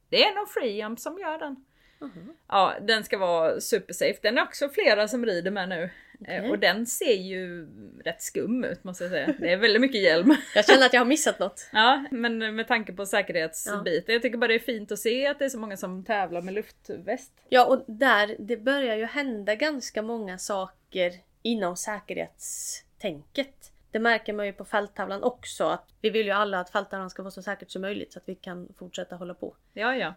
Det 0.08 0.24
är 0.24 0.34
nog 0.34 0.48
Freejump 0.48 1.00
som 1.00 1.18
gör 1.18 1.38
den. 1.38 1.64
Mhm. 2.00 2.36
Ja, 2.48 2.74
den 2.80 3.04
ska 3.04 3.18
vara 3.18 3.60
supersafe. 3.60 4.18
Den 4.22 4.38
är 4.38 4.42
också 4.42 4.68
flera 4.68 5.08
som 5.08 5.26
rider 5.26 5.50
med 5.50 5.68
nu. 5.68 5.90
Eh, 6.20 6.38
Okej. 6.38 6.50
Och 6.50 6.58
den 6.58 6.86
ser 6.86 7.14
ju 7.14 7.68
rätt 8.04 8.22
skum 8.22 8.64
ut 8.64 8.84
måste 8.84 9.04
jag 9.04 9.10
säga. 9.10 9.34
Det 9.38 9.52
är 9.52 9.56
väldigt 9.56 9.80
mycket 9.80 10.02
hjälm. 10.02 10.36
Jag 10.54 10.66
känner 10.66 10.86
att 10.86 10.92
jag 10.92 11.00
har 11.00 11.06
missat 11.06 11.38
något. 11.38 11.68
Ja, 11.72 12.04
men 12.10 12.56
med 12.56 12.68
tanke 12.68 12.92
på 12.92 13.06
säkerhetsbiten. 13.06 14.12
Jag 14.14 14.22
tycker 14.22 14.38
bara 14.38 14.48
det 14.48 14.54
är 14.54 14.58
fint 14.58 14.92
att 14.92 14.98
se 14.98 15.26
att 15.26 15.38
det 15.38 15.44
är 15.44 15.48
så 15.48 15.58
många 15.58 15.76
som 15.76 16.04
tävlar 16.04 16.42
med 16.42 16.54
luftväst. 16.54 17.32
Ja, 17.48 17.64
och 17.64 17.84
där, 17.86 18.36
det 18.38 18.56
börjar 18.56 18.96
ju 18.96 19.04
hända 19.04 19.54
ganska 19.54 20.02
många 20.02 20.38
saker 20.38 21.12
inom 21.42 21.76
säkerhetstänket. 21.76 23.72
Det 23.90 23.98
märker 23.98 24.32
man 24.32 24.46
ju 24.46 24.52
på 24.52 24.64
fälttavlan 24.64 25.22
också. 25.22 25.64
Att 25.64 25.88
vi 26.00 26.10
vill 26.10 26.26
ju 26.26 26.32
alla 26.32 26.60
att 26.60 26.70
fälttavlan 26.70 27.10
ska 27.10 27.22
vara 27.22 27.30
så 27.30 27.42
säkert 27.42 27.70
som 27.70 27.82
möjligt 27.82 28.12
så 28.12 28.18
att 28.18 28.28
vi 28.28 28.34
kan 28.34 28.68
fortsätta 28.78 29.16
hålla 29.16 29.34
på. 29.34 29.56
Ja, 29.72 29.96
ja. 29.96 30.14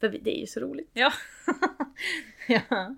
För 0.00 0.08
det 0.08 0.36
är 0.36 0.40
ju 0.40 0.46
så 0.46 0.60
roligt. 0.60 0.90
Ja. 0.92 1.12
ja. 2.48 2.94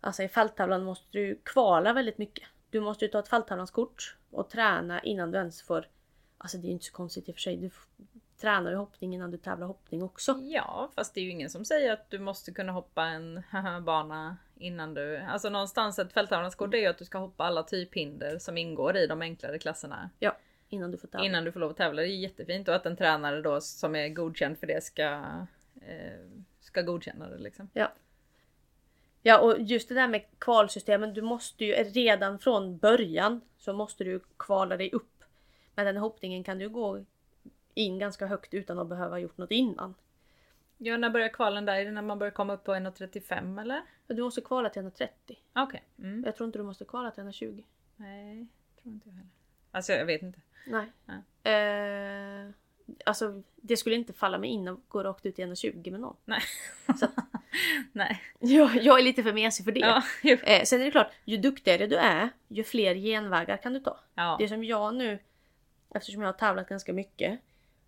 Alltså 0.00 0.22
i 0.22 0.28
fälttävlan 0.28 0.84
måste 0.84 1.18
du 1.18 1.40
kvala 1.44 1.92
väldigt 1.92 2.18
mycket. 2.18 2.48
Du 2.70 2.80
måste 2.80 3.04
ju 3.04 3.10
ta 3.10 3.18
ett 3.18 3.28
fälttävlanskort 3.28 4.16
och 4.30 4.50
träna 4.50 5.02
innan 5.02 5.30
du 5.30 5.38
ens 5.38 5.62
får... 5.62 5.88
Alltså 6.38 6.58
det 6.58 6.64
är 6.66 6.68
ju 6.68 6.72
inte 6.72 6.84
så 6.84 6.92
konstigt 6.92 7.28
i 7.28 7.32
och 7.32 7.34
för 7.34 7.40
sig. 7.40 7.56
Du 7.56 7.70
tränar 8.40 8.70
ju 8.70 8.76
hoppning 8.76 9.14
innan 9.14 9.30
du 9.30 9.36
tävlar 9.36 9.66
hoppning 9.66 10.02
också. 10.02 10.38
Ja, 10.42 10.90
fast 10.94 11.14
det 11.14 11.20
är 11.20 11.24
ju 11.24 11.30
ingen 11.30 11.50
som 11.50 11.64
säger 11.64 11.92
att 11.92 12.10
du 12.10 12.18
måste 12.18 12.52
kunna 12.52 12.72
hoppa 12.72 13.04
en 13.04 13.42
bana 13.84 14.36
innan 14.56 14.94
du... 14.94 15.16
Alltså 15.16 15.48
någonstans 15.50 15.98
ett 15.98 16.12
fälttävlanskort 16.12 16.74
är 16.74 16.78
ju 16.78 16.86
att 16.86 16.98
du 16.98 17.04
ska 17.04 17.18
hoppa 17.18 17.44
alla 17.44 17.62
typhinder 17.62 18.38
som 18.38 18.58
ingår 18.58 18.96
i 18.96 19.06
de 19.06 19.22
enklare 19.22 19.58
klasserna 19.58 20.10
Ja, 20.18 20.36
innan 20.68 20.90
du 20.90 20.98
får 20.98 21.08
tävla. 21.08 21.26
innan 21.26 21.44
du 21.44 21.52
får 21.52 21.60
lov 21.60 21.70
att 21.70 21.76
tävla. 21.76 22.02
Det 22.02 22.08
är 22.08 22.16
jättefint 22.16 22.68
och 22.68 22.74
att 22.74 22.86
en 22.86 22.96
tränare 22.96 23.42
då 23.42 23.60
som 23.60 23.96
är 23.96 24.08
godkänd 24.08 24.58
för 24.58 24.66
det 24.66 24.84
ska, 24.84 25.02
eh, 25.82 26.20
ska 26.60 26.82
godkänna 26.82 27.28
det 27.28 27.38
liksom. 27.38 27.70
Ja. 27.72 27.92
Ja 29.22 29.38
och 29.40 29.60
just 29.60 29.88
det 29.88 29.94
där 29.94 30.08
med 30.08 30.24
kvalsystemen, 30.38 31.14
du 31.14 31.22
måste 31.22 31.64
ju 31.64 31.72
redan 31.72 32.38
från 32.38 32.78
början 32.78 33.40
så 33.58 33.72
måste 33.72 34.04
du 34.04 34.20
kvala 34.36 34.76
dig 34.76 34.90
upp. 34.92 35.24
Men 35.74 35.86
den 35.86 35.96
hoppningen 35.96 36.44
kan 36.44 36.58
du 36.58 36.68
gå 36.68 37.04
in 37.74 37.98
ganska 37.98 38.26
högt 38.26 38.54
utan 38.54 38.78
att 38.78 38.86
behöva 38.88 39.18
gjort 39.18 39.38
något 39.38 39.50
innan. 39.50 39.94
Ja, 40.78 40.96
när 40.96 41.10
börjar 41.10 41.28
kvalen 41.28 41.64
där? 41.64 41.74
Är 41.74 41.84
det 41.84 41.90
när 41.90 42.02
man 42.02 42.18
börjar 42.18 42.30
komma 42.30 42.52
upp 42.52 42.64
på 42.64 42.74
1.35 42.74 43.60
eller? 43.60 43.82
Du 44.06 44.22
måste 44.22 44.40
kvala 44.40 44.68
till 44.68 44.80
130. 44.80 45.38
Okej. 45.52 45.82
Mm. 45.98 46.22
Jag 46.26 46.36
tror 46.36 46.46
inte 46.46 46.58
du 46.58 46.62
måste 46.62 46.84
kvala 46.84 47.10
till 47.10 47.20
120. 47.20 47.62
Nej, 47.96 48.46
tror 48.82 48.94
inte 48.94 49.08
jag 49.08 49.14
heller. 49.14 49.28
Alltså 49.70 49.92
jag 49.92 50.06
vet 50.06 50.22
inte. 50.22 50.40
Nej. 50.66 50.92
Nej. 51.04 51.18
Eh, 51.54 52.50
alltså 53.06 53.42
det 53.56 53.76
skulle 53.76 53.96
inte 53.96 54.12
falla 54.12 54.38
mig 54.38 54.50
in 54.50 54.68
att 54.68 54.78
gå 54.88 55.02
rakt 55.02 55.26
ut 55.26 55.38
i 55.38 55.42
120 55.42 55.90
med 55.90 56.00
någon. 56.00 56.16
Nej. 56.24 56.40
Så- 57.00 57.08
Nej. 57.92 58.22
Jag, 58.38 58.76
jag 58.82 58.98
är 58.98 59.02
lite 59.02 59.22
för 59.22 59.32
mesig 59.32 59.64
för 59.64 59.72
det. 59.72 59.80
Ja. 59.80 60.02
Eh, 60.22 60.62
sen 60.64 60.80
är 60.80 60.84
det 60.84 60.90
klart, 60.90 61.12
ju 61.24 61.36
duktigare 61.36 61.86
du 61.86 61.96
är, 61.96 62.28
ju 62.48 62.64
fler 62.64 62.94
genvägar 62.94 63.56
kan 63.56 63.72
du 63.72 63.80
ta. 63.80 64.00
ja. 64.14 64.36
Det 64.38 64.48
som 64.48 64.64
jag 64.64 64.94
nu, 64.94 65.18
eftersom 65.94 66.22
jag 66.22 66.28
har 66.28 66.38
tävlat 66.38 66.68
ganska 66.68 66.92
mycket, 66.92 67.40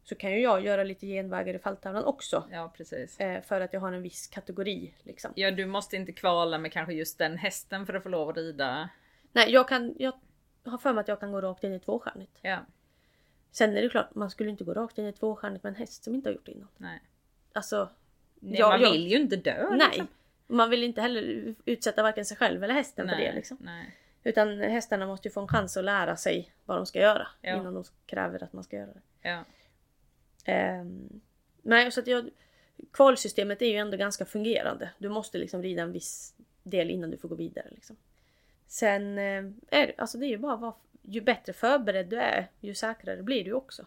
så 0.05 0.14
kan 0.14 0.33
ju 0.33 0.40
jag 0.40 0.64
göra 0.64 0.85
lite 0.85 1.07
genvägar 1.07 1.55
i 1.55 1.59
fälttävlan 1.59 2.05
också. 2.05 2.48
ja, 2.51 2.72
precis. 2.77 3.20
Eh, 3.20 3.42
för 3.42 3.61
att 3.61 3.72
jag 3.72 3.81
har 3.81 3.92
en 3.92 4.03
viss 4.03 4.27
kategori 4.27 4.94
liksom. 5.03 5.33
Ja, 5.37 5.51
du 5.51 5.66
måste 5.66 5.96
inte 5.96 6.12
kvala 6.12 6.59
med 6.59 6.72
kanske 6.72 6.94
just 6.94 7.18
den 7.18 7.38
hästen 7.38 7.87
för 7.87 7.94
att 7.94 8.03
få 8.03 8.09
lov 8.09 8.29
att 8.29 8.37
rida. 8.37 8.88
Nej, 9.33 9.51
jag 9.53 9.68
kan, 9.68 9.94
jag 9.98 10.12
har 10.64 10.79
för 10.79 10.92
mig 10.92 11.01
att 11.01 11.09
jag 11.09 11.20
kan 11.20 11.33
gå 11.33 11.40
rakt 11.40 11.64
in 11.64 11.72
i 11.75 11.81
tvåstjärnigt. 11.81 12.38
Ja, 12.42 12.59
Sen 13.51 13.77
är 13.77 13.83
det 13.83 13.88
klart, 13.88 14.14
man 14.14 14.31
skulle 14.31 14.51
inte 14.51 14.64
gå 14.64 14.75
rakt 14.75 14.98
in 14.98 15.07
i 15.07 15.12
tvåstjärnigt 15.12 15.64
med 15.64 15.70
en 15.70 15.77
häst 15.77 16.05
som 16.05 16.14
inte 16.14 16.29
har 16.29 16.35
gjort 16.35 16.46
det 16.46 16.53
innan. 16.53 16.68
nej. 16.77 17.01
Alltså, 17.53 17.90
Ja, 18.44 18.68
man 18.68 18.81
vill 18.81 19.07
ju 19.07 19.16
inte 19.16 19.37
dö. 19.37 19.66
nej. 19.70 19.88
liksom. 19.88 20.07
Man 20.46 20.70
vill 20.70 20.85
inte 20.85 21.00
heller 21.00 21.55
utsätta 21.64 22.02
varken 22.02 22.24
sig 22.24 22.37
själv 22.37 22.64
eller 22.64 22.74
hästen 22.74 23.07
nej. 23.07 23.16
för 23.16 23.22
det 23.24 23.33
liksom. 23.33 23.57
Nej. 23.61 23.96
Utan 24.24 24.59
hästarna 24.61 25.07
måste 25.07 25.28
ju 25.28 25.33
få 25.33 25.40
en 25.40 25.48
chans 25.48 25.76
att 25.76 25.85
lära 25.85 26.16
sig 26.16 26.52
vad 26.64 26.76
de 26.78 26.87
ska 26.87 27.00
göra 27.00 27.26
Ja. 27.40 27.57
innan 27.57 27.74
de 27.74 27.85
kräver 28.07 28.42
att 28.42 28.52
man 28.52 28.64
ska 28.64 28.76
göra 28.76 28.90
det. 28.92 29.28
Ja. 29.28 29.44
Ehm, 30.44 31.20
nej, 31.62 31.90
så 31.92 32.00
att 32.00 32.07
jag, 32.07 32.31
kvalsystemet 32.92 33.62
är 33.62 33.66
ju 33.66 33.76
ändå 33.76 33.96
ganska 33.96 34.24
fungerande. 34.24 34.90
Du 34.98 35.09
måste 35.09 35.38
liksom 35.38 35.62
rida 35.62 35.83
en 35.83 35.92
viss 35.92 36.35
del 36.62 36.90
innan 36.90 37.11
du 37.11 37.16
får 37.16 37.28
gå 37.28 37.35
vidare. 37.35 37.66
Liksom. 37.70 37.96
Sen 38.66 39.18
eh, 39.18 39.44
är 39.68 39.94
alltså 39.98 40.18
det 40.18 40.26
är 40.26 40.31
ju 40.31 40.38
bara 40.38 40.57
vad, 40.57 40.72
ju 41.02 41.20
bättre 41.20 41.52
förberedd 41.52 42.07
du 42.07 42.16
är, 42.16 42.50
ju 42.61 42.74
säkrare 42.74 43.22
blir 43.22 43.44
du 43.44 43.52
också. 43.52 43.87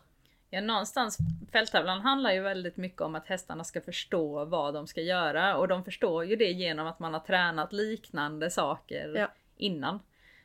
Ja, 0.49 0.61
någonstans, 0.61 1.17
fälttävlan 1.51 2.01
handlar 2.01 2.31
ju 2.31 2.41
väldigt 2.41 2.77
mycket 2.77 3.01
om 3.01 3.15
att 3.15 3.27
hästarna 3.27 3.63
ska 3.63 3.81
förstå 3.81 4.45
vad 4.45 4.73
de 4.73 4.87
ska 4.87 5.01
göra 5.01 5.57
och 5.57 5.67
de 5.67 5.83
förstår 5.83 6.25
ju 6.25 6.35
det 6.35 6.51
genom 6.51 6.87
att 6.87 6.99
man 6.99 7.13
har 7.13 7.19
tränat 7.19 7.73
liknande 7.73 8.49
saker 8.49 9.13
Ja. 9.15 9.31
innan. 9.57 9.99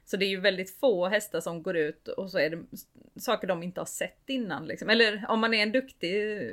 Så 0.04 0.16
det 0.16 0.24
är 0.24 0.28
ju 0.28 0.40
väldigt 0.40 0.78
få 0.78 1.08
hästar 1.08 1.40
som 1.40 1.62
går 1.62 1.76
ut 1.76 2.08
och 2.08 2.30
så 2.30 2.38
är 2.38 2.50
det 2.50 2.58
saker 3.20 3.46
de 3.48 3.62
inte 3.62 3.80
har 3.80 3.86
sett 3.86 4.22
innan. 4.26 4.66
Liksom. 4.66 4.90
Eller 4.90 5.24
om 5.28 5.40
man 5.40 5.54
är 5.54 5.62
en 5.62 5.72
duktig, 5.72 6.52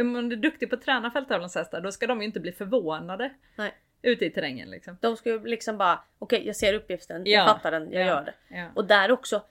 om 0.00 0.08
man 0.12 0.32
är 0.32 0.36
duktig 0.36 0.70
på 0.70 0.76
att 0.76 0.82
träna 0.82 1.10
fälttävlanshästar 1.10 1.80
då 1.80 1.92
ska 1.92 2.06
de 2.06 2.20
ju 2.20 2.26
inte 2.26 2.40
bli 2.40 2.52
förvånade 2.52 3.30
Nej. 3.56 3.74
ute 4.02 4.24
i 4.24 4.30
terrängen. 4.30 4.70
Liksom. 4.70 4.96
De 5.00 5.16
ska 5.16 5.28
ju 5.30 5.44
liksom 5.44 5.78
bara, 5.78 6.02
okej 6.18 6.46
jag 6.46 6.56
ser 6.56 6.74
uppgiften, 6.74 7.22
Ja, 7.26 7.32
jag 7.32 7.46
fattar 7.46 7.70
den, 7.70 7.92
jag 7.92 8.02
ja, 8.02 8.06
gör 8.06 8.24
det. 8.48 8.70
Och 8.74 8.84
där 8.84 9.12
också, 9.12 9.42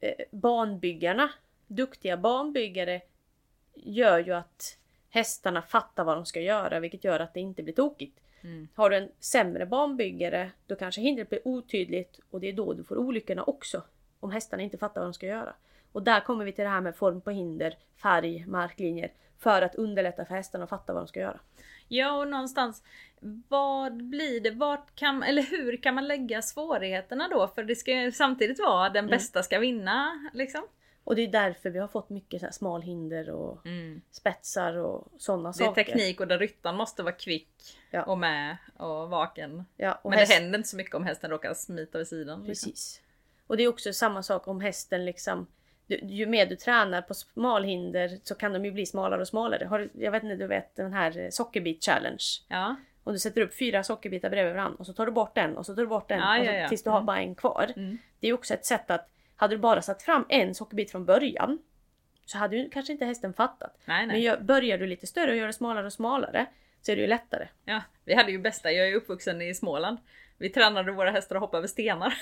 eh, 0.00 0.14
banbyggarna, 0.30 1.30
duktiga 1.68 2.16
banbyggare 2.16 3.00
gör 3.74 4.18
ju 4.18 4.32
att 4.32 4.78
hästarna 5.10 5.62
fattar 5.62 6.04
vad 6.04 6.16
de 6.16 6.26
ska 6.26 6.40
göra 6.40 6.80
vilket 6.80 7.04
gör 7.04 7.20
att 7.20 7.34
det 7.34 7.40
inte 7.40 7.62
blir 7.62 7.74
tokigt. 7.74 8.20
Mm. 8.40 8.68
Har 8.74 8.90
du 8.90 8.96
en 8.96 9.08
sämre 9.20 9.66
banbyggare 9.66 10.50
då 10.66 10.74
kanske 10.76 11.00
hindret 11.00 11.28
blir 11.28 11.48
otydligt 11.48 12.20
och 12.30 12.40
det 12.40 12.48
är 12.48 12.52
då 12.52 12.72
du 12.72 12.84
får 12.84 12.96
olyckorna 12.96 13.42
också. 13.42 13.82
Om 14.20 14.30
hästarna 14.30 14.62
inte 14.62 14.78
fattar 14.78 15.00
vad 15.00 15.08
de 15.08 15.14
ska 15.14 15.26
göra. 15.26 15.54
Och 15.92 16.02
där 16.02 16.20
kommer 16.20 16.44
vi 16.44 16.52
till 16.52 16.64
det 16.64 16.70
här 16.70 16.80
med 16.80 16.96
form 16.96 17.20
på 17.20 17.30
hinder, 17.30 17.76
färg, 18.02 18.44
marklinjer. 18.46 19.12
För 19.38 19.62
att 19.62 19.74
underlätta 19.74 20.24
för 20.24 20.34
hästarna 20.34 20.64
att 20.64 20.70
fatta 20.70 20.92
vad 20.92 21.02
de 21.02 21.08
ska 21.08 21.20
göra. 21.20 21.40
Ja 21.88 22.12
och 22.12 22.28
någonstans 22.28 22.82
vad 23.48 24.04
blir 24.04 24.40
det? 24.40 24.50
Vart 24.50 24.94
kan, 24.94 25.22
eller 25.22 25.42
hur 25.42 25.76
kan 25.76 25.94
man 25.94 26.08
lägga 26.08 26.42
svårigheterna 26.42 27.28
då? 27.28 27.48
För 27.48 27.62
det 27.64 27.76
ska 27.76 27.92
ju 27.92 28.12
samtidigt 28.12 28.58
vara 28.58 28.88
den 28.88 29.04
Mm. 29.04 29.10
bästa 29.10 29.42
ska 29.42 29.58
vinna 29.58 30.30
liksom. 30.34 30.62
Och 31.08 31.16
det 31.16 31.22
är 31.22 31.28
därför 31.28 31.70
vi 31.70 31.78
har 31.78 31.88
fått 31.88 32.10
mycket 32.10 32.40
så 32.40 32.46
här 32.46 32.52
smalhinder 32.52 33.30
och 33.30 33.58
spetsar 34.10 34.76
och 34.76 35.08
sådana 35.18 35.52
Det 35.58 35.64
är 35.64 35.66
saker. 35.66 35.84
teknik 35.84 36.20
och 36.20 36.28
där 36.28 36.38
ryttaren 36.38 36.76
måste 36.76 37.02
vara 37.02 37.12
kvick 37.14 37.48
Ja. 37.90 38.02
och 38.02 38.18
med 38.18 38.56
och 38.76 39.10
vaken. 39.10 39.64
Ja, 39.76 39.98
och 40.02 40.10
Men 40.10 40.18
häst- 40.18 40.30
det 40.32 40.34
händer 40.40 40.58
inte 40.58 40.68
så 40.68 40.76
mycket 40.76 40.94
om 40.94 41.04
hästen 41.04 41.30
råkar 41.30 41.54
smita 41.54 41.98
vid 41.98 42.06
sidan. 42.08 42.44
Liksom. 42.44 42.70
Precis. 42.70 43.00
Och 43.46 43.56
det 43.56 43.62
är 43.62 43.68
också 43.68 43.92
samma 43.92 44.22
sak 44.22 44.48
om 44.48 44.60
hästen 44.60 45.04
liksom 45.04 45.46
du, 45.86 45.96
ju 45.96 46.26
mer 46.26 46.46
du 46.46 46.56
tränar 46.56 47.02
på 47.02 47.14
smalhinder 47.14 48.18
så 48.22 48.34
kan 48.34 48.52
de 48.52 48.64
ju 48.64 48.70
bli 48.72 48.86
smalare 48.86 49.20
och 49.20 49.28
smalare. 49.28 49.64
Har, 49.64 49.88
jag 49.92 50.12
vet 50.12 50.22
inte, 50.22 50.36
du 50.36 50.46
vet 50.46 50.76
den 50.76 50.92
här 50.92 51.28
sockerbit 51.30 51.84
challenge. 51.84 52.24
Ja, 52.48 52.76
Om 53.04 53.12
du 53.12 53.18
sätter 53.18 53.40
upp 53.40 53.54
fyra 53.58 53.82
sockerbitar 53.82 54.30
bredvid 54.30 54.54
varandra 54.54 54.76
och 54.78 54.86
så 54.86 54.92
tar 54.92 55.06
du 55.06 55.12
bort 55.12 55.38
en 55.38 55.56
och 55.56 55.66
så 55.66 55.74
tar 55.74 55.82
du 55.82 55.88
bort 55.88 56.10
en 56.10 56.18
Ja, 56.18 56.36
så, 56.38 56.44
ja, 56.44 56.52
ja. 56.52 56.68
tills 56.68 56.82
du 56.82 56.90
har 56.90 56.96
Mm. 56.96 57.06
bara 57.06 57.18
en 57.18 57.34
kvar. 57.34 57.72
Mm. 57.76 57.98
Det 58.20 58.28
är 58.28 58.32
också 58.32 58.54
ett 58.54 58.66
sätt 58.66 58.90
att 58.90 59.08
hade 59.38 59.54
du 59.54 59.58
bara 59.58 59.82
satt 59.82 60.02
fram 60.02 60.26
en 60.28 60.54
sockerbit 60.54 60.90
från 60.90 61.04
början 61.04 61.58
så 62.26 62.38
hade 62.38 62.56
ju 62.56 62.70
kanske 62.70 62.92
inte 62.92 63.04
hästen 63.04 63.34
fattat. 63.34 63.78
nej 63.84 64.06
Men 64.06 64.08
nej. 64.08 64.24
gör, 64.24 64.40
börjar 64.40 64.78
du 64.78 64.86
lite 64.86 65.06
större 65.06 65.30
och 65.30 65.36
gör 65.36 65.46
det 65.46 65.52
smalare 65.52 65.86
och 65.86 65.92
smalare 65.92 66.46
så 66.82 66.92
är 66.92 66.96
det 66.96 67.02
ju 67.02 67.08
lättare. 67.08 67.48
Ja, 67.64 67.82
vi 68.04 68.14
hade 68.14 68.32
ju 68.32 68.38
bästa, 68.38 68.72
jag 68.72 68.88
är 68.88 68.94
uppvuxen 68.94 69.42
i 69.42 69.54
Småland. 69.54 69.98
Vi 70.38 70.50
tränade 70.50 70.92
våra 70.92 71.10
hästar 71.10 71.36
att 71.36 71.42
hoppa 71.42 71.58
över 71.58 71.68
stenar. 71.68 72.14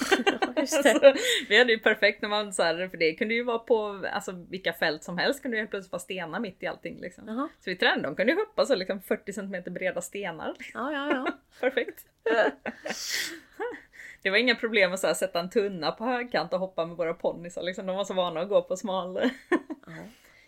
Just 0.56 0.82
det. 0.82 0.92
Så 0.92 1.14
vi 1.48 1.58
hade 1.58 1.72
ju 1.72 1.78
perfekt 1.78 2.22
när 2.22 2.28
man 2.28 2.52
så 2.52 2.62
här, 2.62 2.88
för 2.88 2.96
det 2.96 3.14
kunde 3.14 3.34
ju 3.34 3.42
vara 3.42 3.58
på 3.58 4.06
alltså, 4.12 4.32
vilka 4.32 4.72
fält 4.72 5.04
som 5.04 5.18
helst 5.18 5.42
kunde 5.42 5.56
ju 5.56 5.60
helt 5.60 5.70
plötsligt 5.70 5.92
vara 5.92 6.00
stenar 6.00 6.40
mitt 6.40 6.62
i 6.62 6.66
allting 6.66 7.00
liksom. 7.00 7.28
Jaha. 7.28 7.48
Så 7.60 7.70
vi 7.70 7.76
tränade, 7.76 8.02
de 8.02 8.16
kunde 8.16 8.32
ju 8.32 8.38
hoppa 8.38 8.66
så 8.66 8.74
liksom 8.74 9.02
40 9.02 9.32
cm 9.32 9.74
breda 9.74 10.00
stenar. 10.00 10.54
Ja, 10.74 10.92
ja, 10.92 11.10
ja. 11.10 11.38
Perfekt. 11.60 12.06
Det 14.22 14.30
var 14.30 14.36
inga 14.38 14.54
problem 14.54 14.92
att 14.92 15.00
så 15.00 15.06
här, 15.06 15.14
sätta 15.14 15.40
en 15.40 15.50
tunna 15.50 15.92
på 15.92 16.04
högkant 16.04 16.52
och 16.52 16.60
hoppa 16.60 16.86
med 16.86 16.96
våra 16.96 17.14
ponnyer. 17.14 17.62
Liksom. 17.62 17.86
De 17.86 17.96
var 17.96 18.04
så 18.04 18.14
vana 18.14 18.40
att 18.40 18.48
gå 18.48 18.62
på 18.62 18.76
smal. 18.76 19.16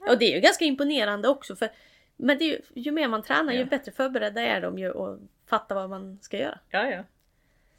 Och 0.09 0.19
det 0.19 0.25
är 0.25 0.35
ju 0.35 0.41
ganska 0.41 0.65
imponerande 0.65 1.29
också 1.29 1.57
för 1.57 1.69
men 2.17 2.38
ju, 2.38 2.61
ju 2.75 2.90
mer 2.90 3.09
man 3.09 3.23
tränar 3.23 3.53
ju 3.53 3.59
Ja. 3.59 3.65
bättre 3.65 3.92
förberedda 3.92 4.40
är 4.40 4.61
de 4.61 4.79
ju 4.79 4.90
och 4.90 5.19
fattar 5.46 5.75
vad 5.75 5.90
man 5.90 6.19
ska 6.23 6.38
göra. 6.38 6.59
Ja, 6.71 6.90
ja. 6.90 7.05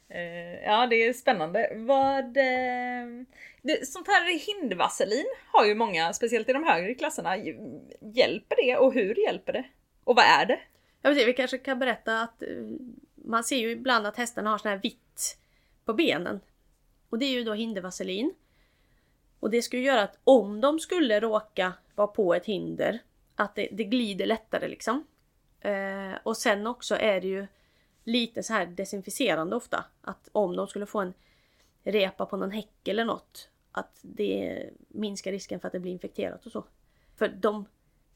Eh, 0.08 0.62
ja, 0.64 0.86
det 0.86 0.96
är 0.96 1.12
spännande. 1.12 1.72
Vad... 1.74 2.36
Eh, 2.36 3.24
det, 3.62 3.86
sånt 3.88 4.06
här 4.08 4.38
hindvaselin 4.46 5.26
har 5.52 5.64
ju 5.66 5.74
många, 5.74 6.12
speciellt 6.12 6.48
i 6.48 6.52
de 6.52 6.64
högre 6.64 6.94
klasserna. 6.94 7.36
Hjälper 8.00 8.56
det 8.56 8.76
och 8.76 8.94
hur 8.94 9.18
hjälper 9.26 9.52
det? 9.52 9.64
Och 10.04 10.16
vad 10.16 10.24
är 10.24 10.46
det? 10.46 10.60
Vet 11.02 11.12
inte, 11.12 11.24
vi 11.24 11.32
kanske 11.32 11.58
kan 11.58 11.78
berätta 11.78 12.20
att 12.20 12.42
eh, 12.42 12.48
man 13.14 13.44
ser 13.44 13.56
ju 13.56 13.70
ibland 13.70 14.06
att 14.06 14.16
hästarna 14.16 14.50
har 14.50 14.58
sån 14.58 14.70
här 14.70 14.78
vitt 14.78 15.03
på 15.84 15.94
benen. 15.94 16.40
Och 17.08 17.18
det 17.18 17.24
är 17.24 17.30
ju 17.30 17.44
då 17.44 17.52
hindervaselin. 17.52 18.34
Och 19.40 19.50
det 19.50 19.62
skulle 19.62 19.82
göra 19.82 20.02
att 20.02 20.18
om 20.24 20.60
de 20.60 20.80
skulle 20.80 21.20
råka 21.20 21.72
vara 21.94 22.08
på 22.08 22.34
ett 22.34 22.46
hinder, 22.46 22.98
att 23.34 23.54
det, 23.54 23.68
det 23.72 23.84
glider 23.84 24.26
lättare 24.26 24.68
liksom. 24.68 25.06
Eh, 25.60 26.12
och 26.22 26.36
sen 26.36 26.66
också 26.66 26.96
är 26.96 27.20
det 27.20 27.28
ju 27.28 27.46
lite 28.04 28.42
så 28.42 28.52
här 28.52 28.66
desinficerande 28.66 29.56
ofta. 29.56 29.84
Att 30.00 30.28
om 30.32 30.56
de 30.56 30.66
skulle 30.66 30.86
få 30.86 31.00
en 31.00 31.14
repa 31.82 32.26
på 32.26 32.36
någon 32.36 32.50
häck 32.50 32.88
eller 32.88 33.04
något, 33.04 33.48
att 33.72 33.98
det 34.02 34.70
minskar 34.88 35.32
risken 35.32 35.60
för 35.60 35.68
att 35.68 35.72
det 35.72 35.80
blir 35.80 35.92
infekterat 35.92 36.46
och 36.46 36.52
så. 36.52 36.64
För 37.16 37.28
de 37.28 37.66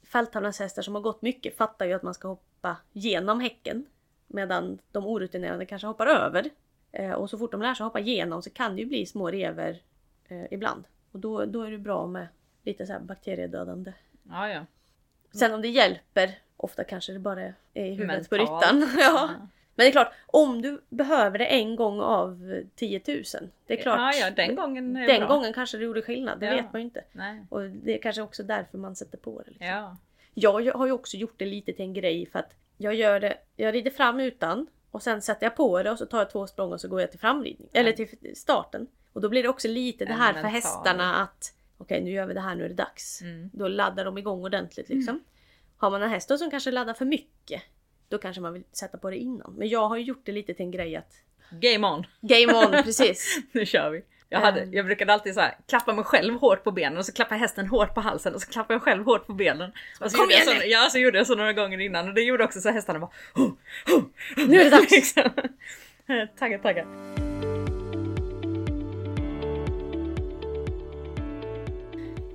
fälttävlanshästar 0.02 0.82
som 0.82 0.94
har 0.94 1.02
gått 1.02 1.22
mycket 1.22 1.56
fattar 1.56 1.86
ju 1.86 1.92
att 1.92 2.02
man 2.02 2.14
ska 2.14 2.28
hoppa 2.28 2.76
genom 2.92 3.40
häcken. 3.40 3.86
Medan 4.26 4.78
de 4.92 5.06
orutinerade 5.06 5.66
kanske 5.66 5.86
hoppar 5.86 6.06
över. 6.06 6.50
Eh, 6.93 7.12
och 7.12 7.30
så 7.30 7.39
fort 7.39 7.51
de 7.53 7.62
lär 7.62 7.74
sig 7.74 7.84
hoppa 7.84 8.01
igenom 8.01 8.43
så 8.43 8.51
kan 8.51 8.76
det 8.76 8.82
ju 8.82 8.89
bli 8.89 9.07
små 9.07 9.30
rever 9.30 9.82
eh, 10.28 10.45
ibland. 10.51 10.84
Och 11.12 11.18
då, 11.18 11.45
då 11.45 11.62
är 11.62 11.70
det 11.70 11.78
bra 11.78 12.07
med 12.07 12.26
lite 12.62 12.86
så 12.86 12.97
bakteriedödande. 13.01 13.93
Ja, 14.30 14.49
ja. 14.49 14.66
Sen 15.32 15.55
om 15.55 15.62
det 15.62 15.68
hjälper, 15.68 16.39
ofta 16.57 16.84
kanske 16.84 17.12
det 17.12 17.18
bara 17.18 17.43
är 17.74 17.84
i 17.86 17.91
huvudet 17.95 18.30
på 18.30 18.36
Mentalt. 18.36 18.61
ryttaren. 18.62 18.89
ja. 18.99 19.30
Men 19.74 19.84
det 19.84 19.89
är 19.91 19.93
klart, 19.93 20.12
om 20.26 20.62
du 20.62 20.80
behöver 20.89 21.39
det 21.39 21.47
en 21.47 21.76
gång 21.76 22.01
av 22.01 22.61
10 22.74 23.01
000. 23.07 23.22
Det 23.66 23.78
är 23.78 23.82
klart. 23.82 23.99
Ja, 23.99 24.12
ja, 24.14 24.30
den 24.30 24.55
gången 24.57 24.97
är 24.97 25.07
den 25.07 25.20
bra. 25.20 25.28
gången 25.28 25.53
kanske 25.53 25.76
det 25.78 25.84
gjorde 25.84 26.03
skillnad. 26.03 26.41
Det 26.41 26.47
Ja. 26.47 26.53
vet 26.53 26.72
man 26.72 26.80
ju 26.80 26.84
inte. 26.84 27.05
Nej. 27.12 27.41
Och 27.49 27.62
det 27.70 27.95
är 27.99 28.03
kanske 28.03 28.22
också 28.22 28.43
därför 28.43 28.78
man 28.78 28.97
sätter 28.97 29.18
på 29.18 29.43
det. 29.43 29.51
Liksom. 29.51 29.66
Ja. 29.66 29.97
Jag 30.34 30.72
har 30.76 30.86
ju 30.86 30.93
också 30.93 31.16
gjort 31.16 31.34
det 31.36 31.45
lite 31.47 31.72
till 31.72 31.84
en 31.84 31.95
grej 31.95 32.26
för 32.26 32.39
att 32.39 32.55
jag 32.76 32.95
gör 32.95 33.20
det. 33.20 33.39
Jag 33.57 33.74
rider 33.74 33.91
fram 33.91 34.20
utan 34.20 34.66
och 34.91 35.03
sen 35.03 35.22
sätter 35.22 35.47
jag 35.47 35.57
på 35.57 35.82
det 35.82 35.91
och 35.91 35.99
så 35.99 36.07
tar 36.07 36.18
jag 36.18 36.30
två 36.30 36.47
språng 36.47 36.72
och 36.72 36.80
så 36.80 36.89
går 36.89 37.01
jag 37.01 37.11
till 37.11 37.20
framridning. 37.20 37.68
Eller 37.72 37.93
till 37.93 38.36
starten. 38.36 38.86
Och 39.12 39.20
då 39.20 39.28
blir 39.28 39.43
det 39.43 39.49
också 39.49 39.68
lite 39.68 40.05
det 40.05 40.12
här 40.12 40.32
för 40.32 40.49
hästarna 40.49 41.14
att 41.16 41.55
okej 41.78 42.03
nu 42.05 42.11
gör 42.11 42.26
vi 42.26 42.34
det 42.34 42.41
här, 42.41 42.55
nu 42.55 42.64
är 42.64 42.68
det 42.68 42.74
dags. 42.74 43.22
Mm. 43.22 43.51
Då 43.53 43.68
laddar 43.68 44.05
de 44.05 44.18
igång 44.18 44.45
ordentligt 44.45 44.89
liksom. 44.89 45.20
Har 45.76 45.91
man 45.91 46.03
en 46.03 46.11
häst 46.11 46.28
då 46.28 46.39
som 46.39 46.51
kanske 46.51 46.70
laddar 46.70 46.95
för 46.95 47.05
mycket. 47.05 47.62
Då 48.09 48.18
kanske 48.18 48.43
man 48.43 48.53
vill 48.53 48.64
sätta 48.72 48.99
på 48.99 49.11
det 49.11 49.16
innan. 49.16 49.55
Men 49.59 49.68
jag 49.68 49.89
har 49.89 49.97
ju 49.97 50.03
gjort 50.03 50.22
det 50.24 50.32
lite 50.32 50.55
till 50.55 50.64
en 50.64 50.70
grej 50.70 50.97
att 50.97 51.14
Game 51.51 51.89
on! 51.89 52.07
Game 52.20 52.55
on 52.55 52.70
precis. 52.84 53.39
Nu 53.53 53.66
kör 53.66 53.91
vi! 53.91 54.05
Jag, 54.30 54.40
hade, 54.40 54.60
Ehm. 54.60 54.72
jag 54.72 54.86
brukade 54.86 55.12
alltid 55.12 55.34
så 55.34 55.40
här, 55.40 55.54
klappa 55.68 55.92
mig 55.92 56.04
själv 56.04 56.34
hårt 56.34 56.64
på 56.64 56.70
benen 56.70 56.98
och 56.98 57.06
så 57.06 57.12
klappar 57.12 57.36
hästen 57.36 57.66
hårt 57.66 57.94
på 57.94 58.00
halsen 58.00 58.34
och 58.34 58.42
så 58.42 58.50
klappar 58.50 58.74
jag 58.74 58.82
själg 58.82 59.02
hårt 59.02 59.26
på 59.26 59.32
benen. 59.32 59.72
Och 60.00 60.10
så 60.10 60.18
Kom 60.18 60.30
igen 60.30 60.46
så, 60.46 60.52
ja, 60.64 60.88
så 60.90 60.98
gjorde 60.98 61.18
jag 61.18 61.26
så 61.26 61.34
några 61.34 61.52
gånger 61.52 61.80
innan 61.80 62.08
och 62.08 62.14
det 62.14 62.22
gjorde 62.22 62.44
också 62.44 62.60
så 62.60 62.70
hästarna 62.70 62.98
bara 62.98 63.10
oh, 63.34 63.52
oh, 63.86 64.02
Nu 64.48 64.60
är 64.60 64.64
det 64.64 64.70
dags! 64.70 64.90
liksom. 64.90 65.30
Tagga, 66.38 66.58
tagga. 66.58 66.86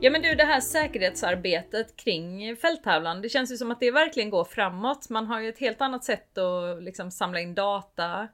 Ja 0.01 0.09
men 0.09 0.21
du 0.21 0.35
det 0.35 0.43
här 0.43 0.59
säkerhetsarbetet 0.59 1.95
kring 1.95 2.55
fälttävlan, 2.55 3.21
det 3.21 3.29
känns 3.29 3.51
ju 3.51 3.57
som 3.57 3.71
att 3.71 3.79
det 3.79 3.91
verkligen 3.91 4.29
går 4.29 4.43
framåt. 4.43 5.09
Man 5.09 5.27
har 5.27 5.39
ju 5.39 5.49
ett 5.49 5.59
helt 5.59 5.81
annat 5.81 6.03
sätt 6.03 6.37
att 6.37 6.83
liksom 6.83 7.11
samla 7.11 7.39
in 7.39 7.55
data. 7.55 8.27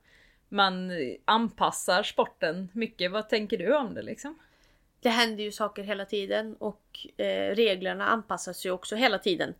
Man 0.50 0.91
anpassar 1.26 2.04
sporten 2.04 2.70
mycket. 2.74 3.12
Vad 3.12 3.30
tänker 3.30 3.58
du 3.58 3.76
om 3.76 3.93
det 3.93 4.02
liksom? 4.02 4.39
Det 5.02 5.10
händer 5.10 5.43
ju 5.43 5.52
saker 5.52 5.84
hela 5.84 6.06
tiden 6.06 6.56
och 6.56 7.08
eh, 7.18 7.56
reglerna 7.56 8.08
anpassas 8.08 8.66
ju 8.66 8.72
också 8.72 8.95
hela 8.95 9.20
tiden. 9.20 9.54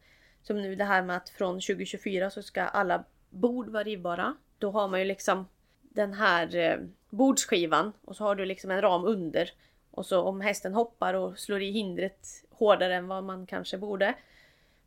Som 0.44 0.62
nu 0.62 0.76
det 0.76 0.84
här 0.84 1.02
med 1.02 1.18
att 1.18 1.30
från 1.30 1.56
2024 1.56 2.30
så 2.30 2.44
ska 2.44 2.64
alla 2.64 3.04
bord 3.30 3.70
vara 3.70 3.84
rivbara. 3.84 4.36
Då 4.58 4.72
har 4.72 4.88
man 4.88 5.00
ju 5.00 5.06
liksom 5.06 5.48
den 5.82 6.14
här 6.14 6.56
eh, 6.56 6.78
bordsskivan 7.10 7.94
och 8.06 8.16
så 8.16 8.24
har 8.24 8.36
du 8.36 8.46
liksom 8.46 8.72
en 8.72 8.82
ram 8.82 9.06
under. 9.06 9.52
Och 9.92 10.06
så 10.06 10.22
om 10.22 10.42
hästen 10.42 10.74
hoppar 10.74 11.14
och 11.14 11.40
slår 11.40 11.62
i 11.62 11.72
hindret 11.72 12.28
hårdare 12.50 12.96
än 12.96 13.08
vad 13.08 13.24
man 13.24 13.46
kanske 13.46 13.78
borde. 13.78 14.14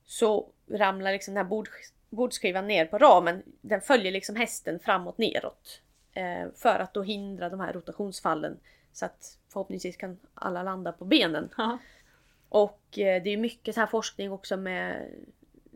Så 0.05 0.49
ramlar 0.71 1.13
liksom 1.13 1.35
den 1.35 1.45
här 1.45 1.51
bord, 1.51 1.69
bordsskivan 2.11 2.67
ner 2.67 2.87
på 2.87 2.99
ramen. 2.99 3.43
Den 3.61 3.81
följer 3.81 4.13
liksom 4.13 4.37
hästen 4.37 4.79
framåt 4.79 5.19
neråt. 5.19 5.81
Eh, 6.15 6.47
för 6.55 6.79
att 6.79 6.95
då 6.95 7.03
hindra 7.03 7.49
de 7.49 7.61
här 7.61 7.73
rotationsfallen. 7.73 8.61
Så 8.93 9.05
att 9.05 9.39
förhoppningsvis 9.49 9.97
kan 9.97 10.19
alla 10.35 10.63
landa 10.63 10.93
på 10.93 11.05
benen. 11.05 11.49
Ja. 11.57 11.79
Och 12.49 12.99
eh, 12.99 13.23
det 13.23 13.31
är 13.31 13.37
mycket 13.37 13.75
så 13.75 13.81
här 13.81 13.87
forskning 13.87 14.33
också 14.33 14.57
med 14.57 15.11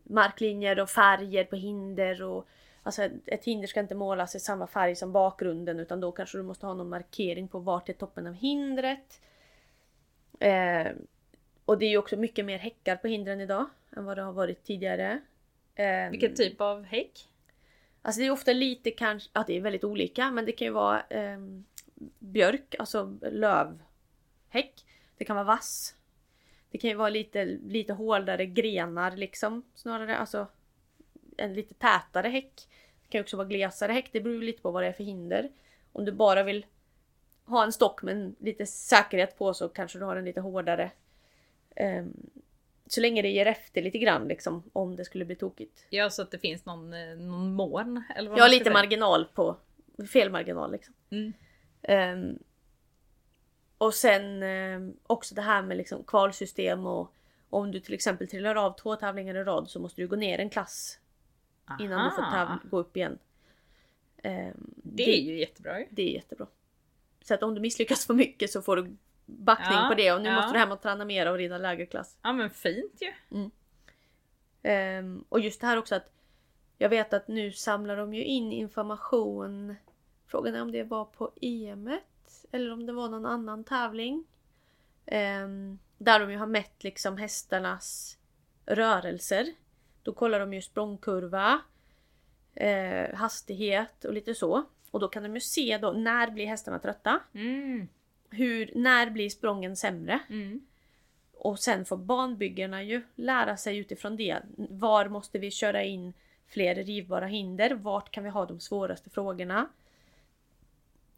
marklinjer 0.02 0.80
och 0.80 0.90
färger 0.90 1.44
på 1.44 1.56
hinder. 1.56 2.22
Och, 2.22 2.48
alltså 2.82 3.08
ett 3.26 3.44
hinder 3.44 3.66
ska 3.66 3.80
inte 3.80 3.94
målas 3.94 4.34
i 4.34 4.40
samma 4.40 4.66
färg 4.66 4.96
som 4.96 5.12
bakgrunden 5.12 5.80
utan 5.80 6.00
då 6.00 6.12
kanske 6.12 6.38
du 6.38 6.42
måste 6.42 6.66
ha 6.66 6.74
någon 6.74 6.88
markering 6.88 7.48
på 7.48 7.58
vart 7.58 7.88
är 7.88 7.92
toppen 7.92 8.26
av 8.26 8.34
hindret. 8.34 9.20
Eh, 10.40 10.86
och 11.64 11.78
det 11.78 11.86
är 11.86 11.90
ju 11.90 11.98
också 11.98 12.16
mycket 12.16 12.44
mer 12.44 12.58
häckar 12.58 12.96
på 12.96 13.08
hindren 13.08 13.40
idag 13.40 13.66
än 13.96 14.04
vad 14.04 14.18
det 14.18 14.22
har 14.22 14.32
varit 14.32 14.64
tidigare. 14.64 15.20
Eh, 15.74 16.10
Vilken 16.10 16.34
typ 16.34 16.60
av 16.60 16.84
häck? 16.84 17.28
Alltså 18.06 18.20
det 18.20 18.26
är 18.26 18.30
ofta 18.30 18.52
lite 18.52 18.90
kanske, 18.90 19.30
ja 19.32 19.44
det 19.46 19.56
är 19.56 19.60
väldigt 19.60 19.84
olika 19.84 20.30
men 20.30 20.44
det 20.44 20.52
kan 20.52 20.66
ju 20.66 20.72
vara 20.72 21.02
eh, 21.02 21.38
björk, 22.18 22.74
alltså 22.78 23.18
lövhäck. 23.22 24.84
Det 25.16 25.24
kan 25.24 25.36
vara 25.36 25.46
vass. 25.46 25.94
Det 26.70 26.78
kan 26.78 26.90
ju 26.90 26.96
vara 26.96 27.08
lite, 27.08 27.44
lite 27.44 27.92
hårdare 27.92 28.46
grenar 28.46 29.16
liksom 29.16 29.62
snarare, 29.74 30.16
alltså 30.16 30.46
en 31.36 31.54
lite 31.54 31.74
tätare 31.74 32.28
häck. 32.28 32.68
Det 33.02 33.08
kan 33.08 33.18
ju 33.18 33.22
också 33.22 33.36
vara 33.36 33.48
glesare 33.48 33.92
häck, 33.92 34.08
det 34.12 34.20
beror 34.20 34.42
lite 34.42 34.62
på 34.62 34.70
vad 34.70 34.82
det 34.82 34.88
är 34.88 34.92
för 34.92 35.04
hinder. 35.04 35.50
Om 35.92 36.04
du 36.04 36.12
bara 36.12 36.42
vill 36.42 36.66
ha 37.44 37.64
en 37.64 37.72
stock 37.72 38.02
med 38.02 38.34
lite 38.38 38.66
säkerhet 38.66 39.38
på 39.38 39.54
så 39.54 39.68
kanske 39.68 39.98
du 39.98 40.04
har 40.04 40.16
en 40.16 40.24
lite 40.24 40.40
hårdare. 40.40 40.90
Ehm, 41.76 42.12
så 42.86 43.00
länge 43.00 43.22
det 43.22 43.28
ger 43.28 43.46
efter 43.46 43.82
lite 43.82 43.98
grann 43.98 44.28
liksom 44.28 44.62
om 44.72 44.96
det 44.96 45.04
skulle 45.04 45.24
bli 45.24 45.36
tokigt. 45.36 45.86
Ja 45.90 46.10
så 46.10 46.22
att 46.22 46.30
det 46.30 46.38
finns 46.38 46.64
någon, 46.64 46.92
eh, 46.94 47.16
någon 47.16 47.54
mån? 47.54 48.02
Eller 48.16 48.30
vad 48.30 48.38
ska 48.38 48.48
lite 48.48 48.64
säga. 48.64 48.72
marginal 48.74 49.24
på 49.34 49.56
fel 50.12 50.30
marginal 50.30 50.72
liksom. 50.72 50.94
Mm. 51.10 51.32
Ehm, 51.82 52.38
och 53.78 53.94
sen 53.94 54.42
ehm, 54.42 54.96
också 55.06 55.34
det 55.34 55.42
här 55.42 55.62
med 55.62 55.76
liksom 55.76 56.04
kvalsystem 56.04 56.86
och 56.86 57.12
om 57.50 57.72
du 57.72 57.80
till 57.80 57.94
exempel 57.94 58.28
trillar 58.28 58.54
av 58.54 58.76
två 58.78 58.96
tävlingar 58.96 59.34
i 59.34 59.44
rad 59.44 59.70
så 59.70 59.80
måste 59.80 60.00
du 60.02 60.08
gå 60.08 60.16
ner 60.16 60.38
en 60.38 60.50
klass 60.50 60.98
innan 61.80 62.04
du 62.04 62.10
får 62.16 62.22
Aha. 62.22 62.58
gå 62.70 62.78
upp 62.78 62.96
igen. 62.96 63.18
Ehm, 64.22 64.74
Det 64.74 65.18
är 65.18 65.22
ju 65.22 65.38
jättebra 65.38 65.78
ju. 65.80 65.86
det 65.90 66.02
är 66.02 66.14
jättebra. 66.14 66.46
Så 67.22 67.34
att 67.34 67.42
om 67.42 67.54
du 67.54 67.60
misslyckas 67.60 68.06
för 68.06 68.14
mycket 68.14 68.50
så 68.50 68.62
får 68.62 68.76
du 68.76 68.96
backning 69.26 69.78
Ja, 69.78 69.88
på 69.88 69.94
det 69.94 70.12
och 70.12 70.22
nu 70.22 70.28
ja. 70.28 70.34
måste 70.34 70.52
du 70.52 70.58
hem 70.58 70.72
och 70.72 70.82
träna 70.82 71.04
mer 71.04 71.30
och 71.30 71.36
rida 71.36 71.58
lägre 71.58 71.86
klass. 71.86 72.18
Ja 72.22 72.32
men 72.32 72.50
fint 72.50 73.02
ju. 73.02 73.12
Ehm, 74.62 75.24
och 75.28 75.40
just 75.40 75.60
det 75.60 75.66
här 75.66 75.76
också 75.76 75.94
att 75.94 76.12
jag 76.78 76.88
vet 76.88 77.12
att 77.12 77.28
nu 77.28 77.52
samlar 77.52 77.96
de 77.96 78.14
ju 78.14 78.24
in 78.24 78.52
information. 78.52 79.74
Frågan 80.26 80.54
är 80.54 80.62
om 80.62 80.72
det 80.72 80.82
var 80.82 81.04
på 81.04 81.32
EMet 81.40 82.44
eller 82.52 82.72
om 82.72 82.86
det 82.86 82.92
var 82.92 83.08
någon 83.08 83.26
annan 83.26 83.64
tävling. 83.64 84.24
Ehm, 85.06 85.78
där 85.98 86.20
de 86.20 86.30
ju 86.30 86.36
har 86.38 86.46
mätt 86.46 86.84
liksom 86.84 87.16
hästarnas 87.16 88.18
rörelser. 88.66 89.46
Då 90.02 90.12
kollar 90.12 90.40
de 90.40 90.54
ju 90.54 90.62
språngkurva, 90.62 91.60
eh, 92.54 93.14
hastighet 93.14 94.04
och 94.04 94.12
lite 94.12 94.34
så. 94.34 94.64
Och 94.90 95.00
då 95.00 95.08
kan 95.08 95.22
de 95.22 95.34
ju 95.34 95.40
se 95.40 95.78
då 95.78 95.92
när 95.92 96.30
blir 96.30 96.46
hästarna 96.46 96.78
trötta? 96.78 97.20
Mm. 97.34 97.88
Hur, 98.30 98.70
när 98.74 99.10
blir 99.10 99.30
sprången 99.30 99.76
sämre? 99.76 100.20
Mm. 100.28 100.66
Och 101.34 101.58
sen 101.58 101.84
får 101.84 101.96
banbyggarna 101.96 102.82
ju 102.82 103.02
lära 103.14 103.56
sig 103.56 103.78
utifrån 103.78 104.16
det. 104.16 104.38
Var 104.56 105.08
måste 105.08 105.38
vi 105.38 105.50
köra 105.50 105.82
in 105.82 106.12
fler 106.46 106.74
rivbara 106.74 107.26
hinder? 107.26 107.74
Vart 107.74 108.10
kan 108.10 108.24
vi 108.24 108.30
ha 108.30 108.46
de 108.46 108.60
svåraste 108.60 109.10
frågorna? 109.10 109.68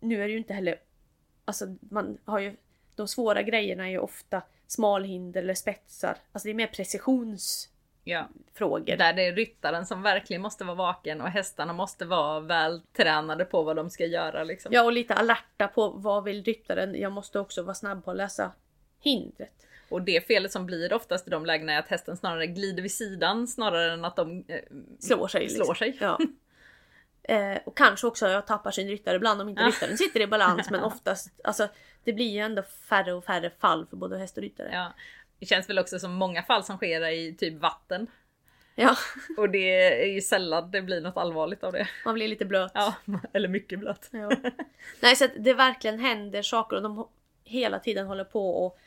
Nu 0.00 0.22
är 0.22 0.26
det 0.26 0.32
ju 0.32 0.38
inte 0.38 0.54
heller... 0.54 0.80
Alltså 1.44 1.76
man 1.80 2.18
har 2.24 2.38
ju... 2.38 2.56
De 2.94 3.08
svåra 3.08 3.42
grejerna 3.42 3.86
är 3.86 3.90
ju 3.90 3.98
ofta 3.98 4.42
smalhinder 4.66 5.42
eller 5.42 5.54
spetsar. 5.54 6.16
Alltså 6.32 6.46
det 6.46 6.52
är 6.52 6.54
mer 6.54 6.66
precisionsfrågor. 6.66 7.77
Ja. 8.08 8.28
Där 8.96 9.12
det 9.12 9.26
är 9.26 9.32
ryttaren 9.32 9.86
som 9.86 10.02
verkligen 10.02 10.42
måste 10.42 10.64
vara 10.64 10.74
vaken 10.76 11.20
och 11.20 11.28
hästarna 11.28 11.72
måste 11.72 12.04
vara 12.04 12.40
väl 12.40 12.82
tränade 12.96 13.44
på 13.44 13.62
vad 13.62 13.76
de 13.76 13.90
ska 13.90 14.06
göra 14.06 14.44
liksom. 14.44 14.72
Ja 14.72 14.82
och 14.82 14.92
lite 14.92 15.14
alerta 15.14 15.68
på 15.68 15.88
vad 15.90 16.24
vill 16.24 16.44
ryttaren? 16.44 17.00
Jag 17.00 17.12
måste 17.12 17.40
också 17.40 17.62
vara 17.62 17.74
snabb 17.74 18.04
på 18.04 18.10
att 18.10 18.16
läsa 18.16 18.52
hindret. 19.00 19.66
Och 19.88 20.02
det 20.02 20.26
felet 20.26 20.52
som 20.52 20.66
blir 20.66 20.92
oftast 20.92 21.26
i 21.26 21.30
de 21.30 21.46
lägena 21.46 21.72
är 21.72 21.78
att 21.78 21.88
hästen 21.88 22.16
snarare 22.16 22.46
glider 22.46 22.82
vid 22.82 22.92
sidan 22.92 23.46
snarare 23.48 23.92
än 23.92 24.04
att 24.04 24.16
de 24.16 24.44
eh, 24.48 24.60
Slår 25.00 25.28
sig. 25.28 25.48
slår 25.48 25.58
liksom. 25.64 25.74
sig. 25.74 25.96
Ja. 26.00 26.18
Eh, 27.22 27.58
och 27.66 27.76
kanske 27.76 28.06
också 28.06 28.28
jag 28.28 28.46
tappar 28.46 28.70
sin 28.70 28.88
ryttare 28.88 29.16
ibland 29.16 29.40
om 29.40 29.48
inte 29.48 29.62
Ja. 29.62 29.68
ryttaren 29.68 29.98
sitter 29.98 30.20
i 30.20 30.26
balans 30.26 30.70
men 30.70 30.80
oftast 30.84 31.30
alltså 31.44 31.68
det 32.04 32.12
blir 32.12 32.28
ju 32.30 32.38
ändå 32.40 32.62
färre 32.62 33.12
och 33.12 33.24
färre 33.24 33.50
fall 33.50 33.86
för 33.86 33.96
både 33.96 34.18
häst 34.18 34.36
och 34.36 34.42
ryttare. 34.42 34.70
Ja. 34.72 34.92
Det 35.38 35.46
känns 35.46 35.68
väl 35.68 35.78
också 35.78 35.98
som 35.98 36.12
många 36.12 36.42
fall 36.42 36.64
som 36.64 36.76
sker 36.76 37.08
i 37.08 37.34
typ 37.34 37.54
vatten. 37.54 38.06
Ja, 38.74 38.96
Och 39.36 39.50
det 39.50 40.02
är 40.02 40.06
ju 40.06 40.20
sällan 40.20 40.70
det 40.70 40.82
blir 40.82 41.00
något 41.00 41.16
allvarligt 41.16 41.64
av 41.64 41.72
det. 41.72 41.88
man 42.04 42.14
blir 42.14 42.28
lite 42.28 42.44
blöt. 42.44 42.72
Ja, 42.74 42.94
eller 43.32 43.48
mycket 43.48 43.78
blött. 43.78 44.08
Ja. 44.12 44.30
Nej 45.00 45.16
så 45.16 45.24
att 45.24 45.30
det 45.38 45.54
verkligen 45.54 45.98
händer 45.98 46.42
saker 46.42 46.76
och 46.76 46.82
de 46.82 47.08
hela 47.44 47.78
tiden 47.78 48.06
håller 48.06 48.24
på 48.24 48.64
och 48.66 48.78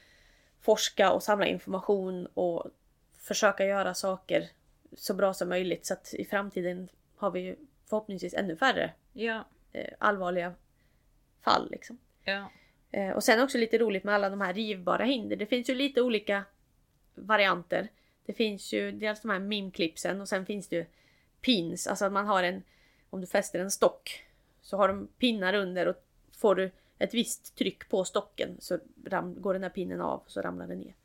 forska 0.62 1.12
och 1.12 1.24
samla 1.24 1.45
information 1.45 2.26
och 2.34 2.66
försöka 3.20 3.66
göra 3.66 3.93
saker 3.93 4.49
så 4.97 5.14
bra 5.14 5.34
som 5.34 5.49
möjligt 5.49 5.86
så 5.86 5.93
att 5.93 6.14
i 6.14 6.26
framtiden 6.26 6.89
har 7.16 7.32
vi 7.32 7.39
ju 7.39 7.56
förhoppningsvis 7.89 8.34
ännu 8.34 8.56
färre 8.58 8.93
Ja, 9.14 9.45
eh, 9.72 9.93
allvarliga 9.99 10.54
fall 11.43 11.68
liksom. 11.72 11.97
ja. 12.24 12.52
Eh, 12.92 13.10
och 13.10 13.24
sen 13.24 13.44
också 13.44 13.58
lite 13.58 13.78
roligt 13.78 14.04
med 14.04 14.16
alla 14.16 14.30
de 14.30 14.42
här 14.42 14.54
rivbara 14.54 15.04
hinder. 15.04 15.36
Det 15.36 15.46
finns 15.46 15.70
ju 15.70 15.76
lite 15.76 16.02
olika 16.02 16.44
varianter. 17.16 17.88
Det 18.26 18.34
finns 18.34 18.74
ju 18.74 18.92
dels 18.92 19.22
de 19.22 19.32
här 19.32 19.39
mimklipsen 19.39 20.22
och 20.22 20.30
sen 20.30 20.46
finns 20.46 20.68
det 20.68 20.76
ju 20.76 20.86
pins. 21.42 21.88
Alltså 21.88 22.06
att 22.06 22.12
man 22.12 22.28
har 22.28 22.44
en, 22.44 22.64
om 23.10 23.22
du 23.22 23.28
fäster 23.28 23.60
en 23.60 23.72
stock 23.72 24.26
så 24.62 24.78
har 24.78 24.88
de 24.88 25.08
pinnar 25.08 25.54
under 25.54 25.88
och 25.88 25.96
får 26.32 26.56
du 26.56 26.72
ett 26.98 27.14
visst 27.14 27.56
tryck 27.56 27.89
på 27.89 28.04
stocken 28.04 28.58
så 28.60 28.80
ram, 29.06 29.42
går 29.42 29.54
den 29.54 29.64
här 29.64 29.70
pinnen 29.70 30.02
av 30.02 30.20
och 30.26 30.32
så 30.32 30.42
ramlar 30.42 30.68
den 30.68 30.80
ner. 30.80 30.96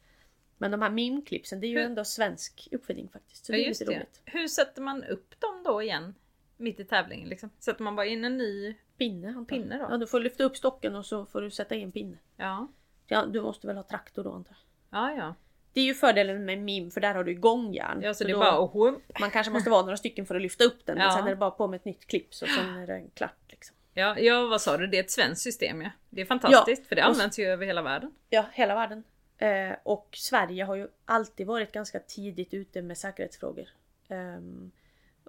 Men 0.59 0.71
de 0.71 0.83
här 0.83 0.91
mimklipsen 0.91 1.61
det 1.61 1.67
är 1.67 1.69
ju 1.69 1.79
Hur- 1.79 1.85
ändå 1.87 2.05
svensk 2.05 2.69
uppfinning 2.73 3.09
faktiskt. 3.09 3.47
Så 3.47 3.53
ja 3.53 3.57
det 3.57 3.65
är 3.65 3.69
lite 3.69 3.85
roligt. 3.85 4.21
Hur 4.25 4.49
sätter 4.49 4.83
man 4.83 5.05
upp 5.05 5.41
dem 5.41 5.63
då 5.65 5.83
igen? 5.83 6.15
Mitt 6.57 6.81
i 6.81 6.85
tävlingen 6.85 7.29
liksom. 7.29 7.51
Sätter 7.59 7.83
man 7.85 7.97
bara 7.97 8.07
in 8.07 8.25
en 8.25 8.37
ny 8.39 8.75
Pinne, 8.99 9.29
antar 9.29 9.45
pinne 9.57 9.79
då? 9.79 9.87
Ja, 9.91 9.97
du 9.97 10.07
får 10.07 10.21
lyfta 10.21 10.45
upp 10.45 10.57
stocken 10.57 10.97
och 10.97 11.07
så 11.07 11.27
får 11.27 11.41
du 11.43 11.51
sätta 11.51 11.75
in 11.75 11.93
pinne. 11.93 12.17
Ja. 12.37 12.69
Ja, 13.07 13.27
du 13.27 13.41
måste 13.43 13.67
väl 13.67 13.77
ha 13.77 13.83
traktor 13.83 14.25
då 14.25 14.33
antar 14.33 14.57
jag. 14.91 15.01
Ja, 15.01 15.15
ja. 15.15 15.35
Det 15.73 15.81
är 15.81 15.85
ju 15.85 15.95
fördelen 15.95 16.45
med 16.45 16.59
MIM 16.59 16.91
för 16.91 17.01
där 17.01 17.15
har 17.15 17.25
du 17.25 17.35
gångjärn. 17.35 18.03
Ja, 18.03 18.15
så 18.15 18.25
det 18.25 18.31
är 18.31 18.37
bara 18.37 18.67
hump. 18.67 19.03
Man 19.21 19.31
kanske 19.31 19.53
måste 19.53 19.71
vara 19.71 19.83
några 19.83 19.97
stycken 19.97 20.27
för 20.27 20.35
att 20.35 20.43
lyfta 20.43 20.65
upp 20.65 20.87
den. 20.87 20.99
Men 20.99 21.07
Ja. 21.07 21.13
sen 21.13 21.25
är 21.27 21.31
det 21.31 21.37
bara 21.37 21.51
på 21.51 21.67
med 21.67 21.77
ett 21.77 21.85
nytt 21.85 22.07
klipp 22.07 22.35
så 22.35 22.47
sen 22.47 22.77
är 22.77 22.87
det 22.87 23.05
klart. 23.15 23.37
Liksom. 23.49 23.77
Ja, 23.95 24.19
ja, 24.19 24.47
vad 24.47 24.61
sa 24.61 24.77
du? 24.77 24.87
Det 24.87 24.97
är 24.99 25.03
ett 25.03 25.11
svenskt 25.11 25.43
system 25.43 25.83
ja. 25.83 25.91
Det 26.11 26.21
är 26.21 26.25
fantastiskt 26.25 26.87
för 26.87 26.97
det 26.97 27.03
och- 27.03 27.09
används 27.11 27.39
ju 27.39 27.45
över 27.45 27.67
hela 27.67 27.83
världen. 27.83 28.13
Ja, 28.31 28.45
hela 28.53 28.75
världen. 28.75 29.05
Eh, 29.39 29.77
och 29.83 30.09
Sverige 30.13 30.65
har 30.65 30.75
ju 30.75 30.89
alltid 31.05 31.47
varit 31.47 31.73
ganska 31.73 31.99
tidigt 32.01 32.55
ute 32.55 32.83
med 32.83 32.99
säkerhetsfrågor. 32.99 33.69
Ehm, 34.09 34.71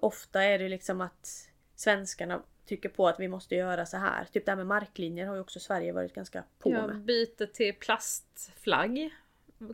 ofta 0.00 0.42
är 0.42 0.58
det 0.58 0.68
liksom 0.68 1.00
att 1.00 1.50
svenskarna 1.74 2.42
trycker 2.68 2.88
på 2.88 3.08
att 3.08 3.20
vi 3.20 3.28
måste 3.28 3.54
göra 3.54 3.86
så 3.86 3.96
här. 3.96 4.24
Typ 4.24 4.44
det 4.44 4.50
här 4.50 4.56
med 4.56 4.66
marklinjer 4.66 5.26
har 5.26 5.34
ju 5.34 5.40
också 5.40 5.60
Sverige 5.60 5.92
varit 5.92 6.14
ganska 6.14 6.44
på 6.58 6.70
Ja, 6.70 6.86
med. 6.86 7.00
byte 7.00 7.46
till 7.46 7.74
plastflagg. 7.74 9.10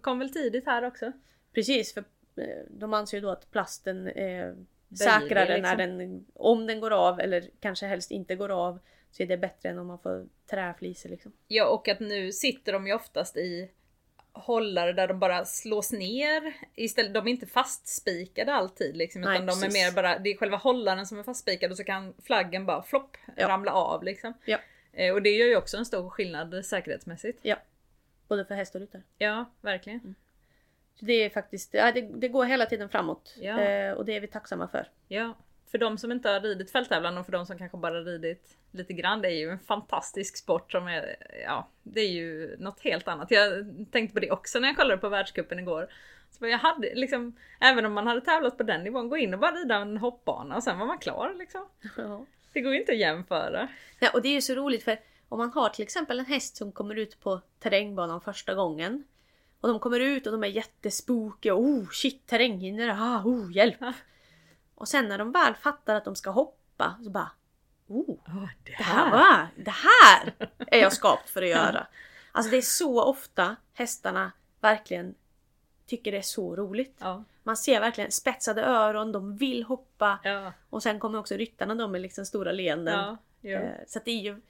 Kom 0.00 0.18
väl 0.18 0.32
tidigt 0.32 0.66
här 0.66 0.84
också. 0.84 1.12
Precis, 1.52 1.94
för 1.94 2.04
eh, 2.36 2.46
de 2.70 2.94
anser 2.94 3.16
ju 3.16 3.20
då 3.20 3.30
att 3.30 3.50
plasten 3.50 4.08
är 4.08 4.56
säkrare 4.98 5.56
liksom. 5.56 5.62
när 5.62 5.76
den, 5.76 6.26
om 6.34 6.66
den 6.66 6.80
går 6.80 6.90
av 6.90 7.20
eller 7.20 7.50
kanske 7.60 7.86
helst 7.86 8.10
inte 8.10 8.36
går 8.36 8.48
av. 8.48 8.78
Så 9.10 9.22
är 9.22 9.26
det 9.26 9.36
bättre 9.36 9.68
än 9.68 9.78
om 9.78 9.86
man 9.86 9.98
får 9.98 10.26
träflisor 10.46 11.08
liksom. 11.08 11.32
Ja, 11.48 11.68
och 11.68 11.88
att 11.88 12.00
nu 12.00 12.32
sitter 12.32 12.72
de 12.72 12.86
ju 12.86 12.94
oftast 12.94 13.36
i 13.36 13.70
hållare 14.36 14.92
där 14.92 15.08
de 15.08 15.18
bara 15.18 15.44
slås 15.44 15.92
ner. 15.92 16.54
Istället, 16.74 17.14
de 17.14 17.26
är 17.26 17.30
inte 17.30 17.46
fastspikade 17.46 18.54
alltid 18.54 18.96
liksom, 18.96 19.22
Nej, 19.22 19.34
utan 19.34 19.46
de 19.46 19.66
är 19.66 19.72
mer 19.72 19.92
bara, 19.94 20.18
det 20.18 20.30
är 20.30 20.36
själva 20.36 20.56
hållaren 20.56 21.06
som 21.06 21.18
är 21.18 21.22
fastspikad 21.22 21.70
och 21.70 21.76
så 21.76 21.84
kan 21.84 22.14
flaggen 22.22 22.66
bara 22.66 22.82
flopp 22.82 23.16
Ja. 23.36 23.48
ramla 23.48 23.72
av 23.72 24.04
liksom. 24.04 24.34
Ja. 24.44 24.58
Eh, 24.92 25.14
Och 25.14 25.22
det 25.22 25.30
gör 25.30 25.46
ju 25.46 25.56
också 25.56 25.76
en 25.76 25.86
stor 25.86 26.10
skillnad 26.10 26.64
säkerhetsmässigt. 26.64 27.38
Ja. 27.42 27.56
Både 28.28 28.44
för 28.44 28.54
häst 28.54 28.74
och 28.74 28.80
ryttare. 28.80 29.02
Ja, 29.18 29.44
verkligen. 29.60 30.14
Så 30.98 31.04
det 31.04 31.12
är 31.12 31.30
faktiskt, 31.30 31.72
det, 31.72 32.08
det 32.14 32.28
går 32.28 32.44
hela 32.44 32.66
tiden 32.66 32.88
framåt. 32.88 33.34
Ja. 33.40 33.60
Eh, 33.60 33.92
och 33.92 34.04
det 34.04 34.16
är 34.16 34.20
vi 34.20 34.26
tacksamma 34.26 34.68
för. 34.68 34.88
Ja, 35.08 35.34
för 35.74 35.78
de 35.78 35.98
som 35.98 36.12
inte 36.12 36.28
har 36.28 36.40
ridit 36.40 36.70
fälttävlan 36.70 37.18
och 37.18 37.24
för 37.24 37.32
de 37.32 37.46
som 37.46 37.58
kanske 37.58 37.78
bara 37.78 38.00
ridit 38.00 38.56
lite 38.70 38.92
grann. 38.92 39.22
Det 39.22 39.28
är 39.28 39.38
ju 39.38 39.50
en 39.50 39.58
fantastisk 39.58 40.36
sport 40.36 40.72
som 40.72 40.88
är, 40.88 41.16
ja, 41.44 41.68
det 41.82 42.00
är 42.00 42.08
ju 42.08 42.56
något 42.58 42.80
helt 42.80 43.08
annat. 43.08 43.30
Jag 43.30 43.66
tänkte 43.90 44.14
på 44.14 44.20
det 44.20 44.30
också 44.30 44.58
när 44.58 44.68
jag 44.68 44.76
kollade 44.76 45.00
på 45.00 45.08
världscupen 45.08 45.58
igår. 45.58 45.88
Så 46.30 46.46
jag 46.46 46.58
hade 46.58 46.94
liksom, 46.94 47.36
även 47.60 47.86
om 47.86 47.92
man 47.92 48.06
hade 48.06 48.20
tävlat 48.20 48.56
på 48.56 48.62
den 48.62 48.84
nivån, 48.84 49.08
gå 49.08 49.16
in 49.16 49.34
och 49.34 49.40
bara 49.40 49.50
rida 49.50 49.76
en 49.76 49.96
hoppbana 49.96 50.56
och 50.56 50.62
sen 50.62 50.78
var 50.78 50.86
man 50.86 50.98
klar 50.98 51.34
liksom. 51.38 51.66
Ja. 51.96 52.26
Det 52.52 52.60
går 52.60 52.72
ju 52.72 52.80
inte 52.80 52.92
att 52.92 52.98
jämföra. 52.98 53.68
Ja, 54.00 54.10
och 54.14 54.22
det 54.22 54.28
är 54.28 54.34
ju 54.34 54.42
så 54.42 54.54
roligt 54.54 54.84
för 54.84 54.98
om 55.28 55.38
man 55.38 55.52
har 55.52 55.68
till 55.68 55.82
exempel 55.82 56.18
en 56.18 56.26
häst 56.26 56.56
som 56.56 56.72
kommer 56.72 56.94
ut 56.94 57.20
på 57.20 57.40
terrängbanan 57.58 58.20
första 58.20 58.54
gången. 58.54 59.04
Och 59.60 59.68
de 59.68 59.78
kommer 59.78 60.00
ut 60.00 60.26
och 60.26 60.32
de 60.32 60.44
är 60.44 60.48
jättespookiga. 60.48 61.54
Oh 61.54 61.88
shit 61.92 62.26
terränghinder, 62.26 62.88
ah, 62.88 63.22
oh 63.24 63.56
hjälp. 63.56 63.76
Och 64.74 64.88
sen 64.88 65.08
när 65.08 65.18
de 65.18 65.32
väl 65.32 65.54
fattar 65.54 65.94
att 65.94 66.04
de 66.04 66.16
ska 66.16 66.30
hoppa 66.30 66.94
så 67.04 67.10
bara 67.10 67.30
Oh, 67.86 68.10
Oh, 68.10 68.48
det 68.64 68.70
det 68.78 68.82
här, 68.82 69.10
va? 69.10 69.48
det 69.56 69.70
här 69.74 70.34
är 70.66 70.80
jag 70.80 70.92
skapt 70.92 71.30
för 71.30 71.42
att 71.42 71.48
göra. 71.58 71.86
Alltså 72.32 72.50
det 72.50 72.56
är 72.56 72.62
så 72.62 73.02
ofta 73.04 73.56
hästarna 73.72 74.32
verkligen 74.60 75.14
tycker 75.86 76.12
det 76.12 76.18
är 76.18 76.22
så 76.22 76.56
roligt. 76.56 76.96
Ja, 76.98 77.24
Man 77.42 77.56
ser 77.56 77.80
verkligen 77.80 78.10
spetsade 78.12 78.62
öron, 78.64 79.12
de 79.12 79.36
vill 79.36 79.62
hoppa. 79.64 80.18
ja, 80.22 80.52
Och 80.70 80.82
sen 80.82 80.98
kommer 81.00 81.18
också 81.18 81.34
ryttarna 81.34 81.74
då 81.74 81.88
med 81.88 82.00
liksom 82.00 82.26
stora 82.26 82.52
leenden. 82.52 83.16
ja. 83.40 83.50
Eh, 83.50 83.70
Så 83.86 84.00
det 84.04 84.10
är 84.10 84.20
ju 84.20 84.40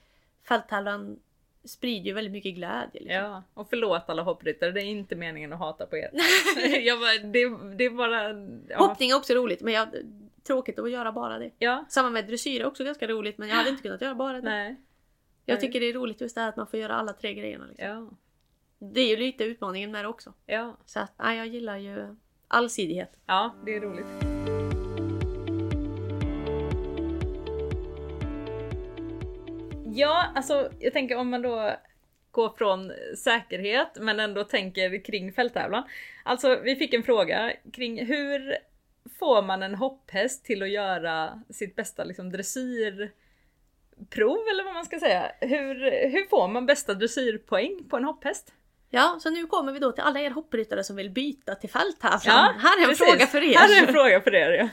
Fälttävlan 0.48 1.18
sprider 1.64 2.06
ju 2.06 2.12
väldigt 2.12 2.32
mycket 2.32 2.54
glädje. 2.54 3.00
Liksom. 3.00 3.14
Ja, 3.14 3.42
och 3.54 3.66
förlåt 3.70 4.02
alla 4.06 4.22
hoppryttare, 4.22 4.70
det 4.70 4.80
är 4.80 4.84
inte 4.84 5.16
meningen 5.16 5.52
att 5.52 5.58
hata 5.58 5.86
på 5.86 5.96
er. 5.96 6.10
jag 6.86 7.00
bara, 7.00 7.18
det, 7.32 7.74
det 7.76 7.84
är 7.84 7.90
bara... 7.90 8.28
Ja, 8.68 8.86
Hoppning 8.86 9.10
är 9.10 9.16
också 9.16 9.34
roligt 9.34 9.60
men 9.60 9.72
jag, 9.74 9.88
tråkigt 10.46 10.78
att 10.78 10.90
göra 10.90 11.12
bara 11.12 11.38
det. 11.38 11.50
ja 11.58 11.84
Samma 11.88 12.10
med 12.10 12.26
dressyr 12.26 12.60
är 12.60 12.66
också 12.66 12.84
ganska 12.84 13.06
roligt 13.08 13.38
men 13.38 13.48
jag 13.48 13.56
hade 13.56 13.70
inte 13.70 13.82
kunnat 13.82 14.00
göra 14.00 14.14
bara 14.14 14.32
det. 14.40 14.48
nej. 14.50 14.76
Jag 15.46 15.60
tycker 15.60 15.80
det 15.80 15.86
är 15.88 15.92
roligt 15.92 16.20
just 16.20 16.34
det 16.34 16.40
här 16.40 16.48
att 16.48 16.56
man 16.56 16.66
får 16.66 16.80
göra 16.80 16.94
alla 16.94 17.12
tre 17.12 17.34
grejerna. 17.34 17.66
Liksom. 17.66 17.86
Ja, 17.88 18.10
Det 18.88 19.00
är 19.00 19.08
ju 19.08 19.16
lite 19.16 19.44
utmaningen 19.44 19.90
med 19.90 20.04
det 20.04 20.08
också. 20.08 20.32
ja. 20.46 20.76
Så 20.84 21.00
att, 21.00 21.12
nej, 21.18 21.38
jag 21.38 21.46
gillar 21.46 21.76
ju 21.78 22.16
allsidighet. 22.48 23.12
Ja, 23.26 23.54
det 23.64 23.74
är 23.76 23.80
roligt. 23.80 24.63
Ja, 29.94 30.26
alltså 30.34 30.70
jag 30.78 30.92
tänker 30.92 31.16
om 31.16 31.30
man 31.30 31.42
då 31.42 31.76
går 32.30 32.54
från 32.58 32.92
säkerhet 33.18 33.96
men 34.00 34.20
ändå 34.20 34.44
tänker 34.44 35.04
kring 35.04 35.32
fälttävlan. 35.32 35.82
Alltså 36.22 36.60
vi 36.64 36.76
fick 36.76 36.94
en 36.94 37.02
fråga 37.02 37.52
kring 37.72 38.06
hur 38.06 38.56
får 39.18 39.42
man 39.42 39.62
en 39.62 39.74
hopphäst 39.74 40.44
till 40.44 40.62
att 40.62 40.70
göra 40.70 41.42
sitt 41.50 41.76
bästa 41.76 42.04
liksom, 42.04 42.30
dressyrprov 42.30 43.10
eller 44.50 44.64
vad 44.64 44.74
man 44.74 44.84
ska 44.84 44.98
säga. 44.98 45.32
Hur, 45.40 45.74
hur 46.10 46.28
får 46.28 46.48
man 46.48 46.66
bästa 46.66 46.94
dressyrpoäng 46.94 47.84
på 47.90 47.96
en 47.96 48.04
hopphäst? 48.04 48.52
Ja, 48.90 49.18
så 49.20 49.30
nu 49.30 49.46
kommer 49.46 49.72
vi 49.72 49.78
då 49.78 49.92
till 49.92 50.02
alla 50.02 50.20
er 50.20 50.30
hoppryttare 50.30 50.84
som 50.84 50.96
vill 50.96 51.10
byta 51.10 51.54
till 51.54 51.70
fälttävlan. 51.70 52.20
Ja, 52.24 52.54
här 52.58 52.78
är 52.78 52.82
en 52.82 52.88
precis. 52.88 53.06
fråga 53.06 53.26
för 53.26 53.42
er. 53.42 53.54
Här 53.54 53.82
är 53.82 53.86
en 53.86 53.92
fråga 53.92 54.20
för 54.20 54.34
er 54.34 54.50
ja. 54.50 54.68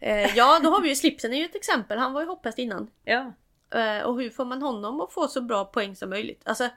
Eh, 0.00 0.36
ja, 0.36 0.60
då 0.62 0.70
har 0.70 0.80
vi 0.80 0.88
ju 0.88 0.94
slipsen 0.94 1.32
är 1.32 1.38
ju 1.38 1.44
ett 1.44 1.56
exempel. 1.56 1.98
Han 1.98 2.12
var 2.12 2.20
ju 2.20 2.26
hopphäst 2.26 2.58
innan. 2.58 2.90
Ja, 3.04 3.32
Eh, 3.70 4.02
och 4.02 4.20
hur 4.20 4.30
får 4.30 4.44
man 4.44 4.62
honom 4.62 5.00
att 5.00 5.12
få 5.12 5.28
så 5.28 5.40
bra 5.40 5.64
poäng 5.64 5.96
som 5.96 6.10
möjligt? 6.10 6.42
Alltså, 6.44 6.68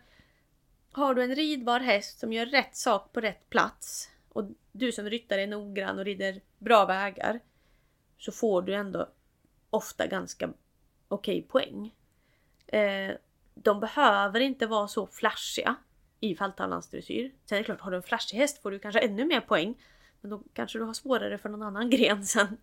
har 0.91 1.13
du 1.15 1.23
en 1.23 1.35
ridbar 1.35 1.79
häst 1.79 2.19
som 2.19 2.33
gör 2.33 2.45
rätt 2.45 2.75
sak 2.75 3.13
på 3.13 3.21
rätt 3.21 3.49
plats 3.49 4.09
och 4.29 4.43
du 4.71 4.91
som 4.91 5.05
ryttare 5.05 5.41
är 5.43 5.47
noggrann 5.47 5.99
och 5.99 6.05
rider 6.05 6.41
bra 6.57 6.85
vägar 6.85 7.39
så 8.17 8.31
får 8.31 8.61
du 8.61 8.75
ändå 8.75 9.09
ofta 9.69 10.07
ganska 10.07 10.49
okej 11.07 11.41
poäng. 11.41 11.95
Eh, 12.67 13.11
de 13.53 13.79
behöver 13.79 14.39
inte 14.39 14.67
vara 14.67 14.87
så 14.87 15.07
flashiga 15.07 15.75
i 16.19 16.35
fälttävlansdressyr. 16.35 17.31
Sen 17.45 17.55
är 17.55 17.59
det 17.59 17.65
klart, 17.65 17.81
har 17.81 17.91
du 17.91 17.97
en 17.97 18.03
flashig 18.03 18.37
häst 18.37 18.61
får 18.61 18.71
du 18.71 18.79
kanske 18.79 18.99
ännu 18.99 19.25
mer 19.25 19.41
poäng. 19.41 19.75
Men 20.21 20.31
då 20.31 20.43
kanske 20.53 20.79
du 20.79 20.83
har 20.83 20.93
svårare 20.93 21.37
för 21.37 21.49
någon 21.49 21.61
annan 21.61 21.89
gren 21.89 22.25
sen. 22.25 22.57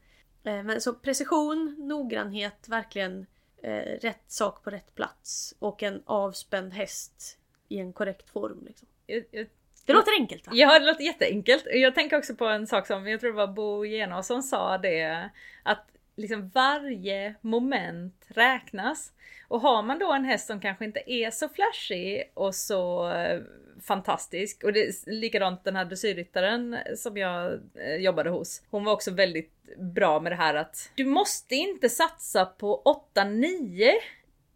Eh, 0.45 0.63
men 0.63 0.81
så 0.81 0.95
precision, 0.95 1.75
noggrannhet, 1.79 2.69
verkligen 2.69 3.27
eh, 3.63 3.99
rätt 4.01 4.25
sak 4.27 4.65
på 4.65 4.71
rätt 4.71 4.95
plats 4.95 5.55
och 5.59 5.83
en 5.83 6.03
avspänd 6.07 6.73
häst 6.73 7.39
i 7.69 7.79
en 7.79 7.93
korrekt 7.93 8.31
form. 8.31 8.65
Liksom. 8.67 8.89
jag, 9.07 9.25
jag 9.31 9.47
Det 9.87 9.93
låter 9.93 10.13
enkelt 10.21 10.47
va? 10.47 10.53
Ja, 10.55 10.79
det 10.79 10.87
låter 10.87 11.05
jätteenkelt. 11.05 11.67
Jag 11.73 11.95
tänker 11.95 12.19
också 12.19 12.35
på 12.35 12.47
en 12.47 12.67
sak 12.67 12.87
som, 12.87 13.07
jag 13.07 13.21
tror 13.21 13.31
det 13.31 13.37
var 13.37 13.47
Bo 13.47 13.85
Genå 13.85 14.23
som 14.23 14.43
sa 14.43 14.79
det, 14.79 15.31
att 15.63 15.87
liksom 16.19 16.49
varje 16.49 17.35
moment 17.41 18.25
räknas. 18.29 19.13
Och 19.49 19.61
har 19.61 19.83
man 19.83 19.99
då 19.99 20.13
en 20.13 20.25
häst 20.25 20.47
som 20.47 20.61
kanske 20.61 20.85
inte 20.85 21.13
är 21.13 21.31
så 21.31 21.49
flashig 21.49 22.31
och 22.35 22.55
så 22.55 23.11
eh, 23.11 23.41
fantastisk, 23.83 24.65
och 24.65 24.73
det 24.73 24.81
är 24.81 25.11
likadant 25.11 25.65
den 25.65 25.77
här 25.77 25.85
dressyrryttaren 25.85 26.77
som 26.97 27.17
jag 27.17 27.61
eh, 27.75 27.97
jobbade 27.97 28.31
hos. 28.31 28.63
Hon 28.71 28.85
var 28.85 28.93
också 28.93 29.11
väldigt 29.11 29.53
bra 29.77 30.21
med 30.21 30.33
det 30.33 30.37
här 30.37 30.55
att 30.55 30.91
du 30.95 31.05
måste 31.05 31.55
inte 31.55 31.89
satsa 31.89 32.47
på 32.47 32.83
8-9 33.15 33.93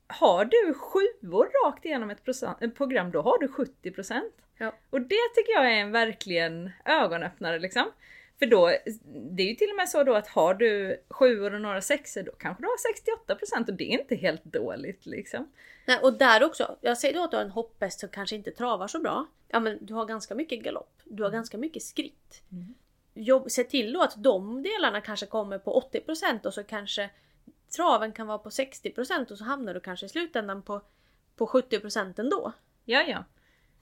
har 0.06 0.44
du 0.44 0.74
sjuor 0.74 1.66
rakt 1.66 1.84
igenom 1.84 2.10
ett 2.10 2.28
ett 2.60 2.76
program, 2.76 3.10
då 3.10 3.22
har 3.22 3.38
du 3.38 3.46
70%. 3.46 4.20
Ja. 4.58 4.72
Och 4.90 5.00
det 5.00 5.28
tycker 5.34 5.52
jag 5.52 5.72
är 5.72 5.76
en 5.76 5.92
verkligen 5.92 6.70
ögonöppnare 6.84 7.58
liksom. 7.58 7.90
För 8.42 8.46
då, 8.46 8.66
det 9.04 9.42
är 9.42 9.46
ju 9.46 9.54
till 9.54 9.70
och 9.70 9.76
med 9.76 9.88
så 9.88 10.02
då 10.02 10.14
att 10.14 10.28
har 10.28 10.54
du 10.54 11.02
sjuor 11.10 11.54
och 11.54 11.60
några 11.60 11.80
sexor 11.80 12.22
då 12.22 12.32
kanske 12.32 12.62
du 12.62 12.66
har 12.66 13.56
68% 13.60 13.68
och 13.68 13.74
det 13.74 13.84
är 13.84 14.00
inte 14.00 14.14
helt 14.14 14.44
dåligt 14.44 15.06
liksom. 15.06 15.52
Nej, 15.86 15.98
och 15.98 16.18
där 16.18 16.44
också, 16.44 16.76
jag 16.80 16.98
säger 16.98 17.14
då 17.14 17.24
att 17.24 17.30
du 17.30 17.36
har 17.36 17.44
en 17.44 17.50
hopphäst 17.50 18.00
som 18.00 18.08
kanske 18.08 18.36
inte 18.36 18.50
travar 18.50 18.88
så 18.88 19.00
bra. 19.00 19.26
Ja 19.48 19.60
men 19.60 19.86
du 19.86 19.94
har 19.94 20.06
ganska 20.06 20.34
mycket 20.34 20.62
galopp, 20.62 21.00
du 21.04 21.22
har 21.22 21.30
ganska 21.30 21.58
mycket 21.58 21.82
skritt. 21.82 22.42
Mm. 22.52 22.74
Jobb, 23.14 23.50
se 23.50 23.64
till 23.64 23.92
då 23.92 24.02
att 24.02 24.22
de 24.22 24.62
delarna 24.62 25.00
kanske 25.00 25.26
kommer 25.26 25.58
på 25.58 25.88
80% 25.92 26.46
och 26.46 26.54
så 26.54 26.64
kanske 26.64 27.10
traven 27.76 28.12
kan 28.12 28.26
vara 28.26 28.38
på 28.38 28.48
60% 28.48 29.32
och 29.32 29.38
så 29.38 29.44
hamnar 29.44 29.74
du 29.74 29.80
kanske 29.80 30.06
i 30.06 30.08
slutändan 30.08 30.62
på, 30.62 30.80
på 31.36 31.46
70% 31.46 32.20
ändå. 32.20 32.52
Ja, 32.84 33.02
ja. 33.02 33.24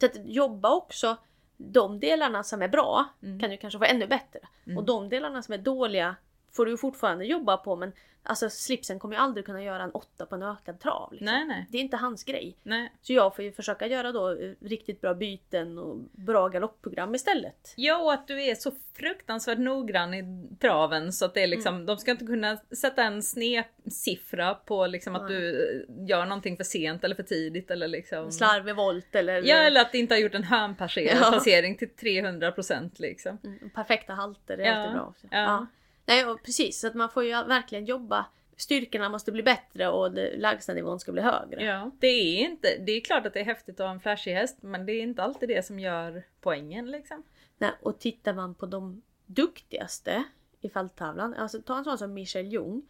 Så 0.01 0.07
att 0.07 0.17
jobba 0.25 0.75
också 0.75 1.17
de 1.61 2.01
delarna 2.01 2.43
som 2.43 2.63
är 2.63 2.69
bra 2.69 3.05
Mm. 3.23 3.41
kan 3.41 3.51
du 3.51 3.57
kanske 3.57 3.79
få 3.79 3.85
ännu 3.85 4.07
bättre. 4.07 4.41
Mm. 4.67 4.79
Och 4.79 4.85
de 4.85 5.09
delarna 5.09 5.43
som 5.43 5.55
är 5.55 5.59
dåliga 5.59 6.17
får 6.53 6.67
du 6.67 6.77
fortfarande 6.79 7.25
jobba 7.25 7.57
på 7.57 7.77
men 7.77 7.93
Alltså 8.23 8.51
slipsen 8.51 8.99
kommer 8.99 9.17
ju 9.17 9.23
aldrig 9.23 9.47
kunna 9.47 9.63
göra 9.63 9.83
en 9.83 9.91
åtta 9.91 10.27
på 10.27 10.35
en 10.35 10.43
ökad 10.43 10.81
trav. 10.81 11.13
Liksom. 11.13 11.25
Nej, 11.25 11.45
nej. 11.47 11.67
Det 11.71 11.79
är 11.79 11.83
inte 11.83 11.97
hans 11.97 12.25
grej. 12.25 12.57
nej. 12.63 12.93
Så 13.03 13.13
jag 13.13 13.37
får 13.37 13.45
ju 13.45 13.53
försöka 13.53 13.87
göra 13.87 14.13
då 14.13 14.31
eh, 14.31 14.53
riktigt 14.61 15.01
bra 15.01 15.15
byten 15.15 15.79
och 15.79 15.97
bra 16.13 16.49
galoppprogram 16.49 17.15
istället. 17.15 17.73
Ja, 17.77 18.03
och 18.03 18.13
att 18.13 18.27
du 18.27 18.43
är 18.45 18.55
så 18.55 18.73
fruktansvärt 18.95 19.59
noggrann 19.59 20.15
i 20.15 20.25
traven 20.61 21.13
så 21.13 21.25
att 21.25 21.35
det 21.35 21.43
är 21.43 21.47
liksom, 21.47 21.75
Mm. 21.75 21.87
de 21.87 21.97
ska 21.97 22.11
inte 22.11 22.27
kunna 22.27 22.57
sätta 22.57 23.03
en 23.03 23.23
snedsiffra 23.23 24.55
på 24.55 24.87
liksom 24.87 25.17
att 25.17 25.23
Nej. 25.31 25.33
du 25.41 25.87
gör 26.09 26.27
någonting 26.27 26.57
för 26.57 26.65
sent 26.65 27.05
eller 27.05 27.15
för 27.15 27.23
tidigt 27.23 27.71
eller 27.71 27.89
liksom. 27.89 28.33
Slarvig 28.33 28.77
volt 28.77 29.15
eller, 29.15 29.43
Ja, 29.45 29.57
eller 29.57 29.81
att 29.81 29.93
det 29.93 29.99
inte 29.99 30.15
har 30.15 30.21
gjort 30.21 30.35
en 30.35 30.45
hörnpassering 30.45 31.75
Ja. 31.75 31.77
till 31.79 31.91
300% 31.91 32.91
liksom. 32.99 33.39
mm, 33.45 33.71
perfekta 33.75 34.13
halter, 34.13 34.57
det 34.57 34.63
är 34.65 34.67
Ja, 34.69 34.75
alltid 34.77 34.95
bra. 34.97 35.07
också. 35.07 35.27
ja. 35.31 35.67
Nej, 36.07 36.27
och 36.27 36.43
precis. 36.43 36.81
Så 36.81 36.87
att 36.87 36.95
man 36.95 37.11
får 37.11 37.25
ju 37.25 37.31
verkligen 37.31 37.85
jobba. 37.85 38.27
Styrkorna 38.57 39.09
måste 39.09 39.33
bli 39.33 39.43
bättre 39.43 39.89
och 39.89 40.13
det- 40.13 40.37
lägsta 40.37 40.75
nivån 40.75 41.01
ska 41.01 41.13
bli 41.13 41.23
högre. 41.23 41.65
Ja, 41.65 41.91
det 41.99 42.07
är 42.07 42.39
inte, 42.51 42.79
det 42.79 42.93
är 42.93 43.01
klart 43.01 43.27
att 43.27 43.33
det 43.35 43.41
är 43.41 43.45
häftigt 43.45 43.81
att 43.81 43.87
ha 43.87 43.93
en 43.95 44.01
flashig 44.01 44.35
häst 44.35 44.57
men 44.61 44.87
det 44.87 44.93
är 44.93 45.03
inte 45.03 45.23
alltid 45.23 45.49
det 45.49 45.67
som 45.67 45.81
gör 45.81 46.23
poängen 46.41 46.91
liksom. 46.91 47.23
Nej, 47.59 47.71
och 47.83 47.99
tittar 47.99 48.35
man 48.35 48.55
på 48.55 48.67
de 48.67 49.03
duktigaste 49.27 50.25
i 50.61 50.69
fälttävlan, 50.69 51.35
alltså 51.35 51.63
ta 51.63 51.79
en 51.79 51.85
sån 51.85 51.99
som 51.99 52.15
Michel 52.15 52.53
Jung. 52.53 52.83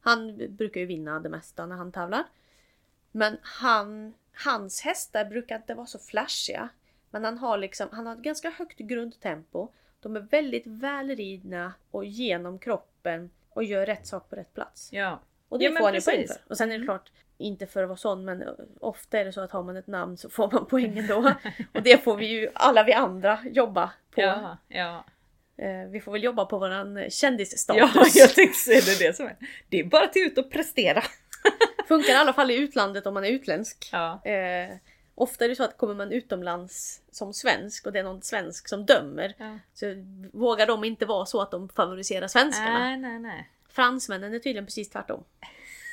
Han 0.00 0.36
brukar 0.56 0.80
ju 0.80 0.86
vinna 0.86 1.20
det 1.20 1.28
mesta 1.28 1.66
när 1.66 1.76
han 1.76 1.92
tävlar. 1.92 2.24
Men 3.12 3.36
han, 3.42 4.14
hans 4.44 4.80
hästar 4.80 5.24
brukar 5.24 5.56
inte 5.56 5.74
vara 5.74 5.86
så 5.86 5.98
flashiga. 5.98 6.68
Men 7.10 7.24
han 7.24 7.38
har 7.38 7.58
liksom, 7.58 7.88
han 7.92 8.06
har 8.06 8.12
ett 8.16 8.22
ganska 8.22 8.50
högt 8.50 8.78
grundtempo. 8.78 9.68
De 10.00 10.16
är 10.16 10.20
väldigt 10.20 10.66
välridna 10.66 11.72
och 11.90 12.04
genom 12.04 12.58
kroppen 12.58 13.30
och 13.50 13.64
gör 13.64 13.86
rätt 13.86 14.06
sak 14.06 14.30
på 14.30 14.36
rätt 14.36 14.54
plats. 14.54 14.88
Ja. 14.92 15.20
Och 15.48 15.58
det 15.58 15.64
Ja, 15.64 15.70
får 15.70 15.94
ju 15.94 16.00
poäng 16.00 16.26
för. 16.26 16.36
Och 16.48 16.56
sen 16.56 16.72
är 16.72 16.78
det 16.78 16.84
klart, 16.84 17.10
inte 17.38 17.66
för 17.66 17.82
att 17.82 17.88
vara 17.88 17.96
sån 17.96 18.24
men 18.24 18.44
ofta 18.80 19.18
är 19.18 19.24
det 19.24 19.32
så 19.32 19.40
att 19.40 19.50
har 19.52 19.62
man 19.62 19.76
ett 19.76 19.86
namn 19.86 20.16
så 20.16 20.30
får 20.30 20.50
man 20.52 20.66
poängen 20.70 21.06
då. 21.06 21.32
och 21.74 21.82
det 21.82 22.04
får 22.04 22.16
vi 22.16 22.26
ju 22.26 22.48
alla 22.54 22.84
vi 22.84 22.92
andra 22.92 23.38
jobba 23.52 23.92
på. 24.10 24.20
Ja, 24.20 24.58
ja. 24.68 25.04
Eh, 25.58 25.88
vi 25.90 26.00
får 26.00 26.12
väl 26.12 26.24
jobba 26.24 26.44
på 26.44 26.58
våran 26.58 26.96
Ja, 26.96 27.10
kändisstatus. 27.10 28.14
jag 28.16 28.34
tänkte 28.34 28.58
säga 28.58 28.80
det, 28.86 29.04
är 29.04 29.08
det 29.08 29.16
som 29.16 29.26
är. 29.26 29.36
Det 29.68 29.80
är 29.80 29.84
bara 29.84 30.04
att 30.04 30.12
ut 30.16 30.38
och 30.38 30.50
prestera. 30.50 31.02
Funkar 31.88 32.12
i 32.12 32.16
alla 32.16 32.32
fall 32.32 32.50
i 32.50 32.56
utlandet 32.56 33.06
om 33.06 33.14
man 33.14 33.24
är 33.24 33.28
utländsk. 33.30 33.88
Ja. 33.92 34.24
Eh, 34.24 34.76
ofta 35.18 35.44
är 35.44 35.48
det 35.48 35.56
så 35.56 35.62
att 35.64 35.76
kommer 35.76 35.94
man 35.94 36.12
utomlands 36.12 37.02
som 37.10 37.32
svensk 37.34 37.86
och 37.86 37.92
det 37.92 37.98
är 37.98 38.02
någon 38.04 38.22
svensk 38.22 38.68
som 38.68 38.86
dömer 38.86 39.34
ja. 39.38 39.58
så 39.74 39.86
vågar 40.32 40.66
de 40.66 40.84
inte 40.84 41.06
vara 41.06 41.26
så 41.26 41.40
att 41.42 41.50
de 41.50 41.68
favoriserar 41.68 42.28
svenskarna. 42.28 42.78
Nej, 42.78 42.96
nej, 42.96 43.18
nej. 43.18 43.50
Fransmännen 43.68 44.34
är 44.34 44.38
tydligen 44.38 44.64
precis 44.66 44.90
tvärtom. 44.90 45.24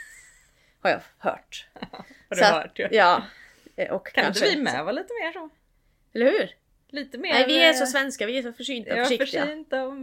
Har 0.81 0.89
jag 0.89 1.01
hört. 1.17 1.67
Har 1.91 2.05
du 2.29 2.35
Så 2.35 2.45
att- 2.45 2.51
hört 2.53 2.79
ju. 2.79 2.87
Ja. 2.91 3.23
Eh, 3.75 3.91
Och 3.91 4.07
Kan 4.07 4.23
kanske, 4.23 4.45
inte 4.45 4.57
vi 4.57 4.63
med 4.63 4.83
vara 4.83 4.91
lite 4.91 5.13
mer 5.23 5.31
så? 5.31 5.49
Eller 6.13 6.25
hur? 6.31 6.49
Lite 6.87 7.17
mer... 7.17 7.33
Nej 7.33 7.45
vi 7.47 7.63
är 7.63 7.73
så 7.73 7.83
eh, 7.83 7.87
svenska, 7.87 8.25
vi 8.25 8.37
är 8.37 8.43
så 8.43 8.53
försynta 8.53 8.93
och 8.93 8.97
Ja, 8.99 9.03
försiktiga. 9.03 9.41
försynta 9.45 9.83
och 9.83 9.93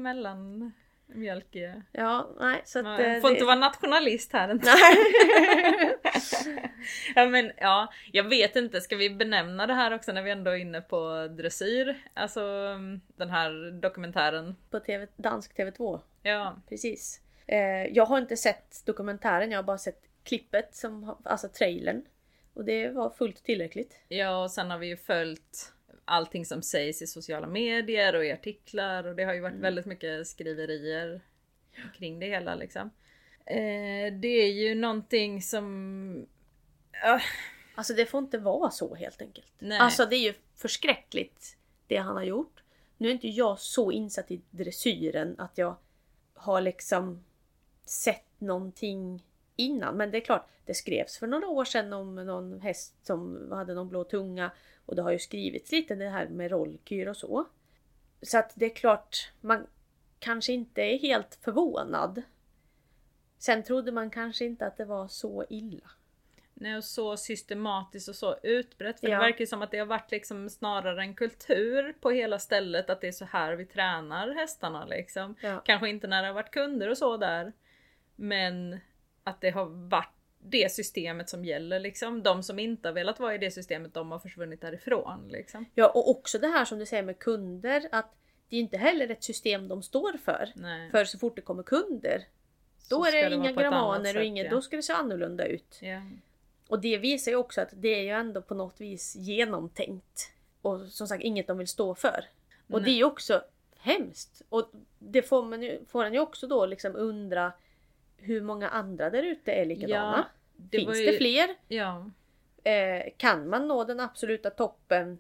mellanmjölkiga. 1.15 1.83
Ja, 1.93 2.31
nej 2.41 2.63
så 2.65 2.79
att... 2.79 2.85
Nej, 2.85 3.17
eh, 3.17 3.21
får 3.21 3.29
det- 3.29 3.35
inte 3.35 3.45
vara 3.45 3.57
nationalist 3.57 4.33
här 4.33 4.51
inte. 4.51 4.67
Nej. 4.67 5.99
ja 7.15 7.27
men 7.27 7.53
ja, 7.57 7.93
jag 8.13 8.25
vet 8.25 8.57
inte, 8.57 8.81
ska 8.81 8.97
vi 8.97 9.11
benämna 9.11 9.67
det 9.67 9.75
här 9.75 9.95
också 9.95 10.13
när 10.13 10.23
vi 10.23 10.31
ändå 10.31 10.51
är 10.51 10.57
inne 10.57 10.81
på 10.81 11.29
dressyr? 11.31 12.03
Alltså 12.15 12.41
mm, 12.43 13.01
den 13.17 13.31
här 13.31 13.71
dokumentären. 13.81 14.57
På 14.71 14.81
TV, 14.81 15.07
dansk 15.17 15.57
TV2. 15.59 16.01
Ja, 16.23 16.57
Precis. 16.69 17.21
Eh, 17.47 17.87
jag 17.87 18.07
har 18.07 18.19
inte 18.19 18.37
sett 18.37 18.87
dokumentären, 18.87 19.51
jag 19.51 19.59
har 19.59 19.63
bara 19.63 19.79
sett 19.79 20.03
klippet, 20.25 20.75
som, 20.75 21.17
alltså 21.25 21.49
trailern. 21.49 22.03
Och 22.55 22.65
det 22.65 22.89
var 22.89 23.11
fullt 23.11 23.45
tillräckligt. 23.45 24.01
ja 24.09 24.43
och 24.43 24.51
sen 24.51 24.71
har 24.71 24.79
vi 24.79 24.87
ju 24.87 24.97
följt 24.97 25.73
allting 26.11 26.47
som 26.47 26.63
sägs 26.63 27.03
i 27.03 27.07
sociala 27.07 27.47
medier 27.47 28.15
och 28.15 28.25
i 28.25 28.33
artiklar 28.33 29.07
och 29.07 29.17
det 29.17 29.25
har 29.25 29.35
ju 29.35 29.41
varit 29.41 29.51
Mm. 29.53 29.63
väldigt 29.63 29.87
mycket 29.87 30.27
skriverier 30.27 31.21
kring 31.97 32.19
det 32.21 32.27
hela 32.27 32.55
liksom. 32.55 32.91
Eh, 33.47 34.13
det 34.13 34.29
är 34.29 34.53
ju 34.53 34.75
någonting 34.75 35.43
som... 35.43 36.27
Ah, 37.05 37.21
Alltså 37.75 37.95
det 37.95 38.07
får 38.07 38.19
inte 38.19 38.39
vara 38.39 38.71
så 38.71 38.95
helt 38.95 39.21
enkelt. 39.23 39.47
Nej. 39.59 39.79
Alltså 39.79 40.07
det 40.07 40.17
är 40.17 40.21
ju 40.21 40.35
förskräckligt 40.57 41.57
det 41.87 41.97
han 41.97 42.17
har 42.17 42.25
gjort. 42.25 42.63
Nu 42.97 43.09
är 43.09 43.13
inte 43.13 43.29
jag 43.29 43.59
så 43.59 43.93
insatt 43.93 44.31
i 44.31 44.41
dressyren 44.51 45.35
att 45.39 45.59
jag 45.59 45.77
har 46.35 46.61
liksom 46.61 47.25
sett 47.85 48.25
någonting 48.39 49.23
innan. 49.61 49.97
Men 49.97 50.11
det 50.11 50.19
är 50.19 50.21
klart, 50.21 50.49
det 50.65 50.75
skrevs 50.75 51.19
för 51.19 51.27
några 51.27 51.49
år 51.49 51.65
sedan 51.65 51.93
om 51.93 52.15
någon 52.15 52.61
häst 52.61 53.07
som 53.07 53.53
hade 53.53 53.75
någon 53.75 53.89
blå 53.89 54.05
tunga. 54.05 54.51
Och 54.87 54.97
det 54.97 55.03
har 55.03 55.11
ju 55.11 55.19
skrivits 55.19 55.73
lite 55.73 55.95
det 55.95 56.09
här 56.09 56.29
med 56.29 56.51
rollkyr 56.51 57.07
och 57.07 57.17
så. 57.17 57.47
Så 58.23 58.39
att 58.39 58.53
det 58.55 58.67
är 58.67 58.75
klart, 58.75 59.33
man 59.41 59.67
kanske 60.19 60.53
inte 60.53 60.83
är 60.83 60.99
helt 60.99 61.39
förvånad. 61.43 62.23
Sen 63.39 63.63
trodde 63.63 63.93
man 63.93 64.11
kanske 64.11 64.45
inte 64.45 64.67
att 64.67 64.77
det 64.77 64.85
var 64.85 65.09
så 65.09 65.45
illa. 65.51 65.91
Nej, 66.55 66.77
och 66.77 66.85
så 66.85 67.17
systematiskt 67.17 68.09
och 68.09 68.15
så 68.17 68.37
utbrett. 68.43 69.01
För 69.01 69.09
Ja. 69.09 69.15
det 69.17 69.23
verkar 69.25 69.41
ju 69.41 69.47
som 69.47 69.63
att 69.63 69.71
det 69.71 69.79
har 69.79 69.87
varit 69.87 70.11
liksom 70.11 70.51
snarare 70.51 71.03
en 71.03 71.15
kultur 71.15 71.95
på 72.01 72.11
hela 72.11 72.39
stället. 72.39 72.91
Att 72.91 73.01
det 73.01 73.09
är 73.09 73.13
så 73.13 73.25
här 73.25 73.53
vi 73.53 73.67
tränar 73.67 74.35
hästarna 74.35 74.85
liksom. 74.85 75.35
Ja. 75.41 75.61
Kanske 75.65 75.89
inte 75.89 76.07
när 76.07 76.23
det 76.23 76.29
har 76.29 76.35
varit 76.35 76.51
kunder 76.51 76.89
och 76.89 76.99
så 76.99 77.17
där. 77.17 77.53
Men 78.17 78.81
att 79.31 79.41
det 79.41 79.51
har 79.51 79.67
varit 79.67 80.15
det 80.43 80.73
systemet 80.73 81.29
som 81.29 81.45
gäller 81.45 81.81
liksom. 81.81 82.23
De 82.23 82.43
som 82.43 82.59
inte 82.59 82.89
har 82.89 82.93
velat 82.93 83.21
vara 83.21 83.35
i 83.35 83.39
det 83.39 83.51
systemet, 83.51 83.95
de 83.95 84.11
har 84.11 84.19
försvunnit 84.19 84.61
därifrån 84.61 85.29
liksom. 85.29 85.65
Ja 85.75 85.89
och 85.89 86.11
också 86.11 86.39
det 86.39 86.47
här 86.47 86.65
som 86.65 86.79
du 86.79 86.87
säger 86.87 87.03
med 87.03 87.19
kunder 87.19 87.89
att 87.93 88.15
det 88.49 88.57
är 88.57 88.61
inte 88.61 88.77
heller 88.77 89.09
ett 89.09 89.25
system 89.25 89.69
de 89.69 89.83
står 89.83 90.13
för. 90.13 90.53
Nej. 90.55 90.91
För 90.91 91.05
så 91.05 91.19
fort 91.19 91.37
det 91.37 91.43
kommer 91.43 91.63
kunder 91.63 92.25
Så 92.79 92.97
då 92.97 93.05
är 93.05 93.31
det, 93.31 93.35
inga 93.35 93.53
gramaner 93.53 94.17
och 94.17 94.25
inget, 94.25 94.45
ja. 94.45 94.51
då 94.51 94.63
ska 94.63 94.77
det 94.77 94.83
se 94.83 94.93
annorlunda 94.93 95.47
ut. 95.47 95.79
Ja. 95.81 96.03
Och 96.69 96.81
det 96.81 96.99
visar 96.99 97.33
ju 97.33 97.37
också 97.37 97.61
att 97.61 97.71
det 97.73 97.89
är 97.89 98.03
ju 98.03 98.11
ändå 98.11 98.43
på 98.43 98.55
något 98.55 98.81
vis 98.81 99.17
genomtänkt. 99.17 100.33
Och 100.63 100.81
som 100.81 101.09
sagt 101.09 101.23
inget 101.23 101.47
de 101.47 101.59
vill 101.59 101.69
stå 101.69 101.95
för. 101.95 102.25
Och 102.69 102.81
det 102.81 102.87
Nej. 102.87 102.95
är 102.95 102.97
ju 102.97 103.05
också 103.05 103.43
hemskt. 103.77 104.43
Och 104.49 104.71
det 104.99 105.23
får, 105.23 105.45
man 105.45 105.63
ju, 105.63 105.85
får 105.85 106.05
en 106.05 106.15
ju 106.15 106.21
också 106.21 106.47
då 106.47 106.67
liksom 106.67 106.97
undra 106.97 107.53
hur 108.21 108.41
många 108.41 108.69
andra 108.69 109.11
där 109.11 109.23
ute 109.23 109.53
är 109.53 109.65
likadana. 109.65 110.27
det 110.57 110.79
Finns 110.79 110.99
ju- 110.99 111.07
det 111.07 111.17
fler? 111.19 111.49
Ja. 111.69 112.11
Eh, 112.65 113.03
kan 113.17 113.49
man 113.49 113.69
nå 113.69 113.85
den 113.85 114.01
absoluta 114.01 114.51
toppen 114.51 115.19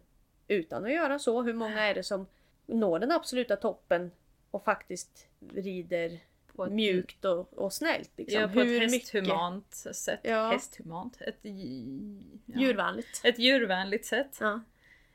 utan 0.48 0.84
att 0.84 0.92
göra 0.92 1.18
så? 1.18 1.42
Hur 1.42 1.54
många 1.54 1.80
är 1.82 1.94
det 1.94 2.02
som 2.02 2.26
når 2.66 2.98
den 2.98 3.12
absoluta 3.12 3.56
toppen 3.56 4.10
och 4.50 4.64
faktiskt 4.64 5.26
rider 5.54 6.18
ett, 6.66 6.72
mjukt 6.72 7.24
och, 7.24 7.58
och 7.58 7.72
snällt? 7.72 8.10
Liksom? 8.16 8.40
ja, 8.40 8.48
på 8.48 8.60
Hur 8.60 8.82
ett 8.82 8.90
mycket 8.90 9.10
hästhumant 9.12 9.74
sätt. 9.74 10.20
Ja. 10.22 10.50
Hästhumant? 10.50 11.20
Ett, 11.20 11.38
ja. 11.42 12.60
djurvänligt? 12.60 13.20
Ett 13.24 13.38
djurvänligt 13.38 14.06
sätt. 14.06 14.36
Ja. 14.40 14.60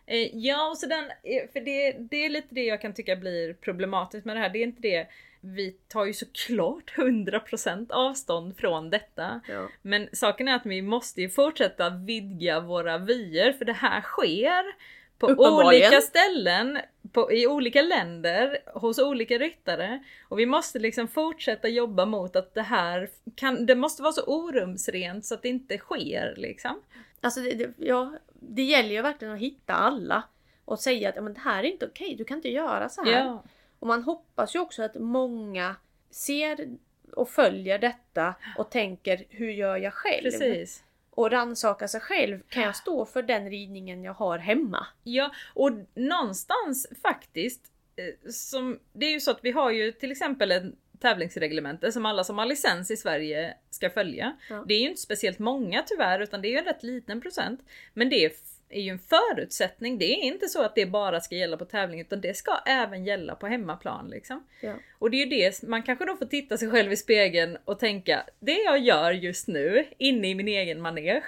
Eh, 0.06 0.36
Ja, 0.38 0.70
och 0.70 0.78
så 0.78 0.88
den, 0.88 1.06
eh, 1.24 1.50
för 1.54 1.62
det, 1.62 1.92
det 1.92 2.26
är 2.26 2.30
lite 2.30 2.48
det 2.56 2.64
jag 2.64 2.82
kan 2.82 2.94
tycka 2.94 3.16
blir 3.16 3.54
problematiskt 3.54 4.26
med 4.26 4.36
det 4.36 4.40
här. 4.40 4.50
Det 4.50 4.60
är 4.60 4.64
inte 4.64 4.82
det, 4.82 5.08
vi 5.46 5.72
tar 5.88 6.06
ju 6.06 6.14
såklart 6.14 6.94
100% 6.96 7.92
avstånd 7.92 8.58
från 8.58 8.90
detta. 8.90 9.42
Ja. 9.48 9.68
Men 9.82 10.10
saken 10.14 10.48
är 10.48 10.56
att 10.56 10.66
vi 10.66 10.82
måste 10.82 11.22
ju 11.22 11.30
fortsätta 11.30 11.90
vidga 11.90 12.60
våra 12.60 12.98
vyer 12.98 13.54
för 13.54 13.66
det 13.66 13.74
här 13.74 14.02
sker 14.02 14.76
på 15.18 15.28
olika 15.28 16.02
ställen, 16.02 16.80
på, 17.12 17.32
i 17.32 17.48
olika 17.48 17.82
länder, 17.82 18.60
hos 18.74 19.00
olika 19.00 19.38
ryttare. 19.38 20.04
Och 20.28 20.40
vi 20.40 20.46
måste 20.46 20.80
liksom 20.80 21.08
fortsätta 21.08 21.68
jobba 21.68 22.06
mot 22.06 22.36
att 22.36 22.54
det 22.54 22.62
här 22.62 23.10
kan, 23.36 23.66
det 23.66 23.76
måste 23.76 24.02
vara 24.02 24.14
så 24.14 24.24
orumsrent 24.24 25.26
så 25.26 25.34
att 25.34 25.42
det 25.42 25.50
inte 25.50 25.78
sker 25.78 26.34
liksom. 26.38 26.82
Alltså 27.22 27.40
det, 27.40 27.54
det, 27.54 27.74
ja, 27.78 28.14
det 28.34 28.64
gäller 28.64 28.90
ju 28.90 29.02
verkligen 29.02 29.34
att 29.34 29.40
hitta 29.40 29.74
alla 29.74 30.24
och 30.66 30.80
säga 30.80 31.10
att 31.10 31.24
men 31.24 31.34
det 31.34 31.40
här 31.40 31.64
är 31.64 31.68
inte 31.68 31.86
okej, 31.86 32.16
du 32.18 32.24
kan 32.24 32.38
inte 32.38 32.50
göra 32.50 32.90
så 32.90 33.04
här. 33.04 33.12
Ja, 33.12 33.44
Och 33.86 33.90
man 33.90 34.04
hoppas 34.04 34.56
ju 34.56 34.60
också 34.60 34.84
att 34.84 34.96
många 34.96 35.76
ser 36.10 36.78
och 37.14 37.30
följer 37.30 37.80
detta 37.80 38.36
och 38.58 38.72
tänker 38.72 39.26
hur 39.30 39.50
gör 39.50 39.78
jag 39.78 39.94
själv? 39.94 40.24
precis. 40.24 40.84
Och 41.10 41.32
rannsaka 41.32 41.88
sig 41.88 42.02
själv. 42.02 42.40
Kan 42.50 42.64
jag 42.64 42.76
stå 42.76 43.06
för 43.06 43.22
den 43.22 43.50
ridningen 43.50 44.04
jag 44.04 44.14
har 44.14 44.38
hemma? 44.38 44.88
Ja, 45.04 45.32
och 45.54 45.72
någonstans 45.94 46.88
faktiskt, 47.02 47.62
eh, 47.96 48.32
som, 48.32 48.80
det 48.94 49.06
är 49.06 49.12
ju 49.12 49.20
så 49.20 49.32
att 49.32 49.40
vi 49.42 49.52
har 49.52 49.72
ju 49.72 49.92
till 49.92 50.12
exempel 50.12 50.52
en 50.52 50.76
tävlingsreglemente 51.00 51.92
som 51.92 52.06
alla 52.06 52.24
som 52.24 52.38
har 52.38 52.46
licens 52.46 52.92
i 52.92 52.98
Sverige 52.98 53.58
ska 53.70 53.90
följa. 53.90 54.38
Ja. 54.50 54.64
Det 54.68 54.74
är 54.74 54.80
ju 54.80 54.90
inte 54.90 55.02
speciellt 55.02 55.40
många 55.40 55.84
tyvärr, 55.88 56.20
utan 56.20 56.42
det 56.42 56.48
är 56.48 56.52
ju 56.52 56.58
en 56.58 56.66
rätt 56.66 56.84
liten 56.84 57.22
procent. 57.22 57.60
Men 57.94 58.10
det 58.10 58.36
är 58.70 58.82
ju 58.82 58.90
en 58.90 59.00
förutsättning. 59.00 59.98
Det 59.98 60.06
är 60.06 60.24
inte 60.24 60.48
så 60.48 60.64
att 60.64 60.76
det 60.76 60.86
bara 60.86 61.22
ska 61.22 61.36
gälla 61.36 61.58
på 61.58 61.66
tävling 61.66 62.00
utan 62.00 62.22
det 62.22 62.34
ska 62.34 62.60
även 62.66 63.06
gälla 63.06 63.36
på 63.36 63.48
hemmaplan. 63.48 64.10
Liksom. 64.10 64.48
Ja. 64.62 64.74
Och 65.00 65.12
det 65.12 65.18
är 65.18 65.26
ju 65.26 65.30
det, 65.30 65.64
man 65.64 65.84
kanske 65.84 66.06
då 66.06 66.16
får 66.16 66.26
titta 66.26 66.58
sig 66.58 66.72
själv 66.72 66.92
i 66.92 66.98
spegeln 66.98 67.58
och 67.66 67.80
tänka 67.80 68.24
det 68.40 68.64
jag 68.64 68.80
gör 68.80 69.12
just 69.12 69.48
nu 69.48 69.88
inne 69.98 70.30
i 70.30 70.36
min 70.36 70.48
egen 70.48 70.82
manege. 70.82 71.24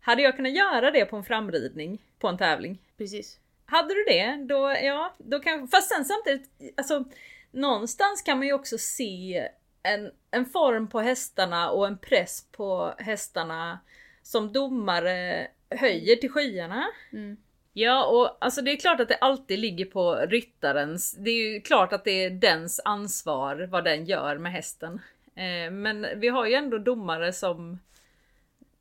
Hade 0.00 0.22
jag 0.22 0.36
kunnat 0.36 0.52
göra 0.52 0.90
det 0.90 1.04
på 1.04 1.16
en 1.16 1.24
framridning 1.24 1.98
på 2.18 2.28
en 2.28 2.38
tävling? 2.38 2.78
Precis. 2.98 3.38
Hade 3.66 3.94
du 3.94 4.04
det, 4.04 4.46
då 4.48 4.76
ja, 4.82 5.14
då 5.18 5.40
kan 5.40 5.68
Fast 5.68 5.88
sen 5.88 6.04
samtidigt, 6.04 6.50
alltså 6.76 7.04
någonstans 7.50 8.22
kan 8.22 8.38
man 8.38 8.46
ju 8.46 8.52
också 8.52 8.78
se 8.78 9.48
en, 9.82 10.10
en 10.30 10.46
form 10.46 10.88
på 10.88 11.00
hästarna 11.00 11.70
och 11.70 11.86
en 11.86 11.98
press 11.98 12.46
på 12.52 12.94
hästarna 12.98 13.78
som 14.22 14.52
domare 14.52 15.48
höjer 15.76 16.16
till 16.16 16.30
skyarna. 16.30 16.84
Mm. 17.12 17.36
Ja, 17.72 18.06
och 18.06 18.36
alltså 18.44 18.62
det 18.62 18.70
är 18.72 18.76
klart 18.76 19.00
att 19.00 19.08
det 19.08 19.16
alltid 19.16 19.58
ligger 19.58 19.84
på 19.84 20.14
ryttarens. 20.14 21.12
Det 21.18 21.30
är 21.30 21.52
ju 21.52 21.60
klart 21.60 21.92
att 21.92 22.04
det 22.04 22.24
är 22.24 22.30
dens 22.30 22.80
ansvar 22.84 23.68
vad 23.70 23.84
den 23.84 24.04
gör 24.04 24.38
med 24.38 24.52
hästen. 24.52 25.00
Eh, 25.34 25.70
men 25.72 26.06
vi 26.16 26.28
har 26.28 26.46
ju 26.46 26.54
ändå 26.54 26.78
domare 26.78 27.32
som 27.32 27.78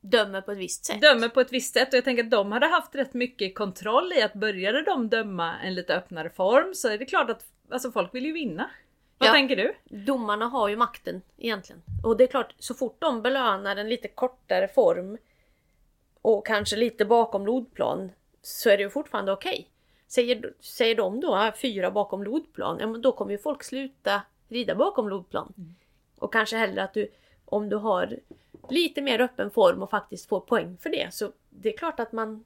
Dömer 0.02 0.42
på 0.42 0.52
ett 0.52 0.58
visst 0.58 0.86
sätt. 0.86 1.02
dömer 1.02 1.30
på 1.30 1.42
ett 1.42 1.52
visst 1.54 1.74
sätt 1.74 1.88
och 1.94 1.98
jag 1.98 2.04
tänker 2.04 2.24
att 2.24 2.32
de 2.32 2.52
hade 2.52 2.68
haft 2.68 2.96
rätt 2.96 3.14
mycket 3.14 3.56
kontroll 3.56 4.14
i 4.14 4.22
att 4.22 4.34
började 4.34 4.82
de 4.82 5.10
döma 5.10 5.56
en 5.64 5.76
lite 5.76 5.96
öppnare 5.96 6.30
form 6.30 6.74
så 6.76 6.90
är 6.90 6.98
det 6.98 7.06
klart 7.06 7.30
att 7.30 7.46
alltså 7.72 7.92
folk 7.92 8.16
vill 8.16 8.26
ju 8.26 8.32
vinna. 8.32 8.70
Vad 9.18 9.30
Ja. 9.30 9.34
tänker 9.34 9.56
du? 9.56 9.74
Domarna 9.84 10.46
har 10.46 10.70
ju 10.70 10.76
makten 10.76 11.22
egentligen. 11.38 11.82
Och 12.04 12.18
det 12.18 12.24
är 12.24 12.28
klart, 12.28 12.56
så 12.60 12.74
fort 12.74 12.96
de 13.00 13.22
belönar 13.22 13.76
en 13.76 13.90
lite 13.90 14.08
kortare 14.08 14.68
form 14.68 15.18
och 16.24 16.46
kanske 16.46 16.76
lite 16.76 17.06
bakom 17.06 17.46
lodplan 17.46 18.12
så 18.42 18.70
är 18.70 18.78
det 18.78 18.84
ju 18.84 18.90
fortfarande 18.90 19.32
okej. 19.32 19.70
Säger, 20.08 20.54
säger 20.60 20.96
de 20.96 21.20
då 21.20 21.36
"Ah, 21.36 21.52
fyra 21.62 21.92
bakom 21.92 22.24
lodplan, 22.24 22.78
ja 22.80 22.88
men 22.88 23.02
då 23.02 23.12
kommer 23.12 23.32
ju 23.32 23.38
folk 23.38 23.64
sluta 23.64 24.22
rida 24.50 24.76
bakom 24.76 25.10
lodplan. 25.10 25.54
Och 26.16 26.34
kanske 26.34 26.58
hellre 26.58 26.84
att 26.84 26.94
du, 26.94 27.08
om 27.46 27.70
du 27.70 27.76
har 27.76 28.20
lite 28.70 29.02
mer 29.02 29.22
öppen 29.22 29.52
form 29.52 29.84
och 29.84 29.90
faktiskt 29.90 30.30
får 30.30 30.40
poäng 30.40 30.78
för 30.78 30.90
det, 30.90 31.14
så 31.14 31.32
det 31.50 31.74
är 31.74 31.78
klart 31.78 32.00
att 32.00 32.12
man... 32.12 32.46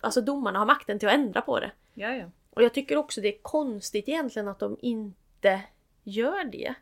Alltså 0.00 0.20
domarna 0.20 0.58
har 0.58 0.66
makten 0.66 0.98
till 0.98 1.08
att 1.08 1.14
ändra 1.14 1.40
på 1.40 1.60
det. 1.60 1.70
Ja, 1.94 2.14
ja. 2.14 2.24
Och 2.50 2.62
jag 2.62 2.74
tycker 2.74 2.96
också 2.96 3.20
det 3.20 3.28
är 3.28 3.42
konstigt 3.42 4.08
egentligen 4.08 4.48
att 4.48 4.58
de 4.58 4.76
inte 4.80 5.62
gör 6.02 6.44
det. 6.44 6.74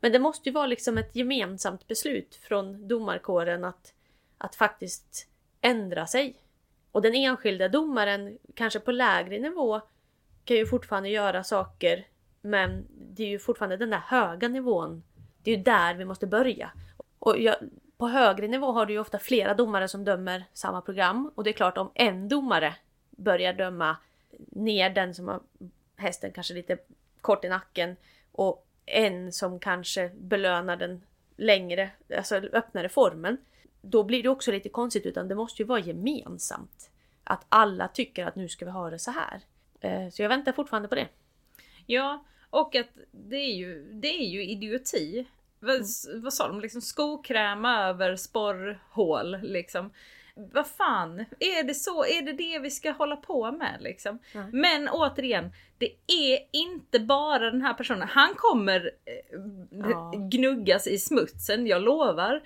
Men 0.00 0.12
det 0.12 0.18
måste 0.18 0.48
ju 0.48 0.52
vara 0.52 0.66
liksom 0.66 0.98
ett 0.98 1.16
gemensamt 1.16 1.88
beslut 1.88 2.34
från 2.34 2.88
domarkåren 2.88 3.64
att, 3.64 3.94
att 4.38 4.54
faktiskt 4.54 5.28
ändra 5.62 6.06
sig. 6.06 6.36
Och 6.92 7.02
den 7.02 7.14
enskilda 7.14 7.68
domaren, 7.68 8.38
kanske 8.54 8.80
på 8.80 8.92
lägre 8.92 9.38
nivå, 9.38 9.80
kan 10.44 10.56
ju 10.56 10.66
fortfarande 10.66 11.08
göra 11.08 11.44
saker. 11.44 12.06
Men 12.40 12.84
det 12.90 13.22
är 13.22 13.28
ju 13.28 13.38
fortfarande 13.38 13.76
den 13.76 13.90
där 13.90 14.02
höga 14.06 14.48
nivån. 14.48 15.02
Det 15.42 15.50
är 15.50 15.56
ju 15.56 15.62
där 15.62 15.94
vi 15.94 16.04
måste 16.04 16.26
börja. 16.26 16.70
Och 17.18 17.40
jag, 17.40 17.56
på 17.96 18.08
högre 18.08 18.48
nivå 18.48 18.72
har 18.72 18.86
du 18.86 18.92
ju 18.92 18.98
ofta 18.98 19.18
flera 19.18 19.54
domare 19.54 19.88
som 19.88 20.04
dömer 20.04 20.44
samma 20.52 20.80
program. 20.80 21.32
Och 21.34 21.44
det 21.44 21.50
är 21.50 21.54
klart 21.54 21.78
om 21.78 21.90
en 21.94 22.28
domare 22.28 22.74
börjar 23.10 23.52
döma 23.52 23.96
ner 24.50 24.90
den 24.90 25.14
som 25.14 25.28
har 25.28 25.40
hästen 25.96 26.32
kanske 26.32 26.54
lite 26.54 26.78
kort 27.20 27.44
i 27.44 27.48
nacken 27.48 27.96
och 28.32 28.66
en 28.86 29.32
som 29.32 29.60
kanske 29.60 30.10
belönar 30.14 30.76
den 30.76 31.02
längre, 31.36 31.90
alltså 32.16 32.36
öppnare 32.36 32.88
formen. 32.88 33.36
Då 33.82 34.04
blir 34.04 34.22
det 34.22 34.28
också 34.28 34.52
lite 34.52 34.68
konstigt 34.68 35.06
utan 35.06 35.28
det 35.28 35.34
måste 35.34 35.62
ju 35.62 35.66
vara 35.66 35.80
gemensamt. 35.80 36.90
Att 37.24 37.46
alla 37.48 37.88
tycker 37.88 38.26
att 38.26 38.36
nu 38.36 38.48
ska 38.48 38.64
vi 38.64 38.70
ha 38.70 38.90
det 38.90 38.98
så 38.98 39.10
här. 39.10 39.40
Eh, 39.80 40.10
så 40.10 40.22
jag 40.22 40.28
väntar 40.28 40.52
fortfarande 40.52 40.88
på 40.88 40.94
det. 40.94 41.08
Ja, 41.86 42.24
och 42.50 42.74
att 42.74 42.98
det 43.10 43.36
är 43.36 43.54
ju, 43.54 43.92
det 43.92 44.08
är 44.08 44.26
ju 44.26 44.44
idioti. 44.44 45.26
Vad, 45.60 45.80
vad 46.14 46.34
sa 46.34 46.48
de? 46.48 46.60
Liksom 46.60 46.80
skokräma 46.80 47.84
över 47.88 48.16
sporrhål 48.16 49.38
liksom. 49.42 49.90
Vad 50.34 50.66
fan, 50.66 51.24
är 51.38 51.62
det 51.64 51.74
så? 51.74 52.04
Är 52.04 52.22
det 52.22 52.32
det 52.32 52.58
vi 52.58 52.70
ska 52.70 52.90
hålla 52.90 53.16
på 53.16 53.52
med 53.52 53.76
liksom? 53.80 54.18
Nej. 54.34 54.44
Men 54.52 54.88
återigen, 54.88 55.52
det 55.78 55.90
är 56.06 56.38
inte 56.52 57.00
bara 57.00 57.50
den 57.50 57.62
här 57.62 57.74
personen. 57.74 58.08
Han 58.08 58.34
kommer 58.34 58.90
eh, 59.04 59.40
Ja. 59.90 60.12
gnuggas 60.30 60.86
i 60.86 60.98
smutsen, 60.98 61.66
jag 61.66 61.82
lovar. 61.82 62.42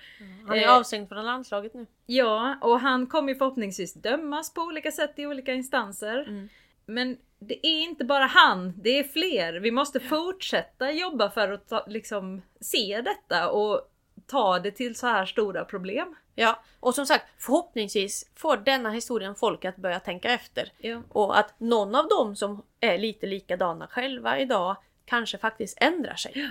Han 0.47 0.57
är 0.57 0.63
Eh, 0.63 0.77
avstängd 0.77 1.09
från 1.09 1.25
landslaget 1.25 1.73
nu. 1.73 1.85
Ja, 2.05 2.57
och 2.61 2.79
han 2.79 3.07
kommer 3.07 3.35
förhoppningsvis 3.35 3.93
dömas 3.93 4.53
på 4.53 4.61
olika 4.61 4.91
sätt 4.91 5.13
i 5.15 5.25
olika 5.25 5.53
instanser. 5.53 6.19
Mm. 6.27 6.49
Men 6.85 7.17
det 7.39 7.67
är 7.67 7.81
inte 7.81 8.05
bara 8.05 8.25
han, 8.25 8.73
det 8.81 8.99
är 8.99 9.03
fler. 9.03 9.53
Vi 9.53 9.71
måste 9.71 9.99
fortsätta 9.99 10.91
jobba 10.91 11.29
för 11.29 11.51
att 11.51 11.69
ta, 11.69 11.85
liksom, 11.87 12.41
se 12.59 13.01
detta 13.01 13.49
och 13.49 13.81
ta 14.27 14.59
det 14.59 14.71
till 14.71 14.95
så 14.95 15.07
här 15.07 15.25
stora 15.25 15.65
problem. 15.65 16.15
Ja, 16.39 16.59
och 16.79 16.95
som 16.95 17.05
sagt 17.05 17.25
förhoppningsvis 17.37 18.29
får 18.35 18.57
denna 18.57 18.89
historien 18.91 19.35
folk 19.35 19.65
att 19.65 19.75
börja 19.75 19.99
tänka 19.99 20.31
efter. 20.31 20.71
Ja. 20.77 21.01
Och 21.09 21.37
att 21.39 21.59
någon 21.59 21.95
av 21.95 22.07
dem 22.07 22.35
som 22.35 22.63
är 22.79 22.97
lite 22.97 23.27
likadana 23.27 23.87
själva 23.87 24.39
idag 24.39 24.77
kanske 25.05 25.37
faktiskt 25.37 25.77
ändrar 25.81 26.15
sig. 26.15 26.49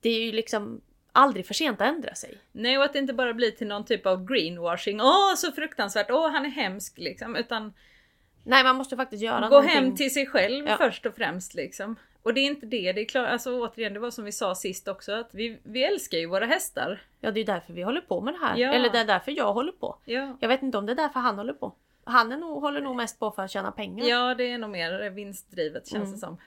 Det 0.00 0.08
är 0.08 0.20
ju 0.20 0.32
liksom 0.32 0.80
aldrig 1.12 1.46
för 1.46 1.54
sent 1.54 1.80
att 1.80 1.88
ändra 1.88 2.14
sig. 2.14 2.38
Nej, 2.52 2.78
och 2.78 2.84
att 2.84 2.92
det 2.92 2.98
inte 2.98 3.12
bara 3.12 3.34
blir 3.34 3.50
till 3.50 3.66
någon 3.66 3.84
typ 3.84 4.06
av 4.06 4.26
greenwashing. 4.26 5.00
Åh, 5.00 5.34
så 5.36 5.52
fruktansvärt. 5.52 6.10
Åh, 6.10 6.30
han 6.30 6.44
är 6.44 6.50
hemsk 6.50 6.98
liksom. 6.98 7.36
Utan 7.36 7.72
Nej, 8.44 8.64
man 8.64 8.76
måste 8.76 8.96
faktiskt 8.96 9.22
göra 9.22 9.40
gå 9.40 9.48
någonting. 9.48 9.74
hem 9.74 9.96
till 9.96 10.14
sig 10.14 10.26
själv 10.26 10.66
Ja. 10.68 10.76
först 10.76 11.06
och 11.06 11.14
främst 11.14 11.54
liksom. 11.54 11.96
Och 12.26 12.34
det 12.34 12.40
är 12.40 12.44
inte 12.44 12.66
det, 12.66 12.92
det 12.92 13.00
är 13.00 13.04
klart, 13.04 13.28
alltså 13.28 13.60
återigen, 13.60 13.94
det 13.94 14.00
var 14.00 14.10
som 14.10 14.24
vi 14.24 14.32
sa 14.32 14.54
sist 14.54 14.88
också, 14.88 15.12
att 15.12 15.28
vi, 15.32 15.58
vi 15.62 15.84
älskar 15.84 16.18
ju 16.18 16.26
våra 16.26 16.46
hästar. 16.46 17.02
Ja, 17.20 17.30
det 17.30 17.40
är 17.40 17.44
därför 17.44 17.72
vi 17.72 17.82
håller 17.82 18.00
på 18.00 18.20
med 18.20 18.34
det 18.34 18.38
här. 18.38 18.56
Ja. 18.56 18.72
Eller 18.72 18.90
det 18.90 18.98
är 18.98 19.04
därför 19.04 19.32
jag 19.32 19.52
håller 19.52 19.72
på. 19.72 19.98
Ja. 20.04 20.36
Jag 20.40 20.48
vet 20.48 20.62
inte 20.62 20.78
om 20.78 20.86
det 20.86 20.92
är 20.92 20.96
därför 20.96 21.20
han 21.20 21.38
håller 21.38 21.52
på. 21.52 21.74
Han 22.04 22.32
är 22.32 22.36
nog, 22.36 22.62
håller 22.62 22.80
nog 22.80 22.96
mest 22.96 23.18
på 23.18 23.30
för 23.30 23.42
att 23.42 23.50
tjäna 23.50 23.72
pengar. 23.72 24.06
Ja, 24.06 24.34
det 24.34 24.44
är 24.50 24.58
nog 24.58 24.70
mer 24.70 25.10
vinstdrivet 25.10 25.86
känns 25.88 26.02
Mm. 26.02 26.12
det 26.12 26.18
som. 26.18 26.38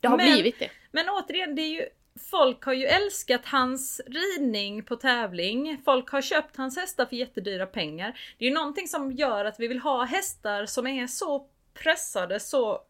det 0.00 0.08
har 0.08 0.16
men- 0.16 0.32
blivit 0.32 0.58
det. 0.58 0.70
Men 0.92 1.04
återigen, 1.08 1.54
det 1.54 1.62
är 1.62 1.74
ju 1.74 1.88
Folk 2.30 2.64
har 2.64 2.72
ju 2.72 2.84
älskat 2.86 3.46
hans 3.46 4.00
ridning 4.06 4.84
på 4.84 4.96
tävling. 4.96 5.82
Folk 5.84 6.10
har 6.10 6.22
köpt 6.22 6.56
hans 6.56 6.76
hästar 6.76 7.06
för 7.06 7.16
jättedyra 7.16 7.66
pengar. 7.66 8.20
Det 8.38 8.44
är 8.44 8.48
ju 8.48 8.54
någonting 8.54 8.88
som 8.88 9.12
gör 9.12 9.44
att 9.44 9.60
vi 9.60 9.68
vill 9.68 9.78
ha 9.78 10.04
hästar 10.04 10.66
som 10.66 10.86
är 10.86 11.06
så 11.06 11.46
pressade, 11.74 12.40
så... 12.40 12.80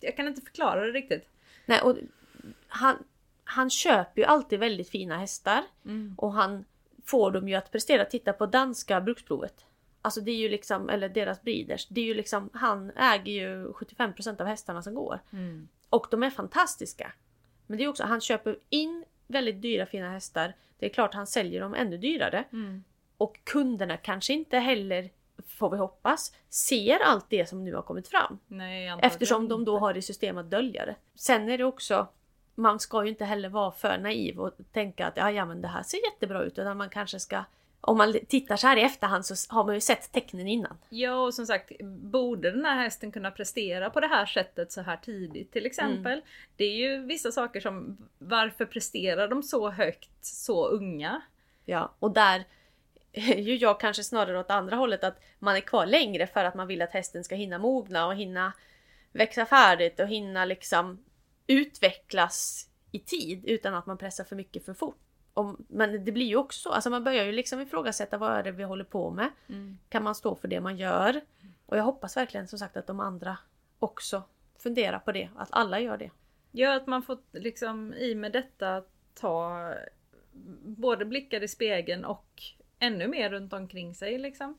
Jag 0.00 0.16
kan 0.16 0.28
inte 0.28 0.40
förklara 0.40 0.86
det 0.86 0.92
riktigt. 0.92 1.28
Nej, 1.66 1.80
och 1.80 1.96
han, 2.68 2.96
han 3.44 3.70
köper 3.70 4.20
ju 4.20 4.26
alltid 4.26 4.58
väldigt 4.58 4.90
fina 4.90 5.18
hästar. 5.18 5.64
Och 6.16 6.32
han 6.32 6.64
får 7.04 7.30
dem 7.30 7.48
ju 7.48 7.54
att 7.54 7.72
prestera. 7.72 8.04
Titta 8.04 8.32
på 8.32 8.46
danska 8.46 9.00
bruksprovet. 9.00 9.64
Alltså 10.02 10.20
det 10.20 10.30
är 10.30 10.36
ju 10.36 10.48
liksom, 10.48 10.88
eller 10.88 11.08
deras 11.08 11.42
breeders. 11.42 11.86
Det 11.88 12.00
är 12.00 12.04
ju 12.04 12.14
liksom, 12.14 12.50
han 12.52 12.90
äger 12.90 13.32
ju 13.32 13.72
75% 13.72 14.40
av 14.40 14.46
hästarna 14.46 14.82
som 14.82 14.94
går. 14.94 15.20
Och 15.90 16.06
de 16.10 16.22
är 16.22 16.30
fantastiska. 16.30 17.12
Men 17.66 17.78
det 17.78 17.84
är 17.84 17.88
också, 17.88 18.04
han 18.04 18.20
köper 18.20 18.58
in 18.68 19.04
väldigt 19.26 19.62
dyra 19.62 19.86
fina 19.86 20.10
hästar. 20.10 20.54
Det 20.78 20.86
är 20.86 20.90
klart 20.90 21.14
han 21.14 21.26
säljer 21.26 21.60
dem 21.60 21.74
ännu 21.74 21.98
dyrare. 21.98 22.44
Och 23.16 23.40
kunderna 23.44 23.96
kanske 23.96 24.32
inte 24.32 24.58
heller, 24.58 25.10
får 25.46 25.70
vi 25.70 25.76
hoppas, 25.76 26.32
ser 26.48 26.98
allt 26.98 27.26
det 27.28 27.48
som 27.48 27.64
nu 27.64 27.74
har 27.74 27.82
kommit 27.82 28.08
fram. 28.08 28.38
Nej, 28.46 28.94
Eftersom 29.02 29.48
de 29.48 29.64
då 29.64 29.78
har 29.78 29.96
i 29.96 30.02
system 30.02 30.38
att 30.38 30.50
dölja 30.50 30.86
det. 30.86 30.96
Sen 31.14 31.48
är 31.48 31.58
det 31.58 31.64
också, 31.64 32.08
man 32.54 32.80
ska 32.80 33.04
ju 33.04 33.10
inte 33.10 33.24
heller 33.24 33.48
vara 33.48 33.72
för 33.72 33.98
naiv 33.98 34.40
och 34.40 34.52
tänka 34.72 35.06
att 35.06 35.16
ja, 35.16 35.30
ja 35.30 35.44
men 35.44 35.62
det 35.62 35.68
här 35.68 35.82
ser 35.82 35.98
jättebra 36.12 36.42
ut. 36.42 36.58
Utan 36.58 36.76
man 36.76 36.90
kanske 36.90 37.20
ska, 37.20 37.44
om 37.80 37.98
man 37.98 38.14
tittar 38.28 38.56
så 38.56 38.66
här 38.66 38.76
i 38.76 38.82
efterhand 38.82 39.26
så 39.26 39.54
har 39.54 39.64
man 39.64 39.74
ju 39.74 39.80
sett 39.80 40.12
tecknen 40.12 40.48
innan. 40.48 40.78
Ja, 40.88 41.14
och 41.14 41.34
som 41.34 41.46
sagt, 41.46 41.72
borde 41.84 42.50
den 42.50 42.64
här 42.64 42.82
hästen 42.82 43.12
kunna 43.12 43.30
prestera 43.30 43.90
på 43.90 44.00
det 44.00 44.06
här 44.06 44.26
sättet 44.26 44.72
så 44.72 44.80
här 44.80 44.96
tidigt 44.96 45.52
till 45.52 45.66
exempel? 45.66 46.22
Det 46.56 46.64
är 46.64 46.76
ju 46.76 47.06
vissa 47.06 47.32
saker 47.32 47.60
som, 47.60 47.96
varför 48.18 48.64
presterar 48.64 49.28
de 49.28 49.42
så 49.42 49.70
högt 49.70 50.24
så 50.24 50.68
unga? 50.68 51.22
Ja, 51.64 51.92
och 51.98 52.10
där 52.10 52.38
är 52.38 52.44
ju 53.36 53.56
jag 53.56 53.80
kanske 53.80 54.04
snarare 54.04 54.38
åt 54.38 54.50
andra 54.50 54.76
hållet 54.76 55.04
att 55.04 55.20
man 55.38 55.56
är 55.56 55.60
kvar 55.60 55.86
längre 55.86 56.26
för 56.26 56.44
att 56.44 56.54
man 56.54 56.66
vill 56.66 56.82
att 56.82 56.92
hästen 56.92 57.24
ska 57.24 57.34
hinna 57.34 57.58
mogna 57.58 58.06
och 58.06 58.14
hinna 58.14 58.52
växa 59.12 59.46
färdigt 59.46 60.00
och 60.00 60.08
hinna 60.08 60.44
liksom 60.44 61.04
utvecklas 61.46 62.68
i 62.92 62.98
tid 62.98 63.44
utan 63.44 63.74
att 63.74 63.86
man 63.86 63.98
pressar 63.98 64.24
för 64.24 64.36
mycket 64.36 64.64
för 64.64 64.74
fort. 64.74 64.98
Och, 65.34 65.56
men 65.68 66.04
det 66.04 66.12
blir 66.12 66.26
ju 66.26 66.36
också 66.36 66.60
så, 66.60 66.72
alltså 66.72 66.90
man 66.90 67.04
börjar 67.04 67.24
ju 67.24 67.32
liksom 67.32 67.60
ifrågasätta 67.60 68.18
vad 68.18 68.32
är 68.32 68.42
det 68.42 68.50
vi 68.50 68.64
håller 68.64 68.84
på 68.84 69.10
med? 69.10 69.30
Kan 69.88 70.02
man 70.02 70.14
stå 70.14 70.34
för 70.34 70.48
det 70.48 70.60
man 70.60 70.76
gör? 70.76 71.20
Och 71.66 71.76
jag 71.76 71.84
hoppas 71.84 72.16
verkligen 72.16 72.48
som 72.48 72.58
sagt 72.58 72.76
att 72.76 72.86
de 72.86 73.00
andra 73.00 73.38
också 73.78 74.22
funderar 74.58 74.98
på 74.98 75.12
det, 75.12 75.28
att 75.36 75.48
alla 75.52 75.80
gör 75.80 75.96
det. 75.96 76.10
Ja, 76.52 76.76
att 76.76 76.86
man 76.86 77.02
får 77.02 77.18
liksom 77.32 77.94
i 77.94 78.14
med 78.14 78.32
detta 78.32 78.82
ta 79.14 79.72
både 80.62 81.04
blickar 81.04 81.42
i 81.42 81.48
spegeln 81.48 82.04
och 82.04 82.42
ännu 82.78 83.08
mer 83.08 83.30
runt 83.30 83.52
omkring 83.52 83.94
sig 83.94 84.18
liksom. 84.18 84.58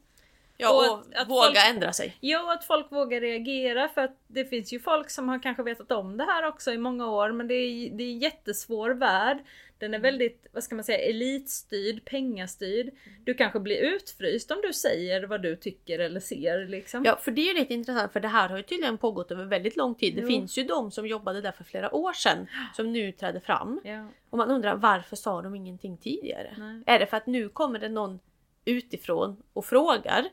Ja, 0.60 0.70
och, 0.74 0.94
Och 0.94 1.00
att- 1.00 1.22
att 1.22 1.30
våga 1.30 1.46
folk- 1.46 1.58
ändra 1.70 1.94
sig. 1.94 2.18
Jo, 2.22 2.40
att 2.50 2.64
folk 2.66 2.92
vågar 2.92 3.22
reagera 3.22 3.88
för 3.90 4.02
att 4.02 4.18
det 4.28 4.46
finns 4.46 4.74
ju 4.74 4.80
folk 4.80 5.10
som 5.10 5.30
har 5.30 5.40
kanske 5.44 5.64
vetat 5.64 5.92
om 5.92 6.18
det 6.18 6.24
här 6.24 6.48
också 6.48 6.72
i 6.72 6.78
många 6.78 7.10
år 7.10 7.32
men 7.32 7.48
det 7.48 7.54
är, 7.54 7.90
det 7.90 8.04
är 8.04 8.12
en 8.12 8.20
jättesvår 8.20 8.90
värld. 8.90 9.38
Den 9.80 9.94
är 9.94 10.00
väldigt, 10.00 10.48
vad 10.52 10.64
ska 10.64 10.76
man 10.76 10.84
säga, 10.84 10.98
elitstyrd, 11.10 12.06
pengastyrd. 12.06 12.90
Du 13.26 13.34
kanske 13.34 13.60
blir 13.60 13.78
utfryst 13.78 14.52
om 14.52 14.62
du 14.64 14.74
säger 14.74 15.24
vad 15.24 15.42
du 15.42 15.56
tycker 15.56 16.00
eller 16.00 16.20
ser 16.20 16.68
liksom. 16.68 17.04
Ja, 17.06 17.18
för 17.22 17.32
det 17.32 17.42
är 17.42 17.54
ju 17.54 17.60
lite 17.60 17.74
intressant 17.74 18.14
för 18.14 18.20
det 18.20 18.28
här 18.28 18.50
har 18.50 18.58
ju 18.58 18.64
tydligen 18.64 18.98
pågått 18.98 19.32
över 19.32 19.46
väldigt 19.46 19.76
lång 19.76 19.96
tid. 19.96 20.16
Det 20.16 20.22
Jo. 20.22 20.28
finns 20.28 20.58
ju 20.58 20.64
de 20.64 20.92
som 20.92 21.08
jobbade 21.08 21.42
där 21.42 21.52
för 21.52 21.64
flera 21.64 21.96
år 21.96 22.14
sedan 22.14 22.48
som 22.76 22.92
nu 22.94 23.12
trädde 23.12 23.40
fram. 23.40 23.82
Ja, 23.84 24.08
Och 24.30 24.38
man 24.38 24.50
undrar 24.52 24.76
varför 24.76 25.16
sa 25.16 25.42
de 25.42 25.56
ingenting 25.56 25.98
tidigare? 25.98 26.56
nej. 26.58 26.84
Är 26.86 27.00
det 27.00 27.06
för 27.06 27.18
att 27.18 27.28
nu 27.28 27.50
kommer 27.50 27.80
det 27.80 27.90
någon 27.90 28.20
utifrån 28.66 29.44
och 29.54 29.66
frågar 29.66 30.26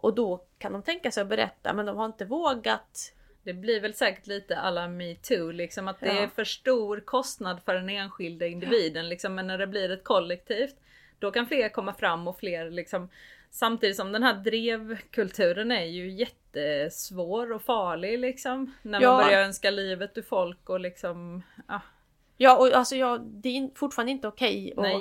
och 0.00 0.14
då 0.14 0.44
kan 0.58 0.72
de 0.72 0.82
tänka 0.82 1.10
sig 1.10 1.20
att 1.20 1.28
berätta 1.28 1.72
men 1.72 1.86
de 1.86 1.96
har 1.96 2.06
inte 2.06 2.24
vågat. 2.24 3.12
Det 3.42 3.52
blir 3.52 3.80
väl 3.80 3.94
säkert 3.94 4.26
lite 4.26 4.56
alla 4.58 4.88
metoo 4.88 5.50
liksom 5.50 5.88
att 5.88 6.00
det 6.00 6.06
Ja. 6.06 6.12
är 6.22 6.26
för 6.28 6.44
stor 6.44 7.00
kostnad 7.00 7.62
för 7.64 7.74
den 7.74 7.88
enskilda 7.88 8.46
individen 8.46 9.08
liksom 9.08 9.34
men 9.34 9.46
när 9.46 9.58
det 9.58 9.66
blir 9.66 9.90
ett 9.90 10.04
kollektivt 10.04 10.76
då 11.18 11.30
kan 11.30 11.46
fler 11.46 11.68
komma 11.68 11.94
fram 11.94 12.28
och 12.28 12.38
fler 12.38 12.70
liksom 12.70 13.08
Samtidigt 13.52 13.96
som 13.96 14.12
den 14.12 14.22
här 14.22 14.34
drevkulturen 14.34 15.72
är 15.72 15.84
ju 15.84 16.10
jättesvår 16.10 17.52
och 17.52 17.62
farlig 17.62 18.18
liksom. 18.18 18.74
När 18.82 19.00
Ja. 19.00 19.12
man 19.16 19.24
börjar 19.24 19.42
önska 19.42 19.70
livet 19.70 20.18
ur 20.18 20.22
folk 20.22 20.68
och 20.70 20.80
liksom... 20.80 21.42
Ja, 21.68 21.80
Ja 22.36 22.56
och 22.58 22.72
alltså 22.72 22.96
ja, 22.96 23.18
det 23.22 23.48
är 23.48 23.70
fortfarande 23.74 24.12
inte 24.12 24.28
okej 24.28 24.74
nej. 24.76 24.94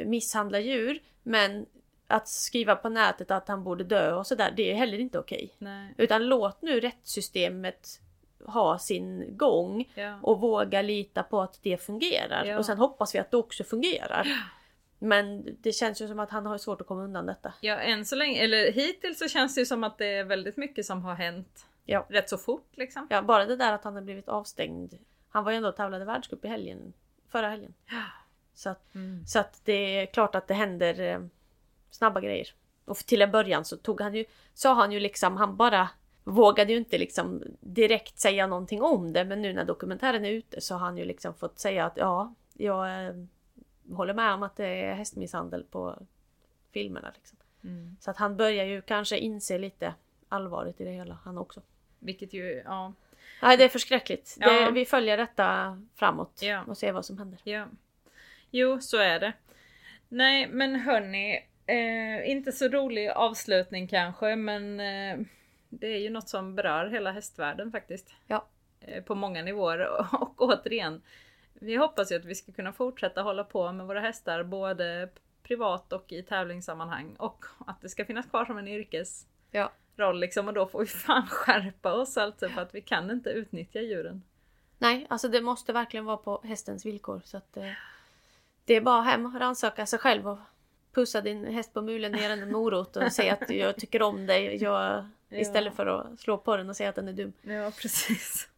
att 0.00 0.06
misshandla 0.06 0.60
djur 0.60 0.98
men 1.22 1.66
att 2.06 2.28
skriva 2.28 2.76
på 2.76 2.88
nätet 2.88 3.30
att 3.30 3.48
han 3.48 3.64
borde 3.64 3.84
dö 3.84 4.12
och 4.14 4.26
sådär 4.26 4.52
det 4.56 4.70
är 4.70 4.74
heller 4.74 4.98
inte 4.98 5.18
okej. 5.18 5.50
nej. 5.58 5.94
Utan 5.98 6.26
låt 6.26 6.62
nu 6.62 6.80
rättssystemet 6.80 8.00
ha 8.46 8.78
sin 8.78 9.36
gång 9.36 9.90
Ja. 9.94 10.18
och 10.22 10.40
våga 10.40 10.82
lita 10.82 11.22
på 11.22 11.40
att 11.40 11.58
det 11.62 11.82
fungerar. 11.82 12.44
Ja. 12.44 12.58
Och 12.58 12.66
sen 12.66 12.78
hoppas 12.78 13.14
vi 13.14 13.18
att 13.18 13.30
det 13.30 13.36
också 13.36 13.64
fungerar. 13.64 14.26
Men 14.98 15.56
det 15.60 15.72
känns 15.72 16.02
ju 16.02 16.08
som 16.08 16.18
att 16.20 16.30
han 16.30 16.46
har 16.46 16.58
svårt 16.58 16.80
att 16.80 16.86
komma 16.86 17.02
undan 17.04 17.26
detta. 17.26 17.52
ja, 17.60 17.76
än 17.76 18.04
så 18.04 18.16
länge, 18.16 18.44
eller 18.44 18.72
hittills 18.72 19.18
så 19.18 19.28
känns 19.28 19.54
det 19.54 19.60
ju 19.60 19.66
som 19.66 19.84
att 19.84 19.98
det 19.98 20.06
är 20.06 20.24
väldigt 20.24 20.56
mycket 20.56 20.86
som 20.86 21.04
har 21.04 21.14
hänt 21.14 21.66
Ja. 21.84 22.06
rätt 22.08 22.28
så 22.28 22.38
fort 22.38 22.68
liksom. 22.72 23.06
Ja, 23.10 23.22
bara 23.22 23.44
det 23.46 23.56
där 23.56 23.72
att 23.72 23.84
han 23.84 23.94
har 23.94 24.02
blivit 24.02 24.28
avstängd. 24.28 24.94
Han 25.28 25.44
var 25.44 25.50
ju 25.50 25.56
ändå 25.56 25.68
och 25.68 25.76
tävlade 25.76 26.04
världscup 26.04 26.44
i 26.44 26.48
helgen. 26.48 26.92
Förra 27.28 27.48
helgen. 27.48 27.74
Så 28.54 28.70
att, 28.70 28.94
Mm. 28.94 29.26
så 29.26 29.38
att 29.38 29.60
det 29.64 29.72
är 30.00 30.06
klart 30.06 30.34
att 30.34 30.48
det 30.48 30.54
händer 30.54 31.00
eh, 31.00 31.20
snabba 31.90 32.20
grejer. 32.20 32.48
Och 32.84 32.96
till 32.96 33.22
en 33.22 33.30
början 33.30 33.64
så 33.64 33.76
tog 33.76 34.00
han 34.00 34.14
ju, 34.14 34.24
sa 34.54 34.74
han 34.74 34.92
ju 34.92 35.00
liksom, 35.00 35.36
han 35.36 35.56
bara 35.56 35.88
vågade 36.24 36.72
ju 36.72 36.78
inte 36.78 36.98
liksom 36.98 37.42
direkt 37.60 38.18
säga 38.18 38.46
någonting 38.46 38.82
om 38.82 39.12
det. 39.12 39.24
Men 39.24 39.42
nu 39.42 39.52
när 39.52 39.64
dokumentären 39.64 40.24
är 40.24 40.30
ute 40.30 40.60
så 40.60 40.74
har 40.74 40.80
han 40.80 40.98
ju 40.98 41.04
liksom 41.04 41.34
fått 41.34 41.58
säga 41.58 41.86
att 41.86 41.96
ja, 41.96 42.34
jag 42.54 43.06
eh, 43.06 43.14
håller 43.92 44.14
med 44.14 44.34
om 44.34 44.42
att 44.42 44.56
det 44.56 44.66
är 44.66 44.94
hästmisshandel 44.94 45.64
på 45.70 45.98
filmerna. 46.72 47.12
Liksom. 47.14 47.38
Mm. 47.64 47.96
Så 48.00 48.10
att 48.10 48.16
han 48.16 48.36
börjar 48.36 48.64
ju 48.64 48.82
kanske 48.82 49.18
inse 49.18 49.58
lite 49.58 49.94
allvaret 50.28 50.80
i 50.80 50.84
det 50.84 50.90
hela, 50.90 51.18
han 51.24 51.38
också. 51.38 51.60
Vilket 51.98 52.32
ju, 52.32 52.62
ja. 52.64 52.92
Nej, 53.42 53.56
det 53.56 53.64
är 53.64 53.68
förskräckligt. 53.68 54.36
Ja. 54.40 54.52
Det, 54.52 54.70
vi 54.70 54.84
följer 54.84 55.16
detta 55.16 55.78
framåt 55.94 56.42
Ja. 56.42 56.64
och 56.66 56.78
ser 56.78 56.92
vad 56.92 57.04
som 57.04 57.18
händer. 57.18 57.40
Ja. 57.44 57.66
Jo, 58.50 58.80
så 58.80 58.96
är 58.96 59.20
det. 59.20 59.32
Nej, 60.08 60.48
men 60.48 60.76
hörni. 60.76 61.46
Eh, 61.66 62.30
inte 62.30 62.52
så 62.52 62.68
rolig 62.68 63.08
avslutning 63.08 63.86
kanske, 63.88 64.36
men 64.36 64.80
eh, 64.80 65.26
det 65.68 65.86
är 65.86 65.98
ju 65.98 66.10
något 66.10 66.28
som 66.28 66.54
berör 66.54 66.86
hela 66.86 67.12
hästvärlden 67.12 67.72
faktiskt. 67.72 68.14
Ja. 68.26 68.46
Eh, 68.80 69.04
på 69.04 69.14
många 69.14 69.42
nivåer. 69.42 69.88
Och, 69.88 70.14
och 70.22 70.42
återigen, 70.42 71.02
vi 71.54 71.76
hoppas 71.76 72.12
ju 72.12 72.16
att 72.16 72.24
vi 72.24 72.34
ska 72.34 72.52
kunna 72.52 72.72
fortsätta 72.72 73.22
hålla 73.22 73.44
på 73.44 73.72
med 73.72 73.86
våra 73.86 74.00
hästar 74.00 74.42
både 74.42 75.08
privat 75.42 75.92
och 75.92 76.12
i 76.12 76.22
tävlingssammanhang. 76.22 77.14
Och 77.18 77.44
att 77.66 77.80
det 77.80 77.88
ska 77.88 78.04
finnas 78.04 78.26
kvar 78.26 78.44
som 78.44 78.58
en 78.58 78.68
yrkesroll 78.68 79.70
Ja. 79.96 80.12
liksom. 80.12 80.48
Och 80.48 80.54
då 80.54 80.66
får 80.66 80.80
vi 80.80 80.86
fan 80.86 81.26
skärpa 81.30 81.92
oss 81.92 82.16
alltså 82.16 82.48
för 82.48 82.62
att 82.62 82.74
vi 82.74 82.80
kan 82.80 83.10
inte 83.10 83.30
utnyttja 83.30 83.80
djuren. 83.80 84.22
Nej, 84.78 85.06
alltså 85.10 85.28
det 85.28 85.40
måste 85.40 85.72
verkligen 85.72 86.04
vara 86.04 86.16
på 86.16 86.40
hästens 86.44 86.86
villkor. 86.86 87.20
Så 87.24 87.36
att, 87.36 87.56
eh, 87.56 87.70
det 88.64 88.74
är 88.74 88.80
bara 88.80 89.02
hem 89.02 89.26
och 89.26 89.40
rannsaka 89.40 89.86
sig 89.86 89.98
själv 89.98 90.28
och 90.28 90.38
pussa 90.96 91.20
din 91.20 91.44
häst 91.44 91.74
på 91.74 91.82
mulen, 91.82 92.18
ge 92.18 92.28
den 92.28 92.42
en 92.42 92.52
morot 92.52 92.96
och 92.96 93.12
säga 93.12 93.32
att 93.32 93.50
jag 93.50 93.76
tycker 93.76 94.02
om 94.02 94.26
dig. 94.26 94.62
Jag, 94.62 95.04
Istället 95.30 95.76
för 95.76 95.86
att 95.86 96.20
slå 96.20 96.38
på 96.38 96.56
den 96.56 96.68
och 96.68 96.76
säga 96.76 96.88
att 96.88 96.94
den 96.94 97.08
är 97.08 97.12
dum. 97.12 97.32
Ja 97.42 97.72
precis. 97.80 98.48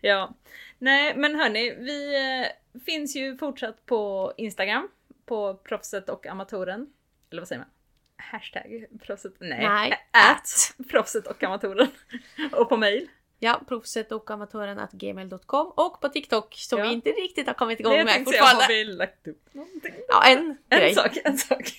Ja. 0.00 0.34
Nej 0.78 1.16
men 1.16 1.34
hörni, 1.34 1.74
vi 1.78 2.16
eh, 2.16 2.80
finns 2.80 3.16
ju 3.16 3.36
fortsatt 3.36 3.86
på 3.86 4.32
Instagram. 4.36 4.88
På 5.26 5.54
proffset 5.54 6.08
och 6.08 6.26
amatören. 6.26 6.92
Eller 7.30 7.42
vad 7.42 7.48
säger 7.48 7.60
man? 7.60 7.68
Hashtag 8.16 8.86
proffset? 9.00 9.32
Nej. 9.38 9.68
Nej. 9.68 9.92
At 10.10 10.74
proffset 10.88 11.26
och 11.26 11.42
amatören. 11.42 11.88
och 12.52 12.68
på 12.68 12.76
mail. 12.76 13.08
Ja, 13.38 13.60
proffset 13.68 14.12
och 14.12 14.30
amatören 14.30 14.78
at 14.78 14.92
gmail.com 14.92 15.66
och 15.76 16.00
på 16.00 16.08
TikTok 16.08 16.54
som 16.54 16.78
Ja. 16.78 16.84
vi 16.84 16.92
inte 16.92 17.10
riktigt 17.10 17.46
har 17.46 17.54
kommit 17.54 17.80
igång 17.80 17.92
Det 17.92 18.04
med 18.04 18.14
tänkte 18.14 18.34
jag, 18.36 18.42
har 18.42 18.50
fortfarande. 18.50 18.74
vi 18.74 18.84
lagt 18.84 19.26
upp 19.26 19.54
någonting? 19.54 19.94
Ja, 20.08 20.22
en, 20.26 20.58
grej. 20.70 20.88
En 20.88 20.94
sak, 20.94 21.18
en 21.24 21.38
sak. 21.38 21.72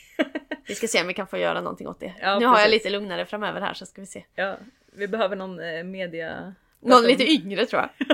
Vi 0.67 0.75
ska 0.75 0.87
se 0.87 1.01
om 1.01 1.07
vi 1.07 1.13
kan 1.13 1.27
få 1.27 1.37
göra 1.37 1.61
någonting 1.61 1.87
åt 1.87 1.99
det. 1.99 2.13
Ja, 2.21 2.39
nu 2.39 2.45
har 2.45 2.53
jag 2.59 2.65
precis. 2.65 2.71
lite 2.83 2.89
lugnare 2.89 3.25
framöver 3.25 3.61
här 3.61 3.73
så 3.73 3.85
ska 3.85 4.01
vi 4.01 4.07
se. 4.07 4.25
ja, 4.35 4.55
vi 4.91 5.07
behöver 5.07 5.35
någon 5.35 5.59
eh, 5.59 5.83
media... 5.83 6.55
Någon 6.79 7.03
lite 7.03 7.31
yngre 7.31 7.65
tror 7.65 7.81
jag. 7.81 8.07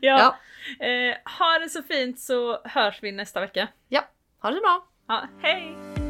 ja. 0.00 0.36
Eh, 0.86 1.16
ha 1.38 1.58
det 1.58 1.68
så 1.68 1.82
fint 1.82 2.20
så 2.20 2.60
hörs 2.64 2.98
vi 3.02 3.12
nästa 3.12 3.40
vecka. 3.40 3.68
Ja, 3.88 4.04
ha 4.38 4.50
det 4.50 4.56
så 4.56 4.62
bra! 4.62 4.86
Ja, 5.08 5.28
hej! 5.42 6.01